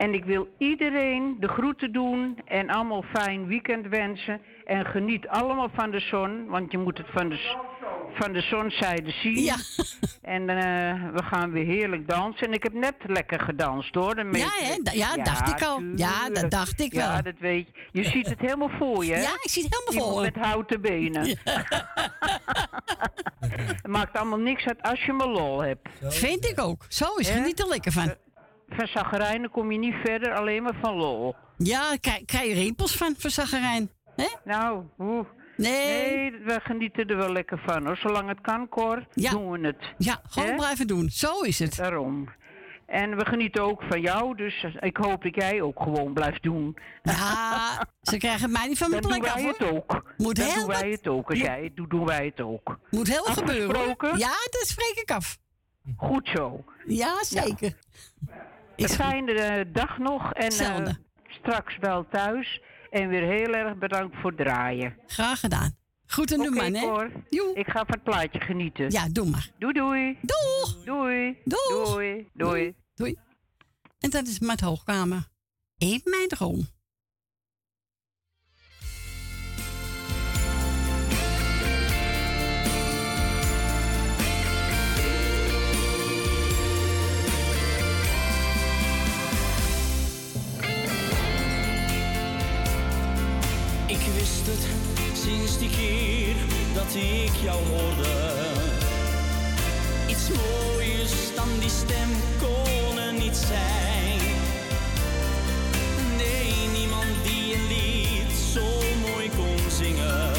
[0.05, 4.41] En ik wil iedereen de groeten doen en allemaal fijn weekend wensen.
[4.65, 7.57] En geniet allemaal van de zon, want je moet het van de,
[8.15, 9.43] van de zonzijde zien.
[9.43, 9.57] Ja.
[10.23, 10.57] En eh,
[11.15, 12.47] we gaan weer heerlijk dansen.
[12.47, 14.15] En ik heb net lekker gedanst hoor.
[14.15, 14.91] Dan Ja, hè?
[14.93, 15.83] Ja, dacht ik al.
[15.97, 17.23] Ja, dat dacht ik Ja, wel.
[17.23, 18.01] dat weet je.
[18.03, 19.21] Je ziet het helemaal voor je, hè?
[19.21, 20.31] Ja, ik zie het helemaal voor me.
[20.31, 21.27] met houten benen.
[23.83, 25.89] Het maakt allemaal niks uit als je maar lol hebt.
[26.03, 26.85] Vind ik ook.
[26.89, 27.35] Zo is Hè?
[27.35, 28.15] geniet er lekker van.
[28.77, 31.35] Van zaggerijnen kom je niet verder, alleen maar van lol.
[31.57, 33.91] Ja, krijg, krijg je rimpels van, van zaggerijn.
[34.17, 34.27] Hè?
[34.45, 35.27] Nou, oeh.
[35.57, 36.31] Nee.
[36.45, 37.97] we genieten er wel lekker van hoor.
[37.97, 39.95] Zolang het kan, Cor, doen we het.
[39.99, 41.09] Ja, gewoon blijven doen.
[41.11, 41.77] Zo is het.
[41.77, 42.29] Daarom.
[42.87, 46.77] En we genieten ook van jou, dus ik hoop dat jij ook gewoon blijft doen.
[47.03, 49.59] Ja, ze krijgen mij niet van mijn Dan plek doen af wij hoor.
[49.59, 50.15] het ook.
[50.17, 51.31] Moet Dan heel doen wij het ook.
[51.31, 52.79] Als jij het doet, doen wij het ook.
[52.91, 53.97] Moet heel wat gebeuren?
[54.19, 55.39] Ja, dat spreek ik af.
[55.97, 56.65] Goed zo.
[56.87, 57.73] Ja, zeker.
[58.77, 60.95] Een fijne eh, dag nog en eh,
[61.27, 62.61] straks wel thuis.
[62.91, 64.97] En weer heel erg bedankt voor het draaien.
[65.07, 65.77] Graag gedaan.
[66.07, 67.05] Goed doen man, hè?
[67.55, 68.91] Ik ga van het plaatje genieten.
[68.91, 69.51] Ja, doe maar.
[69.59, 70.19] Doei doei.
[70.21, 70.85] Doeg.
[70.85, 71.37] Doei.
[71.45, 71.87] Doeg.
[71.87, 72.29] Doei.
[72.33, 72.75] Doei.
[72.95, 73.17] Doei.
[73.99, 75.29] En dat is met Hoogkamer.
[75.79, 76.67] In mijn droom.
[95.47, 96.35] Sinds die keer
[96.75, 98.13] dat ik jou hoorde.
[100.07, 104.21] Iets mooiers dan die stem kon er niet zijn.
[106.17, 108.67] Nee, niemand die een lied zo
[109.11, 110.33] mooi kon zingen.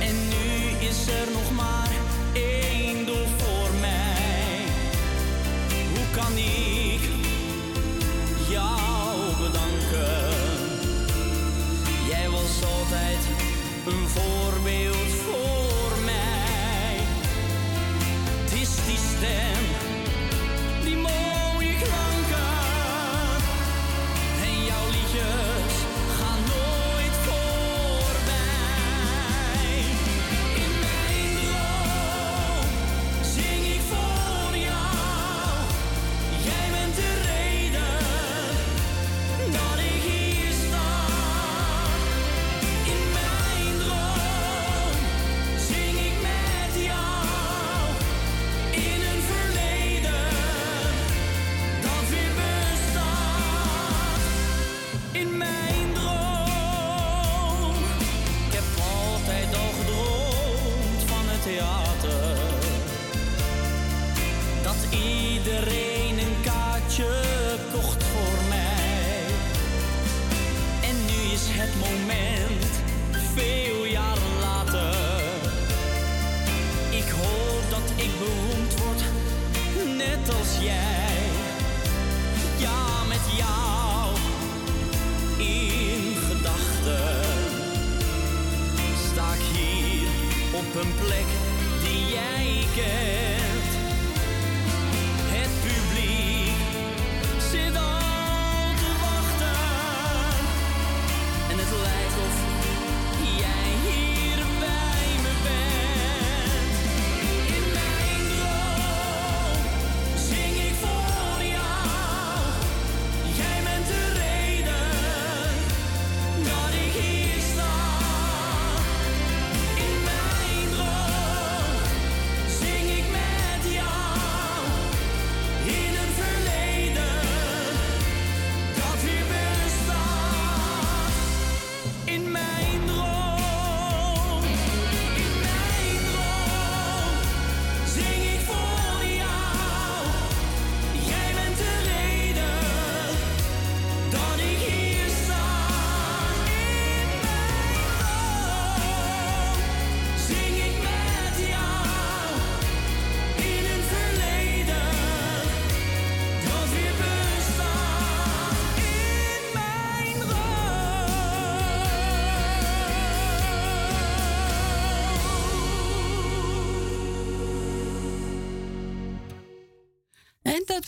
[0.00, 1.79] En nu is er nog maar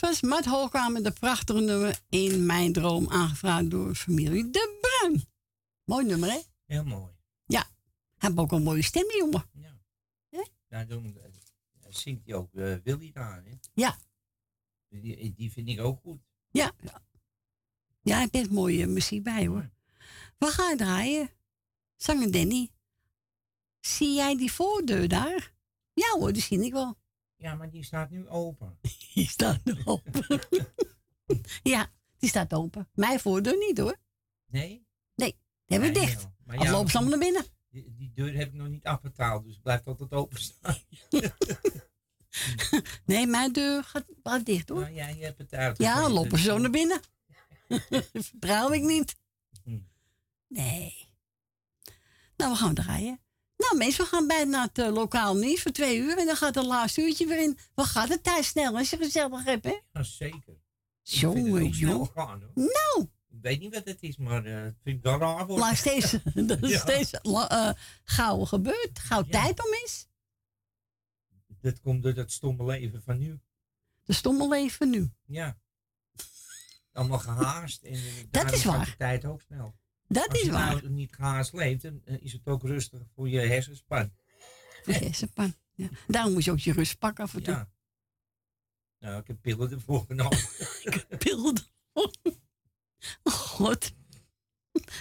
[0.03, 5.25] was Matt Hoogkamer met de prachtige nummer In Mijn Droom, aangevraagd door familie De Bruin.
[5.85, 6.41] Mooi nummer, hè?
[6.67, 7.13] Heel mooi.
[7.47, 7.67] Ja.
[8.19, 9.51] Heeft ook een mooie stem, die jongen.
[10.89, 11.31] Doen, eh,
[11.89, 13.59] zingt hij ook eh, Willy daar, hè?
[13.75, 13.99] Ja.
[14.89, 16.21] Die, die vind ik ook goed.
[16.51, 16.73] Ja.
[18.03, 19.71] Ja, hij heeft mooie muziek bij, hoor.
[20.39, 21.31] We gaan draaien.
[21.97, 22.71] Zanger Danny.
[23.81, 25.53] Zie jij die voordeur daar?
[25.93, 26.97] Ja hoor, die zie ik wel.
[27.43, 28.79] Ja, maar die staat nu open.
[29.15, 30.41] Die staat nu open.
[31.73, 32.89] ja, die staat open.
[32.95, 33.97] Mijn voordeur niet hoor.
[34.47, 34.87] Nee?
[35.15, 36.29] Nee, die hebben we dicht.
[36.45, 37.47] Maar Of ja, lopen ze allemaal naar binnen.
[37.69, 40.77] Die, die deur heb ik nog niet afbetaald, dus blijft altijd openstaan.
[43.05, 44.81] Nee, mijn deur gaat, dicht hoor.
[44.81, 45.79] Maar jij hebt het uit.
[45.79, 47.01] Ja, lopen ze zo naar binnen.
[48.13, 49.17] Vertrouw ik niet.
[49.65, 49.79] Hm.
[50.49, 51.09] Nee.
[52.37, 53.21] Nou, we gaan draaien.
[53.63, 56.19] Nou, mensen, we gaan bijna naar het eh, lokaal nieuws voor twee uur.
[56.19, 57.59] En dan gaat het laatste uurtje weer in.
[57.75, 59.79] Wat gaat het tijd snel als je gezellig hebt, hè?
[59.93, 60.55] Ja, zeker.
[61.03, 62.11] Het Jongen.
[62.55, 65.59] Nou, Ik weet niet wat het is, maar eh, het vind ik wel raar worden.
[65.67, 66.11] laat steeds,
[66.51, 66.79] dat is Ja.
[66.79, 67.71] steeds eh,
[68.05, 68.99] gauw gebeurd.
[68.99, 70.07] Gauw tijd om is.
[71.61, 73.41] Dat komt door dat stomme leven van nu.
[74.05, 75.11] De stomme leven nu.
[75.25, 75.59] Ja.
[76.93, 77.83] Allemaal gehaast.
[77.83, 78.85] En, daarom is waar.
[78.85, 79.75] De tijd ook snel.
[80.13, 80.75] Dat Als is je waar.
[80.75, 84.13] nou niet gehaast leeft, dan eh, is het ook rustig voor je hersenspan.
[84.85, 85.55] De hersenpan.
[85.75, 85.89] Ja.
[86.07, 87.55] Daarom moet je ook je rust pakken af en toe.
[87.55, 87.71] Ja.
[88.99, 90.39] Nou, ik heb pillen ervoor genomen.
[91.19, 91.57] Pillen
[93.23, 93.93] Oh, God.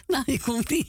[0.08, 0.88] Nou, hier komt ie.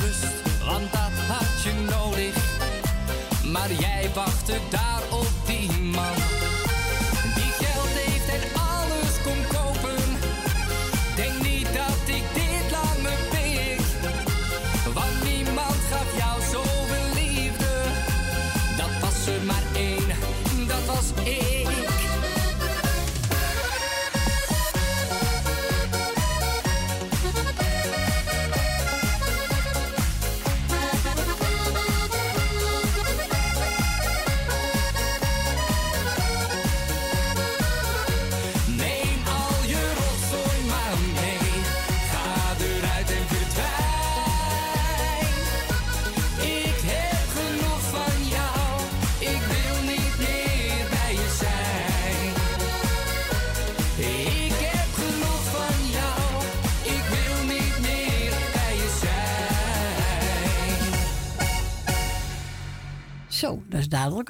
[0.00, 0.26] Rust,
[0.64, 2.34] want dat had je nodig.
[3.52, 4.58] Maar jij wachtte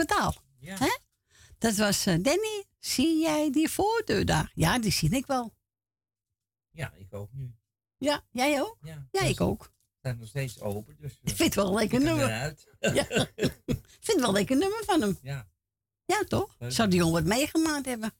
[0.04, 0.34] taal.
[0.60, 0.96] Hè?
[1.58, 2.64] Dat was eh, Danny.
[2.78, 4.50] Zie jij die voordeur daar?
[4.54, 5.54] Ja, die zie ik wel.
[6.70, 7.54] Ja, ik ook nu.
[7.98, 8.78] Ja, jij ook?
[9.10, 9.64] Ja, ik ook.
[9.64, 10.96] Ze zijn nog steeds open.
[11.00, 12.28] Dus, eh, ik vind het wel een lekker nummer.
[12.80, 13.06] Ja.
[13.34, 15.18] ik vind het wel een lekker nummer van hem.
[15.22, 15.48] Ja.
[16.04, 16.56] Ja, toch?
[16.58, 18.14] Zou die jongen wat meegemaakt hebben?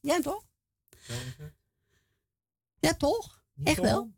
[0.00, 0.44] Ja, toch?
[2.80, 3.42] Ja, toch?
[3.64, 4.12] Echt wel.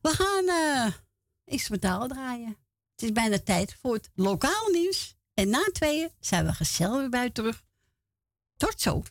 [0.00, 0.94] We gaan uh,
[1.44, 2.56] iets draaien.
[2.92, 5.16] Het is bijna tijd voor het lokaal nieuws.
[5.34, 7.62] En na tweeën zijn we gezellig weer bij terug.
[8.56, 9.02] Tot zo.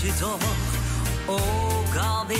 [0.00, 0.38] 一度
[1.26, 2.36] 拝み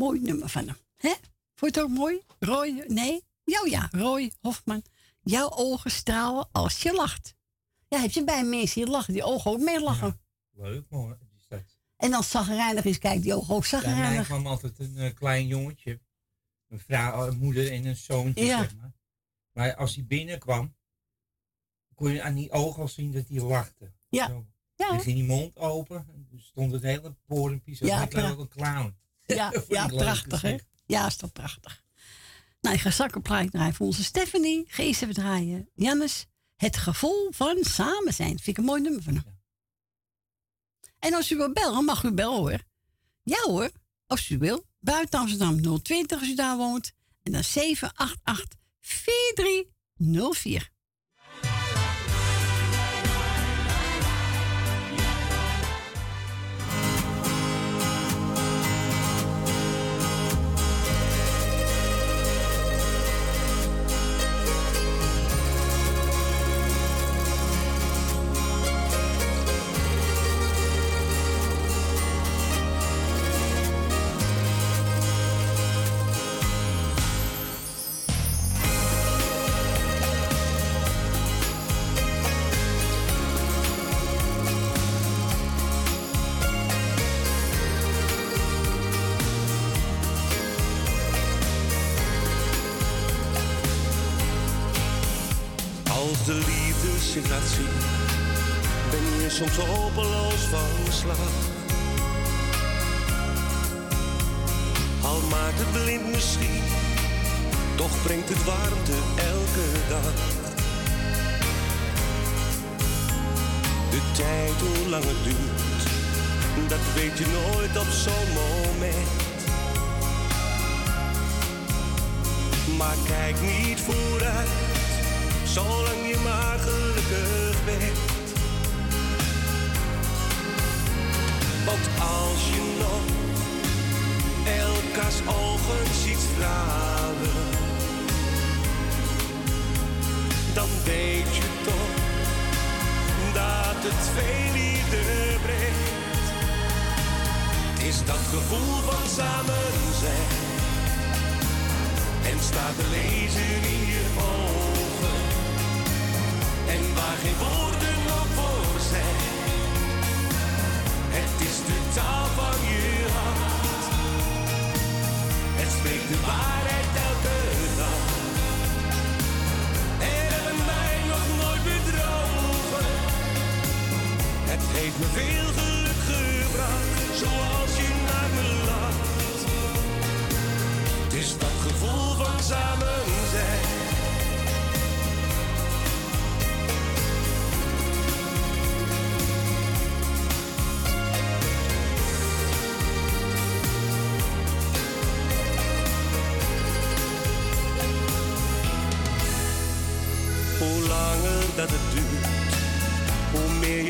[0.00, 0.76] een mooi nummer van hem.
[0.96, 1.12] Hè?
[1.54, 2.20] Vond je het ook mooi?
[2.38, 3.24] Roy, nee?
[3.44, 4.82] Jou ja, Roy Hofman.
[5.20, 7.34] Jouw ogen stralen als je lacht.
[7.88, 10.20] Ja, heb je bij mensen die lachen, die ogen ook mee lachen.
[10.50, 10.84] Leuk
[11.48, 11.64] dat.
[11.96, 14.26] En als zagrijnig is, kijk, die ogen ook Bij mij zagrijnig.
[14.26, 16.00] kwam altijd een eh, klein jongetje.
[16.68, 18.58] Een vrouw, een moeder en een zoontje, Ja.
[18.58, 18.92] zeg maar.
[19.52, 20.74] Maar als hij binnenkwam,
[21.94, 23.92] kon je aan die ogen al zien dat hij lachte.
[24.08, 24.26] Ja.
[24.28, 24.46] Zo.
[24.74, 24.88] Ja.
[24.88, 27.86] Dan ging die mond open en er stond het hele porenpie zo.
[27.86, 28.96] Ja, Ja, pra- een clown.
[29.26, 30.56] Ja, ja prachtig, hè?
[30.86, 31.84] Ja, is toch prachtig.
[32.60, 34.64] Nou, ik ga zakkenplaat draaien voor onze Stephanie.
[34.66, 35.70] Geest even draaien.
[35.74, 36.26] Jannes,
[36.56, 38.28] het gevoel van samen zijn.
[38.28, 39.40] Vind ik een mooi nummer van hem.
[40.98, 42.64] En als u wil bellen, mag u bellen hoor.
[43.22, 43.70] Ja hoor,
[44.06, 44.64] als u wil.
[44.80, 46.92] Buiten Amsterdam 020 als u daar woont.
[47.22, 50.70] En dan 788 4304.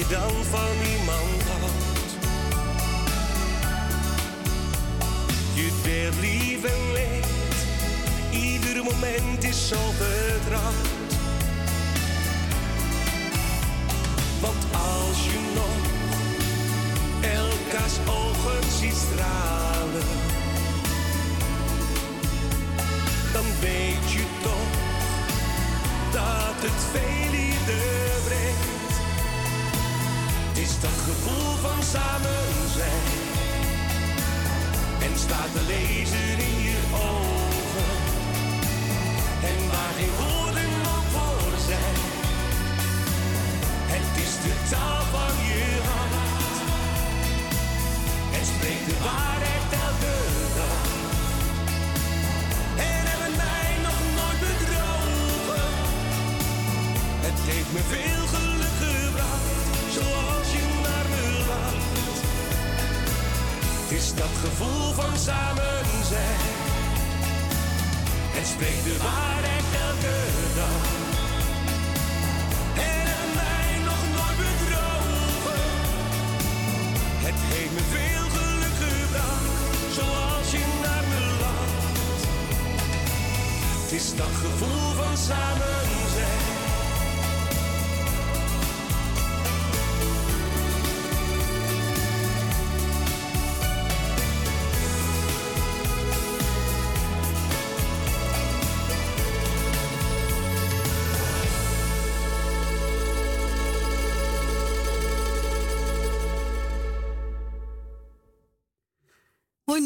[0.08, 0.95] Dan van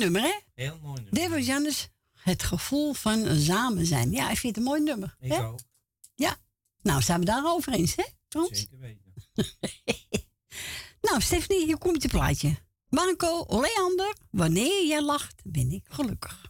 [0.01, 0.39] nummer, hè?
[0.55, 1.13] Heel mooi nummer.
[1.13, 4.11] Dit was Jannes, het gevoel van samen zijn.
[4.11, 5.17] Ja, ik vind het een mooi nummer.
[5.21, 5.47] Ik hè?
[5.47, 5.61] ook.
[6.15, 6.37] Ja.
[6.83, 8.05] Nou, zijn we daarover eens, hè?
[8.29, 8.59] Frans?
[8.59, 9.13] Zeker weten.
[11.01, 12.57] Nou, Stephanie, hier komt je plaatje.
[12.89, 16.50] Marco Leander, wanneer jij lacht, ben ik gelukkig.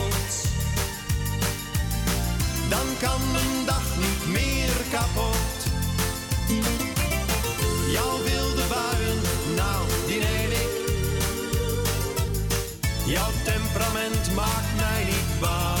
[2.71, 5.57] Dan kan mijn dag niet meer kapot.
[7.91, 9.21] Jouw wilde buien,
[9.55, 10.71] nou, die neem ik.
[13.05, 15.80] Jouw temperament maakt mij niet bang.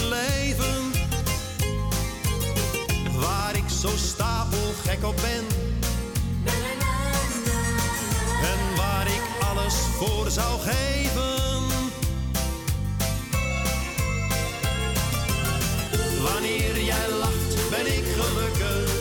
[3.21, 5.45] Waar ik zo stapelgek op ben.
[8.51, 11.61] En waar ik alles voor zou geven.
[16.23, 18.91] Wanneer jij lacht, ben ik gelukkig.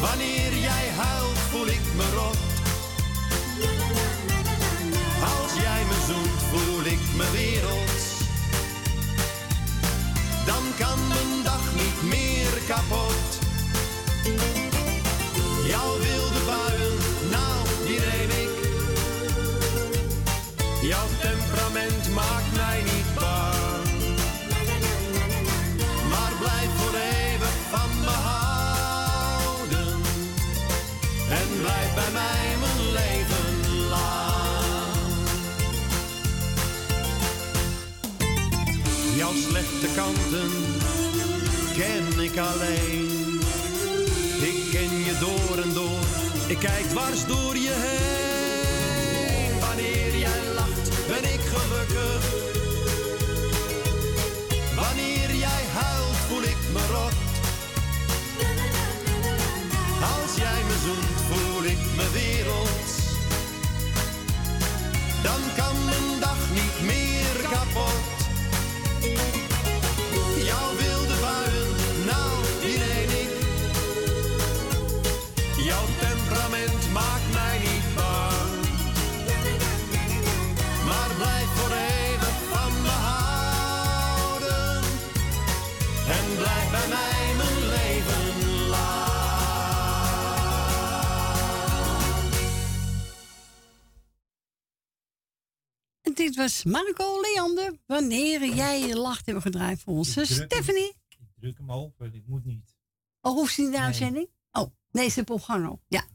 [0.00, 2.47] Wanneer jij huilt, voel ik me rot.
[10.78, 13.28] Kan mijn dag niet meer kapot.
[15.66, 16.96] Jouw wilde buien,
[17.30, 18.50] nou, die neem ik.
[20.82, 23.86] Jouw temperament maakt mij niet bang.
[26.10, 30.00] Maar blijf voor eeuwig van me houden.
[31.30, 35.26] En blijf bij mij mijn leven lang.
[39.16, 40.67] Jouw slechte kanten
[42.38, 43.40] ik alleen.
[44.40, 46.04] Ik ken je door en door,
[46.48, 49.60] ik kijk dwars door je heen.
[49.60, 52.22] Wanneer jij lacht, ben ik gelukkig.
[54.76, 57.16] Wanneer jij huilt, voel ik me rot.
[60.14, 62.57] Als jij me zoent, voel ik me wereld.
[96.38, 100.28] Was Marco Leander, wanneer jij lacht hebben gedraaid voor onze hem.
[100.28, 100.96] Stephanie.
[101.08, 102.76] Ik druk hem open, ik moet niet.
[103.20, 104.28] Oh, hoeft ze niet in de uitzending?
[104.52, 105.80] Oh, nee, ze heeft opgehangen.
[105.88, 106.06] Ja.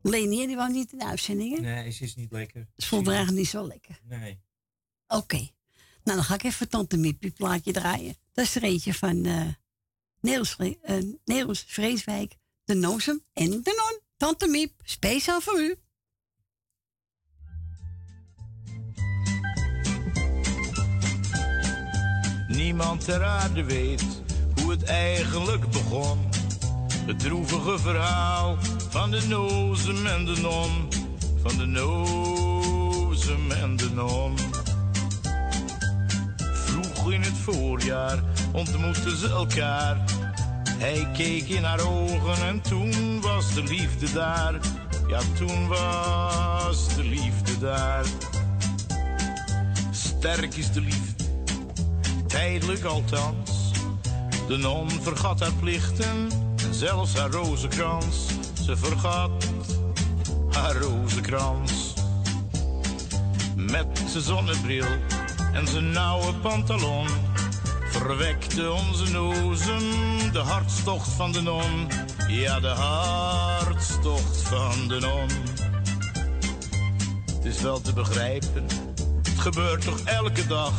[0.00, 1.60] Leni, die wou niet in de uitzending, hè?
[1.60, 2.68] Nee, ze is niet lekker.
[2.76, 4.00] Ze eigenlijk niet zo lekker.
[4.04, 4.40] Nee.
[5.06, 5.36] Oké.
[6.04, 8.16] Nou, dan ga ik even Tante Miepie plaatje draaien.
[8.32, 9.20] Dat is er eentje van
[10.20, 14.00] Nederlands Vreeswijk, de Nozem en de Non.
[14.16, 15.76] Tante Miep, speciaal voor u.
[22.56, 24.04] Niemand ter aarde weet
[24.54, 26.18] hoe het eigenlijk begon.
[27.06, 28.56] Het droevige verhaal
[28.88, 30.88] van de nozem en de non.
[31.42, 34.36] Van de nozem en de non.
[36.52, 38.22] Vroeg in het voorjaar
[38.52, 40.04] ontmoetten ze elkaar.
[40.78, 44.54] Hij keek in haar ogen en toen was de liefde daar.
[45.08, 48.04] Ja, toen was de liefde daar.
[49.90, 51.15] Sterk is de liefde,
[52.36, 53.70] tijdelijk althans.
[54.48, 56.28] De non vergat haar plichten
[56.64, 58.26] en zelfs haar rozenkrans.
[58.64, 59.30] Ze vergat
[60.50, 61.94] haar rozenkrans.
[63.54, 64.86] Met zijn zonnebril
[65.52, 67.06] en zijn nauwe pantalon
[67.90, 69.82] verwekte onze nozem
[70.32, 71.88] de hartstocht van de non.
[72.28, 75.28] Ja, de hartstocht van de non.
[77.36, 78.66] Het is wel te begrijpen,
[79.22, 80.72] het gebeurt toch elke dag.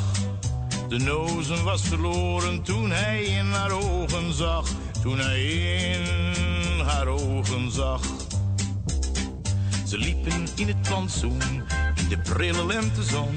[0.88, 4.68] De nozem was verloren toen hij in haar ogen zag.
[5.02, 8.02] Toen hij in haar ogen zag.
[9.88, 11.42] Ze liepen in het plantsoen,
[11.96, 13.36] in de prille lentezon.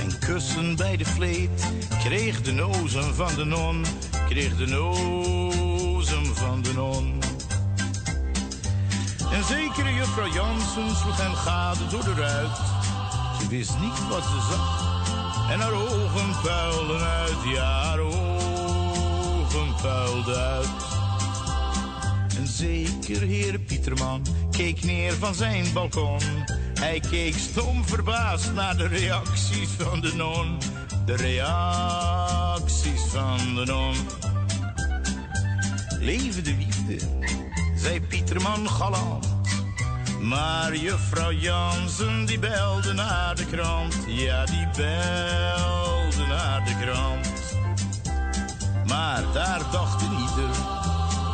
[0.00, 3.84] En kussen bij de vleet kreeg de nozem van de non.
[4.28, 7.18] Kreeg de nozem van de non.
[9.32, 12.56] En zekere juffrouw Jansen sloeg hem gade door de ruit.
[13.40, 14.97] Ze wist niet wat ze zag.
[15.50, 20.68] En haar ogen puilden uit, ja, haar ogen puilden uit.
[22.36, 26.20] En zeker heer Pieterman keek neer van zijn balkon.
[26.80, 30.58] Hij keek stom verbaasd naar de reacties van de non.
[31.06, 33.94] De reacties van de non.
[36.00, 36.98] Leven de liefde,
[37.76, 39.37] zei Pieterman galant.
[40.20, 43.96] Maar juffrouw Jansen die belde naar de krant.
[44.06, 47.56] Ja, die belde naar de krant.
[48.86, 50.56] Maar daar dacht ieder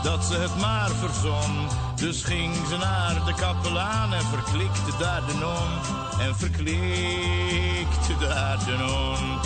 [0.03, 1.69] dat ze het maar verzon.
[1.97, 5.69] Dus ging ze naar de kapelaan en verklikte daar de non.
[6.27, 9.39] En verklikte daar de non.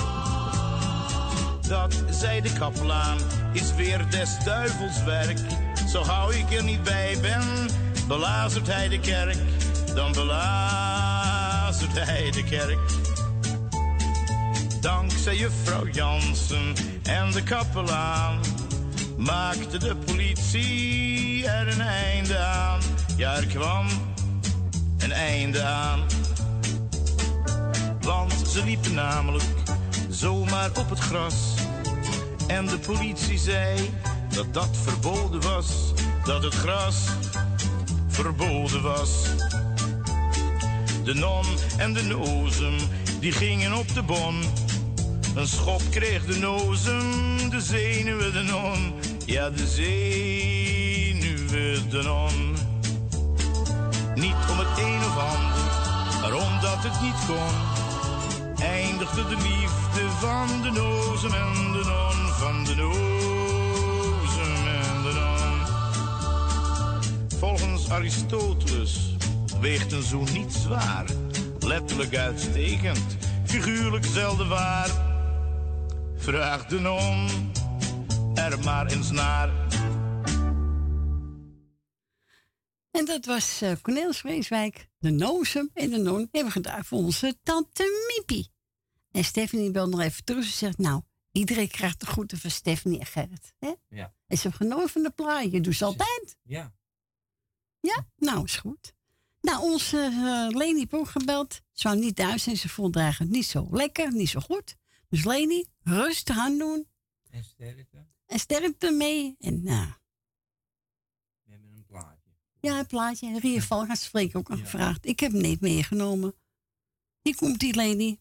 [1.69, 3.19] Dat, zei de kapelaan,
[3.53, 5.39] is weer des duivels werk.
[5.89, 7.69] Zo gauw ik er niet bij ben,
[8.09, 9.37] belazert hij de kerk.
[9.95, 12.79] Dan belazert hij de kerk.
[14.81, 18.41] Dankzij juffrouw Jansen en de kapelaan
[19.17, 22.81] maakte de politie er een einde aan.
[23.17, 23.87] Ja, er kwam
[24.99, 26.01] een einde aan.
[28.01, 29.45] Want ze liepen namelijk
[30.11, 31.55] zomaar op het gras.
[32.47, 33.91] En de politie zei
[34.35, 35.93] dat dat verboden was.
[36.25, 36.97] Dat het gras
[38.23, 39.11] verboden was.
[41.05, 41.45] De non
[41.77, 42.75] en de nozem,
[43.21, 44.43] die gingen op de bon.
[45.35, 48.95] Een schop kreeg de nozem, de zenuwen de non.
[49.27, 49.91] Ja, de zenuwen
[51.91, 52.57] de non.
[54.15, 55.63] Niet om het een of ander,
[56.21, 57.55] maar omdat het niet kon.
[58.67, 62.29] Eindigde de liefde van de nozem en de non.
[62.39, 63.08] Van de nozem
[67.39, 69.17] Volgens Aristoteles
[69.61, 71.07] weegt een zoen niet zwaar.
[71.61, 74.91] Letterlijk uitstekend, figuurlijk zelden waar.
[76.17, 77.29] Vraag de non
[78.35, 79.67] er maar eens naar.
[82.91, 87.39] En dat was uh, Cornelis Vreeswijk, de Nozem en de Non hebben gedaan voor onze
[87.43, 88.53] tante Miepie.
[89.11, 90.45] En Stephanie belde nog even terug.
[90.45, 91.03] Ze zegt, nou,
[91.33, 93.55] iedereen krijgt de groeten van Stephanie en Gerrit.
[93.59, 93.73] Hè?
[93.89, 94.15] Ja.
[94.27, 95.61] En ze heeft genoten van de plaatje.
[95.61, 96.37] Doe ze altijd.
[96.43, 96.73] Ja.
[97.81, 98.93] Ja, nou is goed.
[99.41, 101.61] Nou, onze uh, Leni heeft ook gebeld.
[101.73, 104.77] Ze wou niet thuis en ze voelde eigenlijk niet zo lekker, niet zo goed.
[105.09, 106.89] Dus Leni, rustig aan doen.
[107.31, 108.07] En sterkte.
[108.27, 109.37] En sterkte mee.
[109.39, 109.87] En nou,
[111.43, 112.31] We hebben een plaatje.
[112.61, 113.27] ja, een plaatje.
[113.27, 115.07] En Ria Valgaard spreek ook nog gevraagd.
[115.07, 116.35] Ik heb hem niet meegenomen.
[117.23, 118.21] Hier komt die Leni.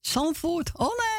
[0.00, 1.11] Zandvoort, olé!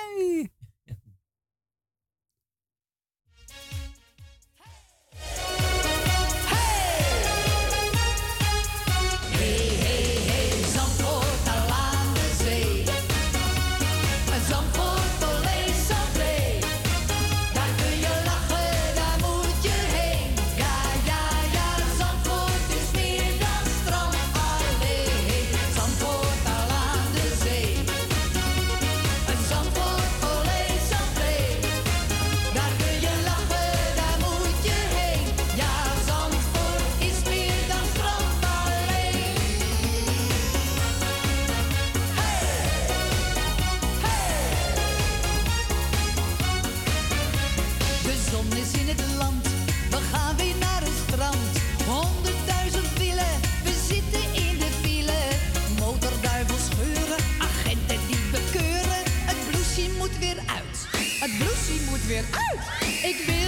[63.04, 63.43] Ik ben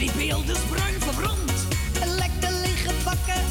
[0.00, 1.52] die beeld is bruin verbrand.
[2.04, 3.44] Lekker liggen bakken,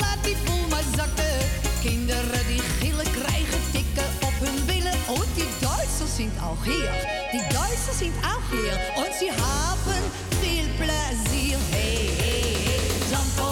[0.00, 1.38] laat die boel maar zakken.
[1.82, 4.98] Kinderen die gillen krijgen tikken op hun billen.
[5.08, 6.92] Oh, die Duitsers zijn ook hier,
[7.30, 8.76] die Duitsers zijn ook hier.
[9.04, 10.02] En ze hebben
[10.40, 11.56] veel plezier.
[11.70, 12.44] Hey, hey,
[13.08, 13.43] hey,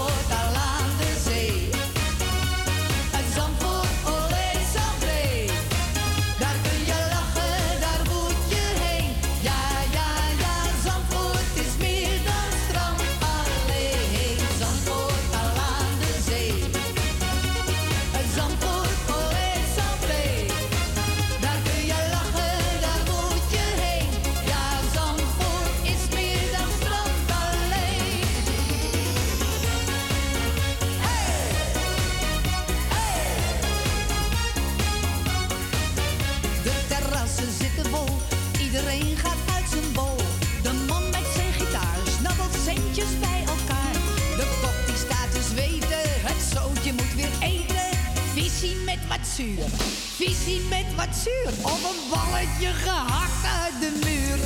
[51.06, 51.28] wat.
[51.62, 54.38] Of een balletje gehakt uit de muur.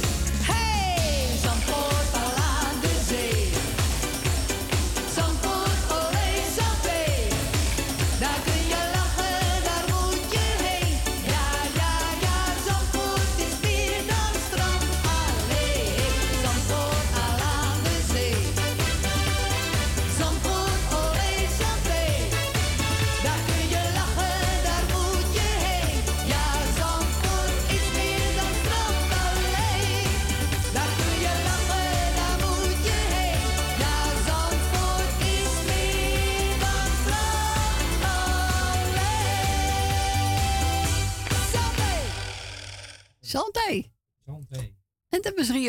[0.42, 1.95] Hey, Zandvoort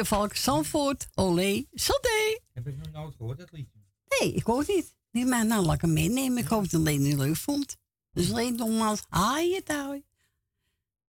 [0.07, 2.39] Rievalk, Zandvoort, olé, santé.
[2.53, 3.79] Heb ik nog nooit gehoord, dat liedje.
[4.07, 4.67] Nee, ik hoor het
[5.11, 5.25] niet.
[5.25, 6.37] Maar nou, laat ik hem meenemen.
[6.37, 7.77] Ik hoop dat alleen niet leuk vond.
[8.11, 10.03] Dus alleen nogmaals, haai het hou.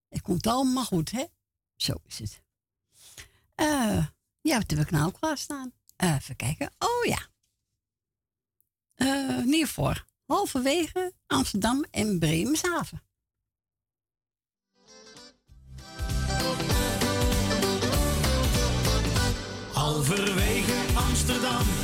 [0.08, 1.24] Het komt allemaal goed, hè?
[1.76, 2.42] Zo is het.
[3.54, 4.06] Eh,
[4.40, 5.72] ja, wat heb ik nou klaarstaan?
[5.96, 6.70] Eh even kijken.
[6.78, 7.26] Oh ja.
[8.94, 10.06] Eh Nieuwvoor.
[10.26, 13.02] Halverwege Amsterdam en Bremerhaven.
[19.98, 21.77] Halverwege Amsterdam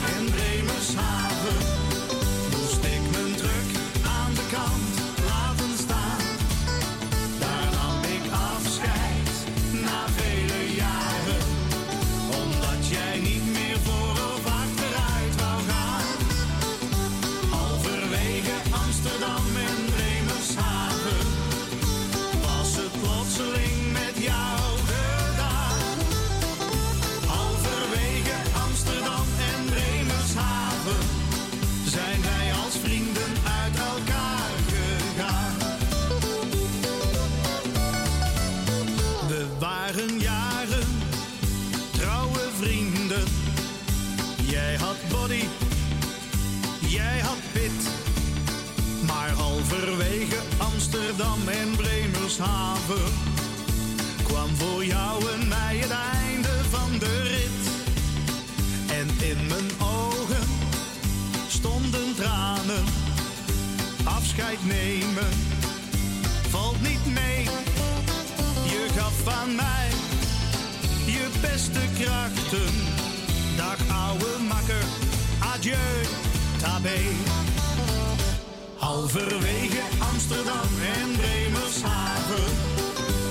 [54.23, 57.67] Kwam voor jou en mij het einde van de rit.
[58.91, 60.47] En in mijn ogen
[61.49, 62.85] stonden tranen.
[64.05, 65.29] Afscheid nemen
[66.49, 67.43] valt niet mee.
[68.65, 69.89] Je gaf aan mij
[71.07, 72.75] je beste krachten.
[73.57, 74.85] Dag ouwe makker,
[75.53, 76.05] adieu,
[76.61, 76.99] tabé.
[78.85, 79.83] Halverwege
[80.13, 82.51] Amsterdam en Bremershaven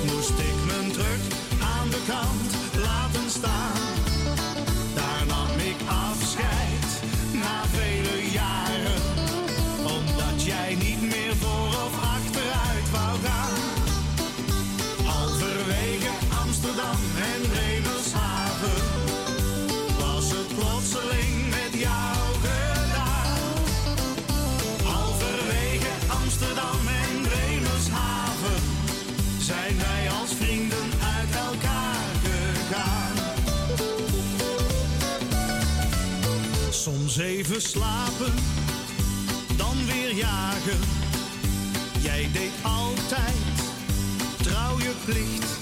[0.05, 1.23] moest ik mijn druk
[1.61, 2.62] aan de kant
[37.53, 38.33] even slapen,
[39.57, 40.79] dan weer jagen.
[41.99, 43.35] Jij deed altijd
[44.41, 45.57] trouw je plicht.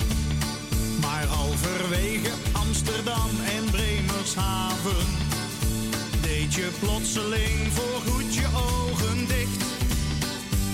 [1.01, 5.05] Maar halverwege Amsterdam en Bremershaven
[6.21, 9.63] deed je plotseling voorgoed je ogen dicht.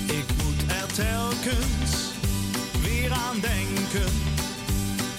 [0.06, 1.92] Ik moet er telkens
[2.82, 4.12] weer aan denken.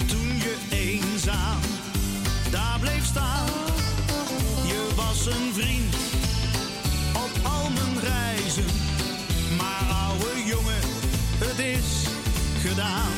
[0.06, 1.60] Toen je eenzaam
[2.50, 3.67] daar bleef staan
[5.08, 5.94] was een vriend
[7.12, 8.64] op al mijn reizen.
[9.56, 10.82] Maar ouwe jongen,
[11.44, 12.06] het is
[12.68, 13.12] gedaan.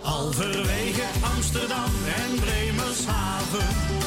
[0.00, 3.99] Halverwege Amsterdam en Bremerhaven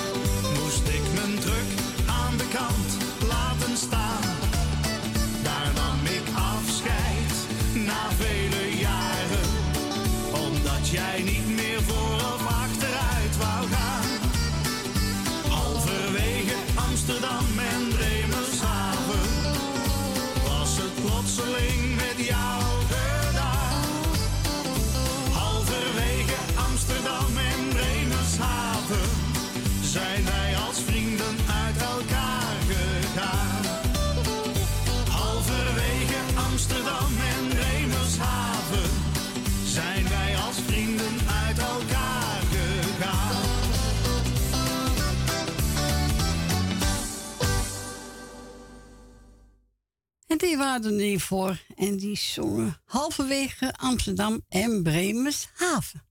[50.53, 51.57] die waren er voor.
[51.75, 56.03] En die zongen halverwege Amsterdam en Bremershaven.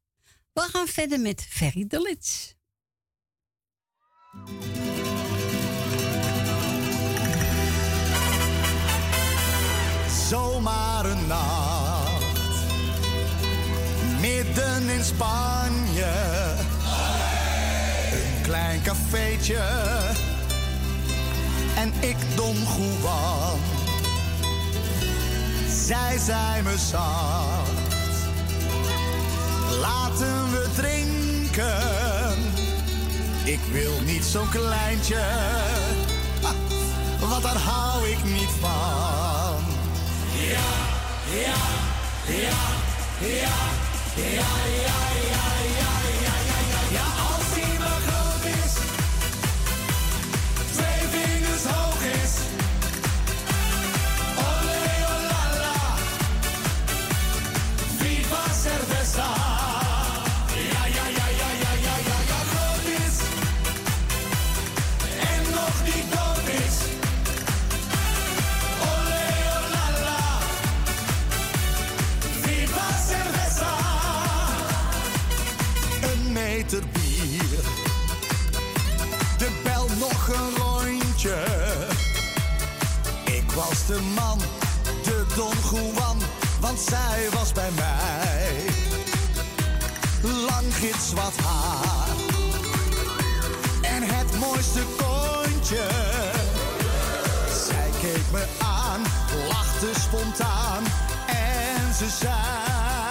[0.52, 2.54] We gaan verder met Ferry de Lits.
[10.28, 12.36] Zomaar een nacht,
[14.20, 16.12] midden in Spanje.
[18.12, 19.62] Een klein cafeetje
[21.76, 23.81] en ik Don Juan
[25.86, 27.94] zij zei me zacht.
[29.80, 32.38] Laten we drinken.
[33.44, 35.22] Ik wil niet zo'n kleintje,
[37.30, 39.60] want daar hou ik niet van.
[40.48, 40.70] Ja,
[41.40, 41.54] ja,
[42.26, 42.60] ja,
[43.20, 43.54] ja,
[44.16, 44.50] ja,
[44.82, 44.96] ja,
[45.30, 45.41] ja.
[83.92, 84.38] De man,
[85.02, 86.18] de Don Juan,
[86.60, 88.64] want zij was bij mij.
[90.22, 92.08] Lang gitzwart haar
[93.82, 95.86] en het mooiste kontje.
[97.66, 99.00] Zij keek me aan,
[99.48, 100.84] lachte spontaan
[101.26, 103.01] en ze zei...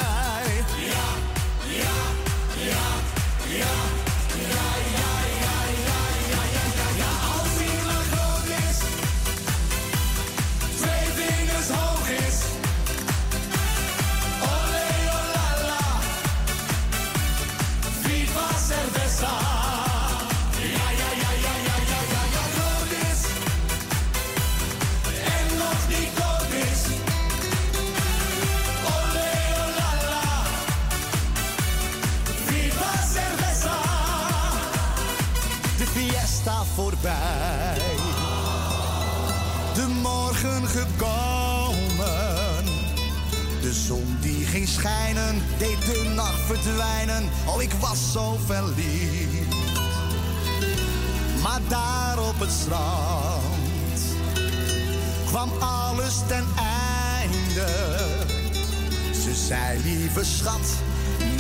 [39.74, 42.66] De morgen gekomen.
[43.62, 47.30] De zon die ging schijnen, deed de nacht verdwijnen.
[47.46, 49.56] Oh, ik was zo verliefd.
[51.42, 54.02] Maar daar op het strand
[55.26, 57.68] kwam alles ten einde.
[59.24, 60.74] Ze zei, lieve schat,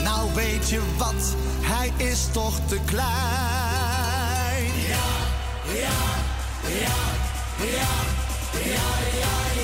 [0.03, 3.70] nou weet je wat, hij is toch te klein.
[5.71, 5.87] Ja,
[6.67, 6.97] ja,
[7.63, 7.91] ja,
[8.53, 8.87] ja,
[9.21, 9.60] ja,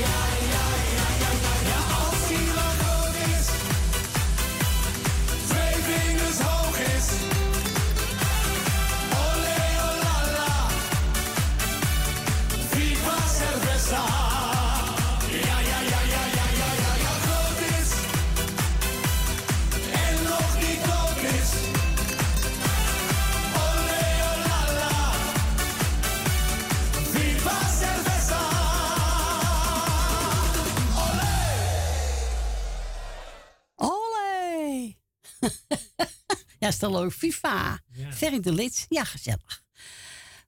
[36.80, 37.12] ja, is leuk.
[37.12, 37.80] FIFA.
[37.92, 38.12] Ja.
[38.12, 38.86] Ferry de Lits.
[38.90, 39.62] Ja, gezellig.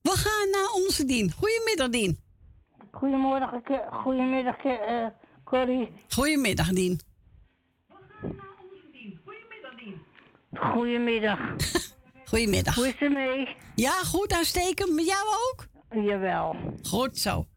[0.01, 1.31] We gaan naar onze Dien.
[1.31, 2.19] Goedemiddag, Dien.
[2.91, 5.07] Goedemorgen, Ke- goedemiddag, Ke- eh,
[5.43, 5.91] Corrie.
[6.09, 6.99] Goedemiddag, Dien.
[10.53, 11.39] Goedemiddag.
[12.29, 12.75] Goedemiddag.
[12.75, 13.55] Hoe is het mee?
[13.75, 14.93] Ja, goed, uitstekend.
[14.93, 15.67] Met jou ook?
[16.05, 16.55] Jawel.
[16.83, 17.47] Goed zo.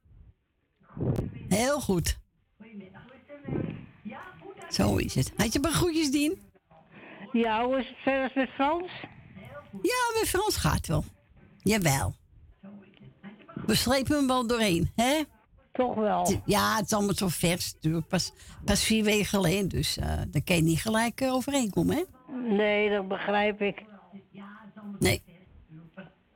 [1.48, 2.20] Heel goed.
[4.70, 5.32] Zo is het.
[5.36, 6.51] Had je maar groetjes, Dien?
[7.32, 8.90] Ja, hoe is het verder met Frans?
[9.82, 11.04] Ja, met Frans gaat wel.
[11.62, 12.14] Jawel.
[13.66, 15.22] We slepen hem wel doorheen, hè?
[15.72, 16.42] Toch wel.
[16.44, 17.74] Ja, het is allemaal zo vers.
[18.08, 18.32] Pas,
[18.64, 22.02] pas vier weken geleden, dus eh daar kan je niet gelijk eh, overeenkomen, hè?
[22.54, 23.82] Nee, dat begrijp ik.
[24.98, 25.22] Nee.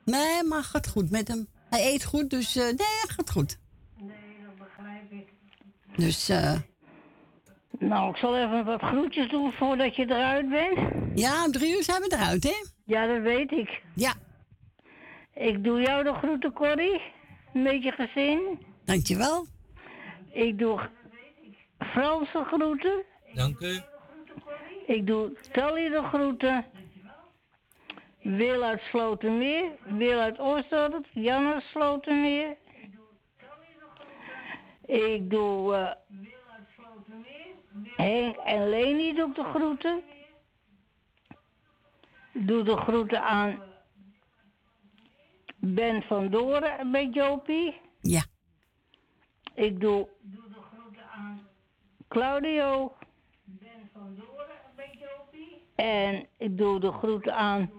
[0.05, 1.47] Nee, maar gaat goed met hem.
[1.69, 3.59] Hij eet goed, dus eh, nee, gaat goed.
[3.97, 5.33] Nee, dat begrijp ik.
[5.95, 6.53] Dus, eh
[7.79, 10.79] Nou, ik zal even wat groetjes doen voordat je eruit bent.
[11.15, 12.65] ja, om drie uur zijn we eruit, hè?
[12.85, 13.81] Ja, dat weet ik.
[13.95, 14.13] Ja.
[15.33, 17.01] Ik doe jou de groeten, Corrie.
[17.53, 18.59] Met je gezin.
[18.85, 19.45] Dankjewel.
[20.31, 20.79] Ik doe
[21.79, 23.03] Franse groeten.
[23.33, 23.79] Dank u.
[24.87, 26.65] Ik doe Tally de groeten.
[28.21, 29.71] Wil uit Slotermeer.
[29.85, 31.05] Wil uit Oostdorp.
[31.13, 32.55] Jan uit Slotermeer.
[34.85, 35.91] Ik doe eh
[37.83, 40.03] Henk en Leni doe ik de groeten.
[42.33, 43.61] Doe de groeten aan
[45.55, 47.81] Ben van Doren bij Jopie.
[48.01, 48.25] Ja.
[49.53, 51.47] Ik doe de groeten aan
[52.07, 52.95] Claudio.
[53.43, 55.61] Ben van Doren bij Jopie.
[55.75, 57.71] En ik doe de groeten aan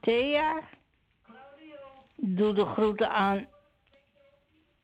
[0.00, 0.62] Thea.
[1.22, 1.76] Claudio.
[2.16, 3.46] Doe de groeten aan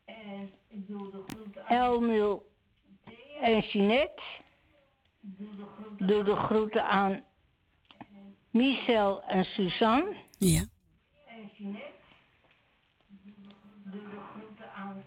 [0.04, 2.51] en ik doe de groeten aan Elmil
[3.42, 4.22] en Jeanette.
[5.98, 7.24] Doe de groeten aan
[8.50, 10.16] Michel en Suzanne.
[10.38, 10.64] Ja.
[11.26, 11.90] En Jeanette.
[13.84, 15.02] Doe de groeten aan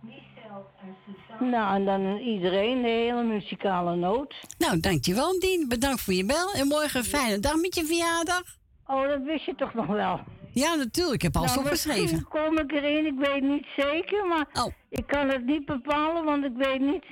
[0.00, 1.50] Michel en Suzanne.
[1.50, 4.34] Nou, en dan aan iedereen, de hele muzikale noot.
[4.58, 5.68] Nou, dankjewel, Dien.
[5.68, 6.52] Bedankt voor je bel.
[6.52, 8.42] En morgen een fijne dag met je verjaardag.
[8.86, 10.20] Oh, dat wist je toch nog wel?
[10.62, 11.14] Ja, natuurlijk.
[11.14, 12.28] Ik heb alles nou, opgeschreven.
[12.28, 14.72] kom ik erin, ik weet niet zeker, maar Oh.
[14.88, 17.04] ik kan het niet bepalen, want ik weet niet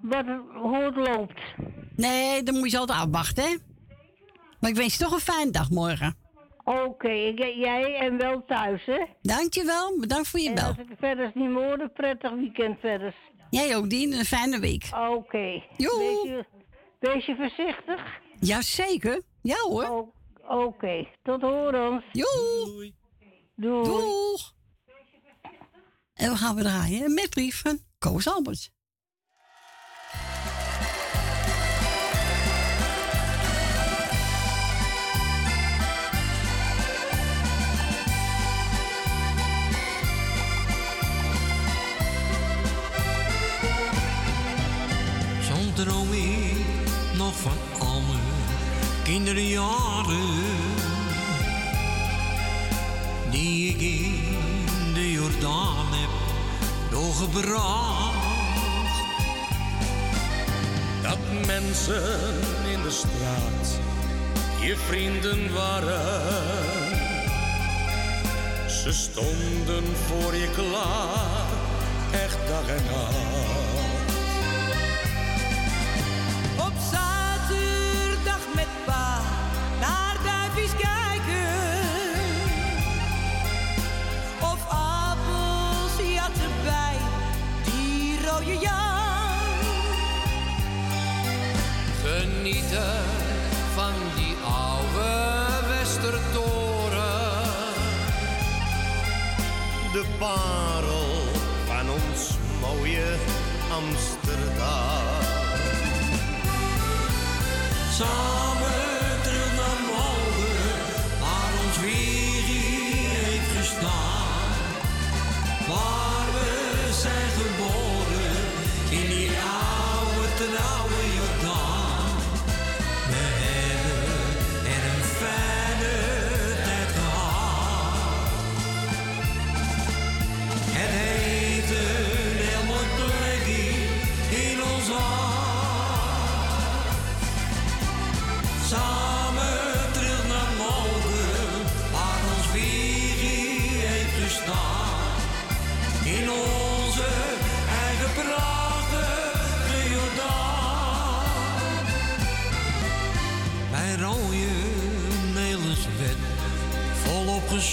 [0.00, 1.40] wat het, hoe het loopt.
[1.96, 3.56] Nee, dan moet je altijd afwachten, hè?
[4.60, 6.14] Maar ik wens je toch een fijne dag morgen.
[6.64, 9.04] Oké, jij en wel thuis, hè?
[9.22, 9.98] Dankjewel.
[10.00, 10.64] Bedankt voor je En bel.
[10.66, 13.14] als ik verder niet meer hoor, prettig weekend verder.
[13.50, 14.12] Jij ook, Dien.
[14.12, 14.88] Een fijne week.
[15.10, 15.38] Oké.
[15.76, 16.44] Wees, je,
[17.00, 18.20] wees je voorzichtig.
[18.40, 19.22] Jazeker.
[19.42, 20.12] Ja hoor.
[20.50, 22.04] Oké, tot horens.
[22.12, 22.94] Doei.
[23.54, 23.84] Doei.
[23.84, 24.52] Doeg.
[26.14, 27.04] En we gaan we draaien.
[27.04, 28.70] Een medbrief van Koos Alberts.
[45.40, 46.66] Soms droom ik
[47.16, 48.30] nog van al mijn
[49.04, 50.39] kinderjaren.
[57.10, 58.18] Doorgebracht.
[61.02, 62.02] Dat mensen
[62.72, 63.78] in de straat
[64.60, 66.20] je vrienden waren.
[68.68, 71.46] Ze stonden voor je klaar,
[72.10, 73.59] echt dag en nacht.
[92.70, 93.04] Genieten
[93.74, 96.38] van die oude Westertoren.
[99.92, 101.10] de parel
[101.66, 103.16] van ons mooie
[103.70, 105.18] Amsterdam.
[107.92, 108.89] Samen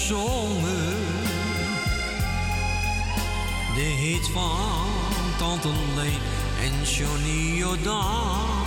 [0.08, 0.96] gezongen.
[3.74, 4.86] De hit van
[5.38, 6.20] Tante Leen
[6.60, 8.57] en Johnny Jordaan.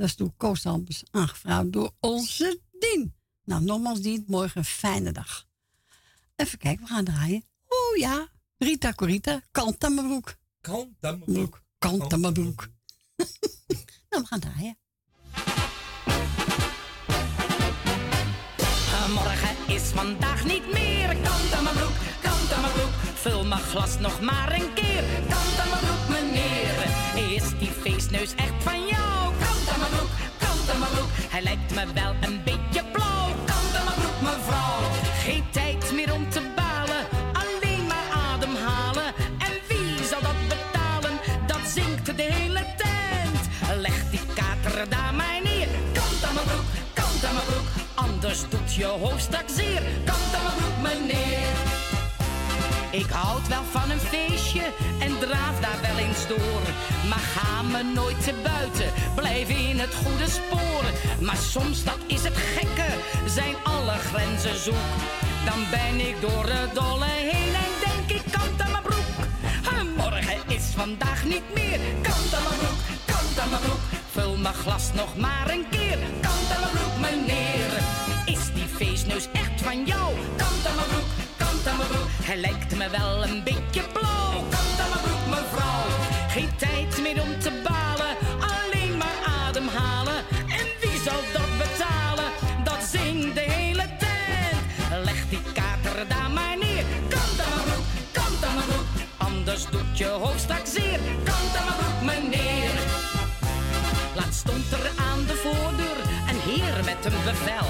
[0.00, 3.14] Dat is door Koos Albers aangevraagd door onze Dien.
[3.44, 5.46] Nou, nogmaals Dien, morgen een fijne dag.
[6.36, 7.44] Even kijken, we gaan draaien.
[7.68, 10.36] Oh ja, Rita Corita, kant aan mijn broek.
[10.60, 11.62] Kant aan mijn broek.
[11.78, 12.68] Kant aan mijn broek.
[14.10, 14.78] nou, we gaan draaien.
[19.14, 21.16] Morgen is vandaag niet meer.
[21.16, 22.92] Kant aan mijn broek, kant aan mijn broek.
[23.14, 25.04] Vul mijn glas nog maar een keer.
[25.28, 27.36] Kant aan mijn broek, meneer.
[27.36, 28.99] Is die feestneus echt van jou?
[31.30, 33.28] Hij lijkt me wel een beetje blauw.
[33.46, 34.80] Kant aan mijn broek, mevrouw.
[35.24, 37.04] Geen tijd meer om te balen.
[37.32, 39.14] Alleen maar ademhalen.
[39.38, 41.18] En wie zal dat betalen?
[41.46, 43.42] Dat zingt de hele tent.
[43.80, 45.68] Leg die kater daar maar neer.
[45.92, 47.68] Kant aan mijn broek, kant aan mijn broek.
[47.94, 49.82] Anders doet je hoofd straks zeer.
[50.04, 51.48] Kant aan mijn broek, meneer.
[52.90, 54.00] Ik houd wel van een
[55.20, 56.64] draaf daar wel eens door.
[57.08, 60.84] Maar ga me nooit te buiten, blijf in het goede spoor.
[61.20, 62.90] Maar soms, dat is het gekke,
[63.26, 64.90] zijn alle grenzen zoek.
[65.44, 69.16] Dan ben ik door het dolle heen en denk ik kant aan mijn broek.
[69.78, 71.80] En morgen is vandaag niet meer.
[72.02, 73.84] Kant aan mijn broek, kant aan mijn broek.
[74.10, 75.98] Vul mijn glas nog maar een keer.
[76.20, 77.70] Kant aan mijn broek, meneer.
[78.24, 80.14] Is die feestneus echt van jou?
[80.36, 81.10] Kant aan mijn broek,
[81.62, 82.10] kant aan mijn broek.
[82.22, 84.44] Hij lijkt me wel een beetje blauw.
[84.50, 85.84] Kant aan mijn broek, mevrouw.
[86.28, 88.12] Geen tijd meer om te balen.
[88.54, 90.18] Alleen maar ademhalen.
[90.58, 92.30] En wie zal dat betalen?
[92.64, 95.04] Dat zingt de hele tent.
[95.04, 96.84] Leg die kater daar maar neer.
[97.08, 98.88] Kant aan mijn broek, kant aan mijn broek.
[99.16, 101.00] Anders doet je hoofd straks zeer.
[101.24, 102.74] Kant aan mijn broek, meneer.
[104.14, 105.98] Laat stond er aan de voordeur
[106.30, 107.68] een heer met een bevel.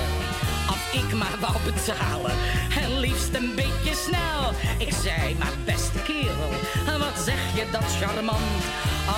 [0.93, 2.33] Ik maar wou betalen,
[2.83, 4.53] en liefst een beetje snel.
[4.79, 6.51] Ik zei, maar beste kerel,
[6.99, 8.63] wat zeg je dat charmant?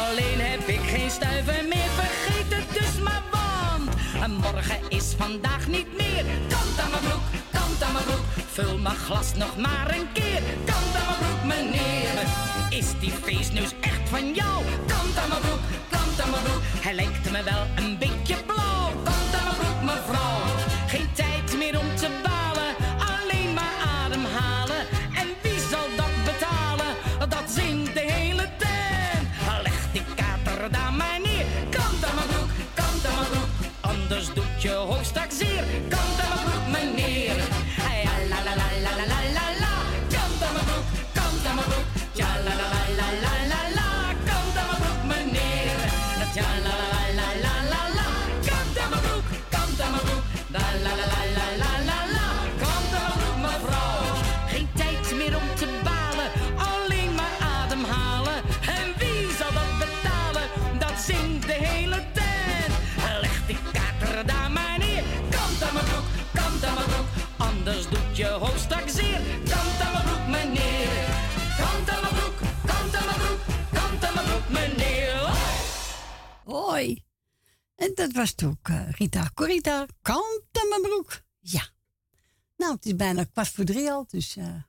[0.06, 3.90] Alleen heb ik geen stuiver meer, vergeet het dus maar want.
[4.22, 8.26] En morgen is vandaag niet meer, kant aan mijn broek, kant aan mijn broek.
[8.52, 12.10] Vul mijn glas nog maar een keer, kant aan mijn broek meneer.
[12.70, 14.64] Is die feestneus echt van jou?
[14.86, 16.62] Kant aan mijn broek, kant aan mijn broek.
[16.80, 18.36] Hij lijkt me wel een beetje
[34.62, 35.64] je hoofdstak zeer.
[67.66, 69.20] anders doet je hoofdstak zeer.
[69.48, 71.06] Kant aan mijn broek, meneer.
[71.56, 73.40] Kant aan mijn broek, kant aan mijn broek,
[73.72, 75.20] kant aan mijn broek, meneer.
[76.44, 77.04] Hoi.
[77.74, 79.86] En dat was toen eh, ook Rita Corita.
[80.02, 81.22] Kant aan mijn broek.
[81.40, 81.68] Ja.
[82.56, 84.36] Nou, het is bijna kwart voor drie al, dus...
[84.36, 84.64] Eh, wilt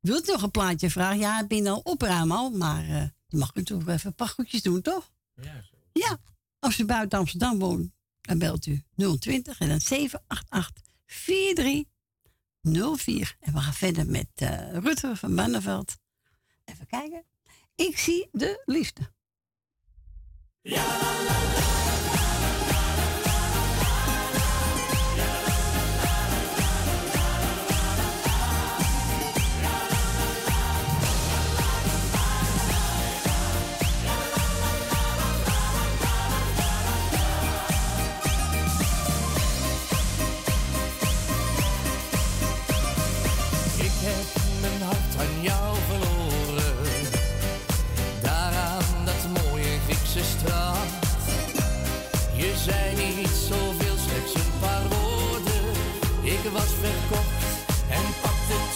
[0.00, 1.18] wilt nog een plaatje vragen?
[1.18, 4.62] Ja, ik ben al opruim al, maar uh, je mag natuurlijk even een paar goedjes
[4.62, 5.12] doen, toch?
[5.34, 5.64] Ja.
[5.92, 6.18] Ja.
[6.58, 7.90] Als u buiten Amsterdam woont,
[8.20, 8.84] dan belt u
[9.18, 11.84] 020 en dan 788 43
[12.96, 13.36] 04.
[13.40, 15.96] En we gaan verder met eh, uh, Rutger van Banneveld.
[16.64, 17.24] Even kijken.
[17.74, 19.12] Ik zie de liefde.
[20.62, 21.77] Ja, la, la, la.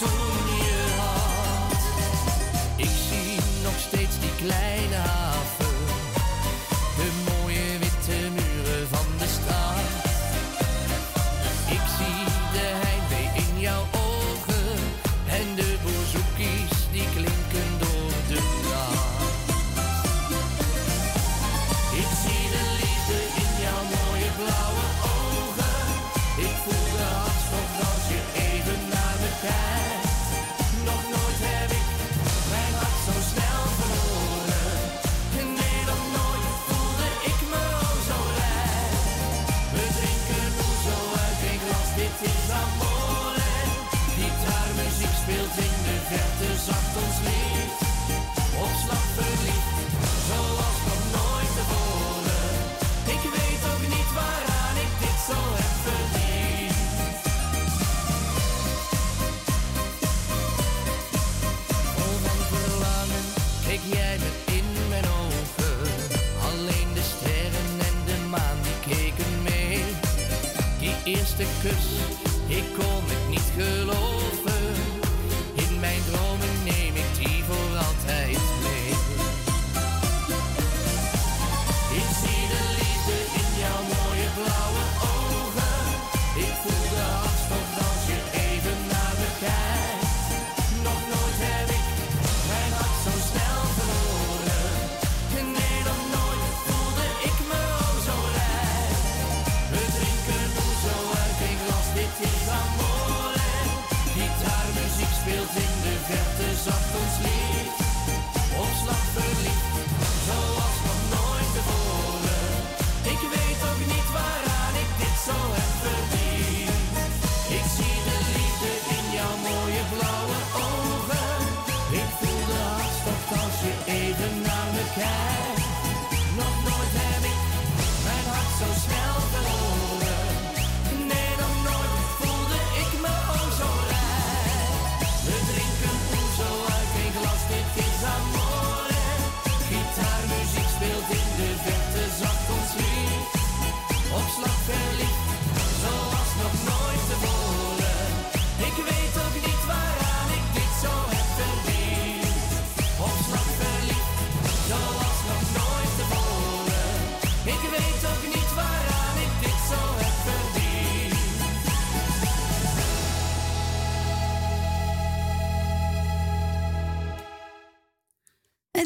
[0.07, 0.42] fool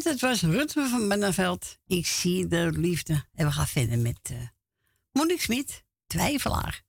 [0.08, 1.78] het was Rutte van Benneveld.
[1.86, 3.24] Ik zie de liefde.
[3.34, 4.38] En we gaan verder met uh,
[5.12, 6.82] Monique Smit, twijfelaar.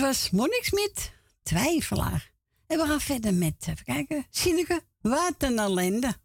[0.00, 1.12] Dit was Monique Smit,
[1.42, 2.32] twijfelaar.
[2.66, 6.16] En we gaan verder met, even kijken, Sineke, wat een ellende.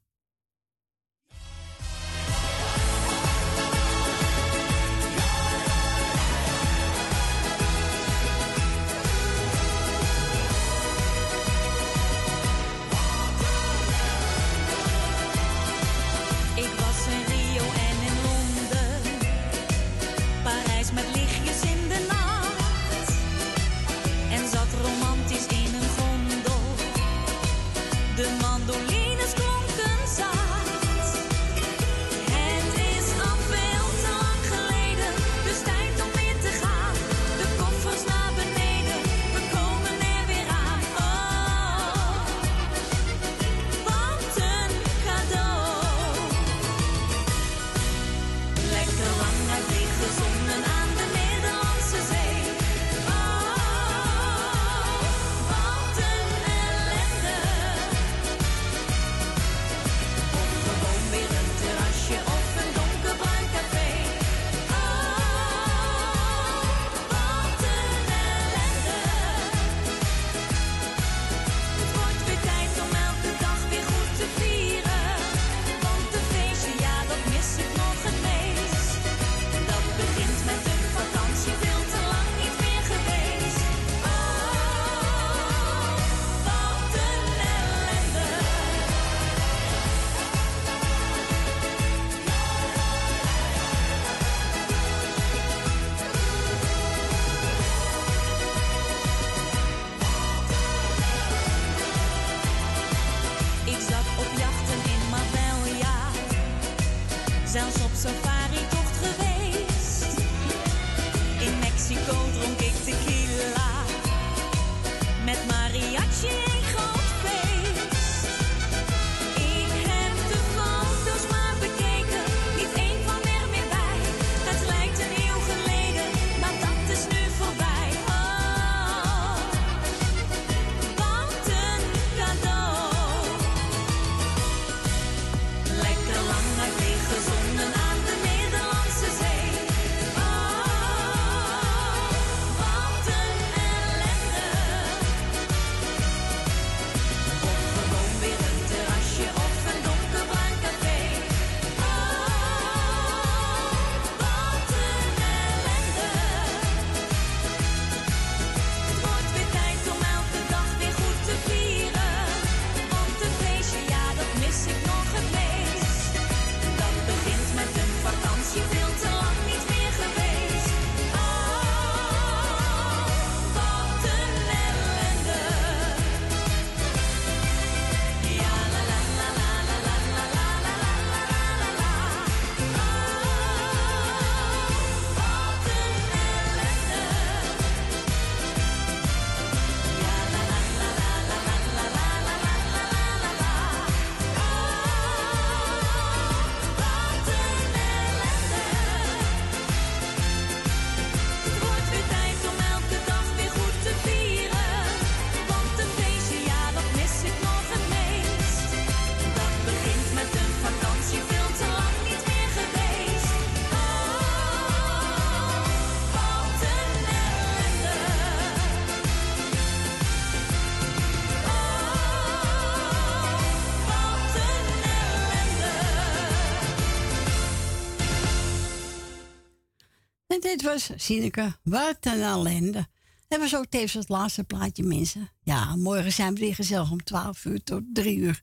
[230.56, 232.88] dit was Sineke, wat een ellende.
[233.28, 235.32] Dat was ook tevens het laatste plaatje, mensen.
[235.44, 238.42] Ja, morgen zijn we weer gezellig om 12 uur tot 3 uur.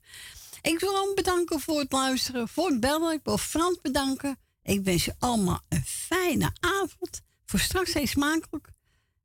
[0.61, 3.13] Ik wil hem bedanken voor het luisteren, voor het bellen.
[3.13, 4.37] Ik wil Frans bedanken.
[4.63, 7.21] Ik wens je allemaal een fijne avond.
[7.45, 8.67] Voor straks heel smakelijk.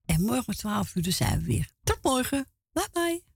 [0.04, 1.68] En morgen om 12 uur zijn we weer.
[1.82, 2.46] Tot morgen.
[2.72, 3.27] Bye bye.